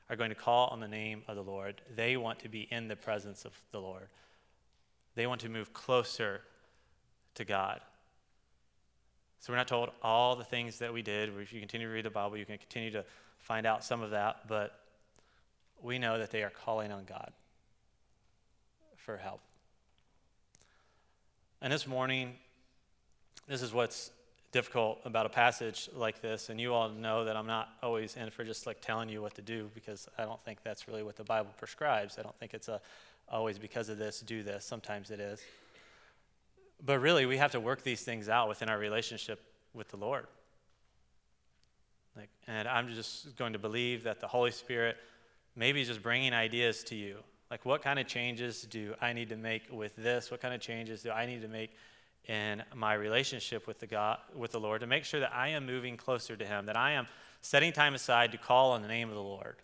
are 0.08 0.16
going 0.16 0.30
to 0.30 0.36
call 0.36 0.68
on 0.68 0.80
the 0.80 0.88
name 0.88 1.22
of 1.28 1.36
the 1.36 1.42
Lord. 1.42 1.80
They 1.94 2.16
want 2.16 2.38
to 2.40 2.48
be 2.48 2.68
in 2.70 2.88
the 2.88 2.96
presence 2.96 3.44
of 3.44 3.52
the 3.72 3.80
Lord, 3.80 4.08
they 5.14 5.26
want 5.26 5.40
to 5.42 5.48
move 5.48 5.72
closer 5.72 6.42
to 7.34 7.44
God. 7.44 7.80
So 9.40 9.52
we're 9.52 9.58
not 9.58 9.68
told 9.68 9.90
all 10.02 10.34
the 10.34 10.44
things 10.44 10.78
that 10.78 10.92
we 10.92 11.02
did. 11.02 11.30
If 11.40 11.52
you 11.52 11.60
continue 11.60 11.86
to 11.86 11.92
read 11.92 12.04
the 12.04 12.10
Bible, 12.10 12.36
you 12.36 12.44
can 12.44 12.58
continue 12.58 12.90
to 12.92 13.04
find 13.38 13.66
out 13.66 13.84
some 13.84 14.02
of 14.02 14.10
that, 14.10 14.48
but 14.48 14.80
we 15.80 15.98
know 15.98 16.18
that 16.18 16.30
they 16.30 16.42
are 16.42 16.50
calling 16.50 16.90
on 16.90 17.04
God 17.04 17.32
for 18.96 19.16
help. 19.18 19.40
And 21.62 21.72
this 21.72 21.86
morning, 21.86 22.34
this 23.46 23.62
is 23.62 23.72
what's 23.72 24.10
difficult 24.56 24.98
about 25.04 25.26
a 25.26 25.28
passage 25.28 25.90
like 25.94 26.22
this, 26.22 26.48
and 26.48 26.58
you 26.58 26.72
all 26.72 26.88
know 26.88 27.26
that 27.26 27.36
I'm 27.36 27.46
not 27.46 27.68
always 27.82 28.16
in 28.16 28.30
for 28.30 28.42
just 28.42 28.66
like 28.66 28.80
telling 28.80 29.10
you 29.10 29.20
what 29.20 29.34
to 29.34 29.42
do 29.42 29.68
because 29.74 30.08
I 30.16 30.24
don't 30.24 30.42
think 30.46 30.62
that's 30.62 30.88
really 30.88 31.02
what 31.02 31.14
the 31.14 31.24
Bible 31.24 31.50
prescribes. 31.58 32.18
I 32.18 32.22
don't 32.22 32.38
think 32.38 32.54
it's 32.54 32.68
a 32.68 32.80
always 33.28 33.58
because 33.58 33.90
of 33.90 33.98
this, 33.98 34.20
do 34.20 34.42
this. 34.42 34.64
Sometimes 34.64 35.10
it 35.10 35.20
is. 35.20 35.42
But 36.86 37.00
really, 37.00 37.26
we 37.26 37.36
have 37.36 37.52
to 37.52 37.60
work 37.60 37.82
these 37.82 38.00
things 38.00 38.30
out 38.30 38.48
within 38.48 38.70
our 38.70 38.78
relationship 38.78 39.42
with 39.74 39.88
the 39.88 39.98
Lord. 39.98 40.26
Like, 42.16 42.30
and 42.46 42.66
I'm 42.66 42.88
just 42.88 43.36
going 43.36 43.52
to 43.52 43.58
believe 43.58 44.04
that 44.04 44.20
the 44.20 44.26
Holy 44.26 44.52
Spirit 44.52 44.96
maybe 45.54 45.82
is 45.82 45.88
just 45.88 46.02
bringing 46.02 46.32
ideas 46.32 46.82
to 46.84 46.94
you. 46.94 47.18
Like, 47.50 47.66
what 47.66 47.82
kind 47.82 47.98
of 47.98 48.06
changes 48.06 48.62
do 48.62 48.94
I 49.02 49.12
need 49.12 49.28
to 49.28 49.36
make 49.36 49.64
with 49.70 49.94
this? 49.96 50.30
What 50.30 50.40
kind 50.40 50.54
of 50.54 50.62
changes 50.62 51.02
do 51.02 51.10
I 51.10 51.26
need 51.26 51.42
to 51.42 51.48
make 51.48 51.72
in 52.28 52.62
my 52.74 52.94
relationship 52.94 53.66
with 53.66 53.78
the 53.78 53.86
God, 53.86 54.18
with 54.34 54.52
the 54.52 54.60
Lord, 54.60 54.80
to 54.80 54.86
make 54.86 55.04
sure 55.04 55.20
that 55.20 55.32
I 55.34 55.48
am 55.48 55.66
moving 55.66 55.96
closer 55.96 56.36
to 56.36 56.44
Him, 56.44 56.66
that 56.66 56.76
I 56.76 56.92
am 56.92 57.06
setting 57.40 57.72
time 57.72 57.94
aside 57.94 58.32
to 58.32 58.38
call 58.38 58.72
on 58.72 58.82
the 58.82 58.88
name 58.88 59.08
of 59.08 59.14
the 59.14 59.22
Lord. 59.22 59.56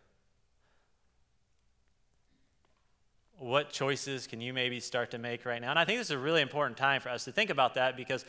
What 3.39 3.71
choices 3.71 4.29
can 4.29 4.41
you 4.41 4.53
maybe 4.53 4.79
start 4.79 5.11
to 5.11 5.19
make 5.19 5.45
right 5.45 5.61
now? 5.61 5.71
And 5.71 5.79
I 5.79 5.85
think 5.85 5.99
this 5.99 6.07
is 6.09 6.13
a 6.13 6.19
really 6.19 6.43
important 6.43 6.77
time 6.77 7.01
for 7.01 7.09
us 7.09 7.25
to 7.25 7.33
think 7.33 7.51
about 7.51 7.75
that 7.75 7.97
because 7.97 8.25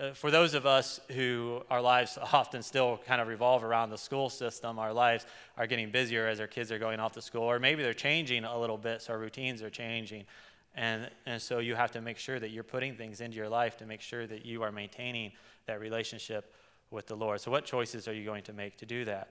uh, 0.00 0.12
for 0.12 0.30
those 0.30 0.54
of 0.54 0.64
us 0.64 1.00
who 1.10 1.62
our 1.68 1.82
lives 1.82 2.16
often 2.32 2.62
still 2.62 3.00
kind 3.06 3.20
of 3.20 3.28
revolve 3.28 3.64
around 3.64 3.90
the 3.90 3.98
school 3.98 4.30
system, 4.30 4.78
our 4.78 4.92
lives 4.92 5.26
are 5.56 5.66
getting 5.66 5.90
busier 5.90 6.28
as 6.28 6.40
our 6.40 6.46
kids 6.46 6.70
are 6.70 6.78
going 6.78 7.00
off 7.00 7.12
to 7.12 7.22
school, 7.22 7.42
or 7.42 7.58
maybe 7.58 7.82
they're 7.82 7.92
changing 7.92 8.44
a 8.44 8.58
little 8.58 8.78
bit, 8.78 9.02
so 9.02 9.12
our 9.12 9.18
routines 9.18 9.62
are 9.62 9.70
changing. 9.70 10.24
And, 10.74 11.10
and 11.26 11.40
so 11.40 11.58
you 11.58 11.74
have 11.74 11.90
to 11.92 12.00
make 12.00 12.18
sure 12.18 12.40
that 12.40 12.50
you're 12.50 12.64
putting 12.64 12.94
things 12.94 13.20
into 13.20 13.36
your 13.36 13.48
life 13.48 13.76
to 13.78 13.86
make 13.86 14.00
sure 14.00 14.26
that 14.26 14.46
you 14.46 14.62
are 14.62 14.72
maintaining 14.72 15.32
that 15.66 15.80
relationship 15.80 16.52
with 16.90 17.06
the 17.06 17.16
Lord. 17.16 17.40
So, 17.40 17.50
what 17.50 17.64
choices 17.64 18.08
are 18.08 18.14
you 18.14 18.24
going 18.24 18.42
to 18.44 18.52
make 18.52 18.78
to 18.78 18.86
do 18.86 19.04
that? 19.04 19.28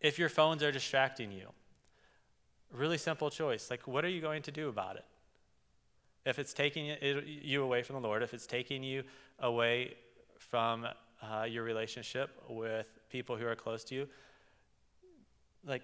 If 0.00 0.18
your 0.18 0.28
phones 0.28 0.62
are 0.62 0.72
distracting 0.72 1.32
you, 1.32 1.48
really 2.72 2.98
simple 2.98 3.30
choice. 3.30 3.70
Like, 3.70 3.86
what 3.86 4.04
are 4.04 4.08
you 4.08 4.20
going 4.20 4.42
to 4.42 4.50
do 4.50 4.68
about 4.68 4.96
it? 4.96 5.04
If 6.26 6.38
it's 6.38 6.52
taking 6.52 6.96
you 7.42 7.62
away 7.62 7.82
from 7.82 8.00
the 8.00 8.08
Lord, 8.08 8.22
if 8.22 8.34
it's 8.34 8.46
taking 8.46 8.82
you 8.82 9.04
away 9.38 9.94
from 10.38 10.86
uh, 11.22 11.44
your 11.44 11.64
relationship 11.64 12.30
with 12.48 12.88
people 13.10 13.36
who 13.36 13.46
are 13.46 13.54
close 13.54 13.84
to 13.84 13.94
you, 13.94 14.08
like, 15.66 15.82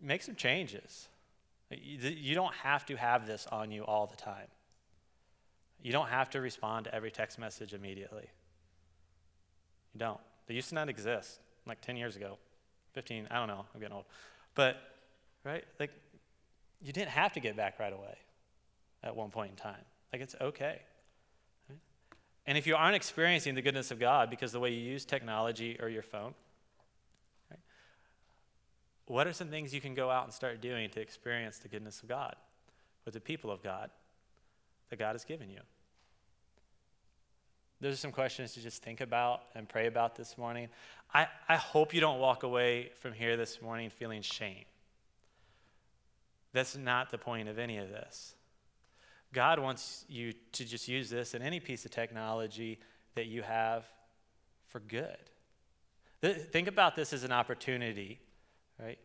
make 0.00 0.22
some 0.22 0.34
changes. 0.34 1.08
You 1.80 2.34
don't 2.34 2.54
have 2.54 2.84
to 2.86 2.96
have 2.96 3.26
this 3.26 3.46
on 3.50 3.70
you 3.70 3.84
all 3.84 4.06
the 4.06 4.16
time. 4.16 4.48
You 5.82 5.92
don't 5.92 6.08
have 6.08 6.30
to 6.30 6.40
respond 6.40 6.84
to 6.84 6.94
every 6.94 7.10
text 7.10 7.38
message 7.38 7.74
immediately. 7.74 8.28
You 9.94 9.98
don't. 9.98 10.20
They 10.46 10.54
used 10.54 10.68
to 10.70 10.74
not 10.74 10.88
exist 10.88 11.40
like 11.66 11.80
10 11.80 11.96
years 11.96 12.16
ago, 12.16 12.38
15, 12.94 13.28
I 13.30 13.38
don't 13.38 13.48
know, 13.48 13.64
I'm 13.74 13.80
getting 13.80 13.94
old. 13.94 14.04
But, 14.54 14.76
right, 15.44 15.64
like, 15.78 15.90
you 16.80 16.92
didn't 16.92 17.10
have 17.10 17.32
to 17.34 17.40
get 17.40 17.56
back 17.56 17.78
right 17.78 17.92
away 17.92 18.16
at 19.02 19.14
one 19.14 19.30
point 19.30 19.50
in 19.50 19.56
time. 19.56 19.84
Like, 20.12 20.22
it's 20.22 20.34
okay. 20.40 20.82
Right? 21.68 21.78
And 22.46 22.58
if 22.58 22.66
you 22.66 22.74
aren't 22.74 22.96
experiencing 22.96 23.54
the 23.54 23.62
goodness 23.62 23.90
of 23.90 23.98
God 23.98 24.30
because 24.30 24.52
the 24.52 24.60
way 24.60 24.70
you 24.72 24.80
use 24.80 25.04
technology 25.04 25.76
or 25.80 25.88
your 25.88 26.02
phone, 26.02 26.34
what 29.12 29.26
are 29.26 29.32
some 29.34 29.48
things 29.48 29.74
you 29.74 29.80
can 29.82 29.92
go 29.94 30.10
out 30.10 30.24
and 30.24 30.32
start 30.32 30.62
doing 30.62 30.88
to 30.88 31.00
experience 31.00 31.58
the 31.58 31.68
goodness 31.68 32.00
of 32.02 32.08
God 32.08 32.34
with 33.04 33.12
the 33.12 33.20
people 33.20 33.50
of 33.50 33.62
God 33.62 33.90
that 34.88 34.98
God 34.98 35.12
has 35.12 35.22
given 35.26 35.50
you? 35.50 35.60
Those 37.82 37.92
are 37.92 37.98
some 37.98 38.12
questions 38.12 38.54
to 38.54 38.62
just 38.62 38.82
think 38.82 39.02
about 39.02 39.42
and 39.54 39.68
pray 39.68 39.86
about 39.86 40.16
this 40.16 40.38
morning. 40.38 40.70
I, 41.12 41.26
I 41.46 41.56
hope 41.56 41.92
you 41.92 42.00
don't 42.00 42.20
walk 42.20 42.42
away 42.42 42.90
from 43.00 43.12
here 43.12 43.36
this 43.36 43.60
morning 43.60 43.90
feeling 43.90 44.22
shame. 44.22 44.64
That's 46.54 46.74
not 46.74 47.10
the 47.10 47.18
point 47.18 47.50
of 47.50 47.58
any 47.58 47.76
of 47.76 47.90
this. 47.90 48.34
God 49.34 49.58
wants 49.58 50.06
you 50.08 50.32
to 50.52 50.64
just 50.64 50.88
use 50.88 51.10
this 51.10 51.34
and 51.34 51.44
any 51.44 51.60
piece 51.60 51.84
of 51.84 51.90
technology 51.90 52.78
that 53.14 53.26
you 53.26 53.42
have 53.42 53.84
for 54.68 54.80
good. 54.80 55.18
Think 56.22 56.66
about 56.66 56.96
this 56.96 57.12
as 57.12 57.24
an 57.24 57.32
opportunity 57.32 58.18
right? 58.80 58.98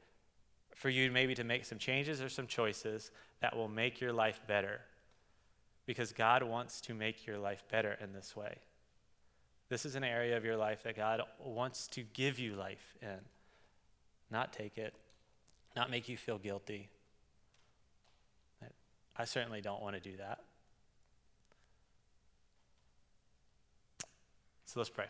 For 0.76 0.90
you 0.90 1.12
maybe 1.12 1.36
to 1.36 1.44
make 1.44 1.66
some 1.66 1.78
changes 1.78 2.22
or 2.22 2.30
some 2.30 2.48
choices 2.48 3.12
that 3.42 3.56
will 3.56 3.68
make 3.68 4.00
your 4.00 4.14
life 4.14 4.42
better. 4.48 4.82
Because 5.86 6.12
God 6.12 6.44
wants 6.44 6.82
to 6.82 6.94
make 6.94 7.26
your 7.26 7.38
life 7.38 7.64
better 7.72 7.98
in 8.02 8.14
this 8.14 8.36
way. 8.36 8.58
This 9.70 9.86
is 9.86 9.96
an 9.96 10.04
area 10.04 10.38
of 10.38 10.46
your 10.46 10.58
life 10.58 10.84
that 10.84 10.96
God 10.96 11.22
wants 11.44 11.88
to 11.88 12.04
give 12.14 12.40
you 12.40 12.56
life 12.56 12.96
in, 13.02 13.20
not 14.32 14.54
take 14.54 14.78
it, 14.78 14.94
not 15.76 15.90
make 15.90 16.08
you 16.08 16.18
feel 16.18 16.38
guilty. 16.38 16.90
I 19.20 19.26
certainly 19.26 19.62
don't 19.62 19.82
want 19.82 19.96
to 19.96 20.02
do 20.02 20.16
that. 20.18 20.40
So 24.66 24.80
let's 24.80 24.90
pray. 24.90 25.08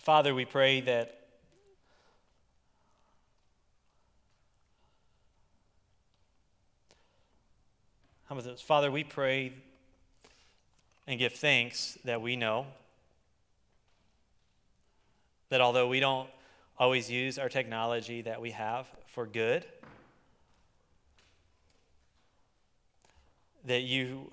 Father, 0.00 0.34
we 0.34 0.46
pray 0.46 0.80
that 0.80 1.16
How 8.24 8.36
about 8.36 8.44
this? 8.44 8.60
Father, 8.62 8.92
we 8.92 9.02
pray 9.02 9.52
and 11.08 11.18
give 11.18 11.32
thanks 11.32 11.98
that 12.04 12.22
we 12.22 12.36
know 12.36 12.66
that 15.48 15.60
although 15.60 15.88
we 15.88 15.98
don't 15.98 16.30
always 16.78 17.10
use 17.10 17.38
our 17.38 17.48
technology 17.48 18.22
that 18.22 18.40
we 18.40 18.52
have 18.52 18.86
for 19.08 19.26
good, 19.26 19.66
that 23.64 23.82
you 23.82 24.30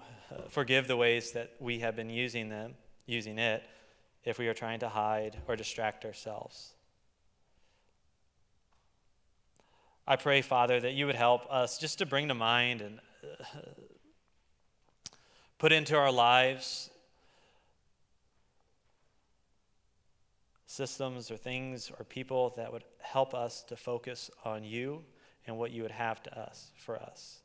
forgive 0.50 0.88
the 0.88 0.96
ways 0.96 1.32
that 1.32 1.54
we 1.60 1.80
have 1.80 1.96
been 1.96 2.12
using 2.12 2.50
them, 2.50 2.76
using 3.08 3.40
it, 3.40 3.64
if 4.28 4.38
we 4.38 4.50
are 4.50 4.54
trying 4.54 4.80
to 4.80 4.90
hide 4.90 5.38
or 5.48 5.56
distract 5.56 6.04
ourselves. 6.04 6.74
I 10.06 10.18
pray, 10.18 10.42
Father, 10.42 10.82
that 10.82 10.94
you 10.94 11.06
would 11.06 11.16
help 11.16 11.50
us 11.50 11.78
just 11.78 12.00
to 12.00 12.06
bring 12.06 12.28
to 12.28 12.34
mind 12.34 12.82
and 12.82 13.00
uh, 13.24 13.58
put 15.58 15.72
into 15.72 15.96
our 15.96 16.12
lives 16.12 16.90
systems 20.66 21.32
or 21.32 21.38
things 21.38 21.90
or 21.98 22.04
people 22.04 22.54
that 22.58 22.72
would 22.72 22.84
help 23.00 23.34
us 23.34 23.64
to 23.64 23.78
focus 23.78 24.30
on 24.44 24.66
you 24.66 25.06
and 25.46 25.58
what 25.58 25.72
you 25.72 25.84
would 25.84 25.92
have 25.92 26.22
to 26.24 26.38
us 26.38 26.72
for 26.76 26.98
us. 26.98 27.40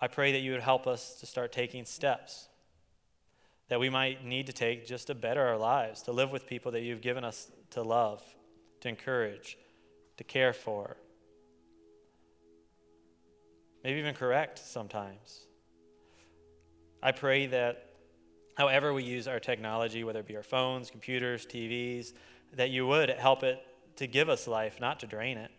I 0.00 0.08
pray 0.08 0.32
that 0.32 0.40
you 0.40 0.50
would 0.52 0.60
help 0.60 0.88
us 0.88 1.14
to 1.20 1.26
start 1.26 1.52
taking 1.52 1.84
steps 1.84 2.48
that 3.68 3.78
we 3.78 3.90
might 3.90 4.24
need 4.24 4.46
to 4.46 4.52
take 4.52 4.86
just 4.86 5.08
to 5.08 5.14
better 5.14 5.42
our 5.46 5.58
lives, 5.58 6.02
to 6.02 6.12
live 6.12 6.30
with 6.30 6.46
people 6.46 6.72
that 6.72 6.80
you've 6.80 7.02
given 7.02 7.24
us 7.24 7.50
to 7.70 7.82
love, 7.82 8.22
to 8.80 8.88
encourage, 8.88 9.58
to 10.16 10.24
care 10.24 10.52
for. 10.52 10.96
Maybe 13.84 13.98
even 13.98 14.14
correct 14.14 14.58
sometimes. 14.58 15.46
I 17.02 17.12
pray 17.12 17.46
that 17.46 17.90
however 18.56 18.92
we 18.92 19.04
use 19.04 19.28
our 19.28 19.38
technology, 19.38 20.02
whether 20.02 20.20
it 20.20 20.26
be 20.26 20.36
our 20.36 20.42
phones, 20.42 20.90
computers, 20.90 21.46
TVs, 21.46 22.12
that 22.54 22.70
you 22.70 22.86
would 22.86 23.10
help 23.10 23.44
it 23.44 23.62
to 23.96 24.06
give 24.06 24.28
us 24.28 24.48
life, 24.48 24.80
not 24.80 25.00
to 25.00 25.06
drain 25.06 25.38
it. 25.38 25.50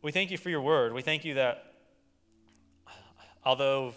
We 0.00 0.12
thank 0.12 0.30
you 0.30 0.38
for 0.38 0.50
your 0.50 0.62
word. 0.62 0.92
We 0.92 1.02
thank 1.02 1.24
you 1.24 1.34
that 1.34 1.71
although 3.44 3.94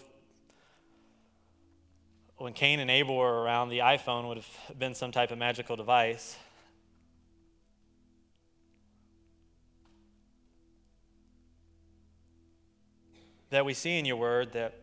when 2.38 2.52
Cain 2.52 2.80
and 2.80 2.90
Abel 2.90 3.16
were 3.16 3.42
around, 3.42 3.70
the 3.70 3.78
iPhone 3.78 4.28
would 4.28 4.36
have 4.36 4.78
been 4.78 4.94
some 4.94 5.10
type 5.10 5.30
of 5.30 5.38
magical 5.38 5.76
device. 5.76 6.36
That 13.50 13.64
we 13.64 13.74
see 13.74 13.98
in 13.98 14.04
your 14.04 14.16
word 14.16 14.52
that 14.52 14.74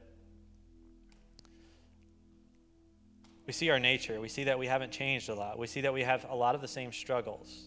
we 3.46 3.54
see 3.54 3.70
our 3.70 3.80
nature. 3.80 4.20
We 4.22 4.30
see 4.30 4.46
that 4.46 4.58
we 4.58 4.68
haven't 4.68 4.92
changed 4.92 5.30
a 5.30 5.36
lot. 5.36 5.60
We 5.60 5.68
see 5.68 5.82
that 5.82 5.94
we 5.94 6.02
have 6.04 6.26
a 6.30 6.36
lot 6.36 6.56
of 6.56 6.62
the 6.62 6.68
same 6.68 6.92
struggles, 6.92 7.66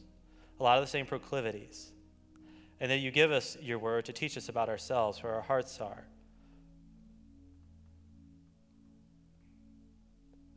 a 0.59 0.62
lot 0.62 0.78
of 0.78 0.84
the 0.84 0.90
same 0.90 1.07
proclivities. 1.07 1.92
And 2.80 2.90
that 2.90 2.99
you 2.99 3.11
give 3.11 3.30
us 3.30 3.57
your 3.61 3.78
word 3.78 4.07
to 4.07 4.12
teach 4.12 4.36
us 4.36 4.49
about 4.49 4.68
ourselves, 4.68 5.22
where 5.22 5.34
our 5.34 5.42
hearts 5.42 5.80
are. 5.80 6.05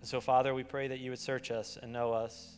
So, 0.08 0.22
Father, 0.22 0.54
we 0.54 0.64
pray 0.64 0.88
that 0.88 1.00
you 1.00 1.10
would 1.12 1.20
search 1.20 1.52
us 1.52 1.78
and 1.82 1.92
know 1.92 2.14
us. 2.14 2.56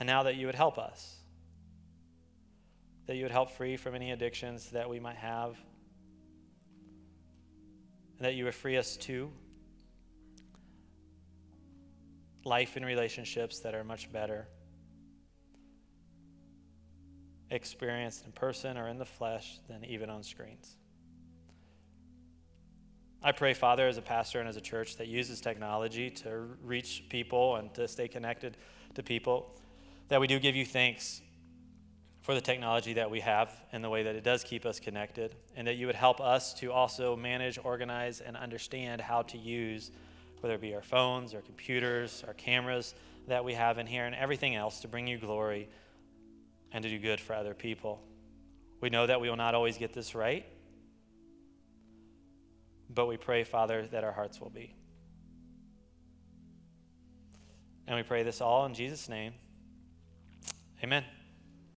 And 0.00 0.06
now 0.06 0.24
that 0.24 0.34
you 0.34 0.46
would 0.46 0.56
help 0.56 0.78
us, 0.78 1.16
that 3.06 3.16
you 3.16 3.22
would 3.22 3.32
help 3.32 3.52
free 3.52 3.76
from 3.76 3.94
any 3.94 4.10
addictions 4.10 4.70
that 4.70 4.90
we 4.90 4.98
might 4.98 5.16
have, 5.16 5.56
and 8.18 8.26
that 8.26 8.34
you 8.34 8.44
would 8.44 8.54
free 8.54 8.76
us 8.76 8.96
to 8.96 9.30
life 12.44 12.76
and 12.76 12.84
relationships 12.84 13.60
that 13.60 13.74
are 13.74 13.84
much 13.84 14.12
better, 14.12 14.48
experienced 17.50 18.26
in 18.26 18.32
person 18.32 18.76
or 18.76 18.88
in 18.88 18.98
the 18.98 19.04
flesh 19.04 19.60
than 19.68 19.84
even 19.84 20.10
on 20.10 20.22
screens. 20.22 20.76
I 23.26 23.32
pray, 23.32 23.54
Father, 23.54 23.88
as 23.88 23.96
a 23.96 24.02
pastor 24.02 24.38
and 24.38 24.46
as 24.46 24.58
a 24.58 24.60
church 24.60 24.98
that 24.98 25.08
uses 25.08 25.40
technology 25.40 26.10
to 26.10 26.46
reach 26.62 27.04
people 27.08 27.56
and 27.56 27.72
to 27.72 27.88
stay 27.88 28.06
connected 28.06 28.58
to 28.96 29.02
people, 29.02 29.56
that 30.08 30.20
we 30.20 30.26
do 30.26 30.38
give 30.38 30.54
you 30.54 30.66
thanks 30.66 31.22
for 32.20 32.34
the 32.34 32.40
technology 32.42 32.92
that 32.92 33.10
we 33.10 33.20
have 33.20 33.50
and 33.72 33.82
the 33.82 33.88
way 33.88 34.02
that 34.02 34.14
it 34.14 34.24
does 34.24 34.44
keep 34.44 34.66
us 34.66 34.78
connected, 34.78 35.36
and 35.56 35.66
that 35.66 35.76
you 35.76 35.86
would 35.86 35.96
help 35.96 36.20
us 36.20 36.52
to 36.52 36.70
also 36.70 37.16
manage, 37.16 37.58
organize, 37.64 38.20
and 38.20 38.36
understand 38.36 39.00
how 39.00 39.22
to 39.22 39.38
use, 39.38 39.90
whether 40.40 40.56
it 40.56 40.60
be 40.60 40.74
our 40.74 40.82
phones, 40.82 41.32
our 41.32 41.40
computers, 41.40 42.22
our 42.26 42.34
cameras 42.34 42.94
that 43.26 43.42
we 43.42 43.54
have 43.54 43.78
in 43.78 43.86
here, 43.86 44.04
and 44.04 44.14
everything 44.14 44.54
else 44.54 44.80
to 44.80 44.88
bring 44.88 45.06
you 45.06 45.16
glory 45.16 45.70
and 46.72 46.82
to 46.82 46.90
do 46.90 46.98
good 46.98 47.20
for 47.20 47.32
other 47.32 47.54
people. 47.54 48.02
We 48.82 48.90
know 48.90 49.06
that 49.06 49.18
we 49.18 49.30
will 49.30 49.36
not 49.36 49.54
always 49.54 49.78
get 49.78 49.94
this 49.94 50.14
right, 50.14 50.44
but 52.94 53.06
we 53.06 53.16
pray, 53.16 53.44
Father, 53.44 53.86
that 53.88 54.04
our 54.04 54.12
hearts 54.12 54.40
will 54.40 54.50
be. 54.50 54.74
And 57.86 57.96
we 57.96 58.02
pray 58.02 58.22
this 58.22 58.40
all 58.40 58.64
in 58.66 58.74
Jesus' 58.74 59.08
name. 59.08 59.34
Amen. 60.82 61.04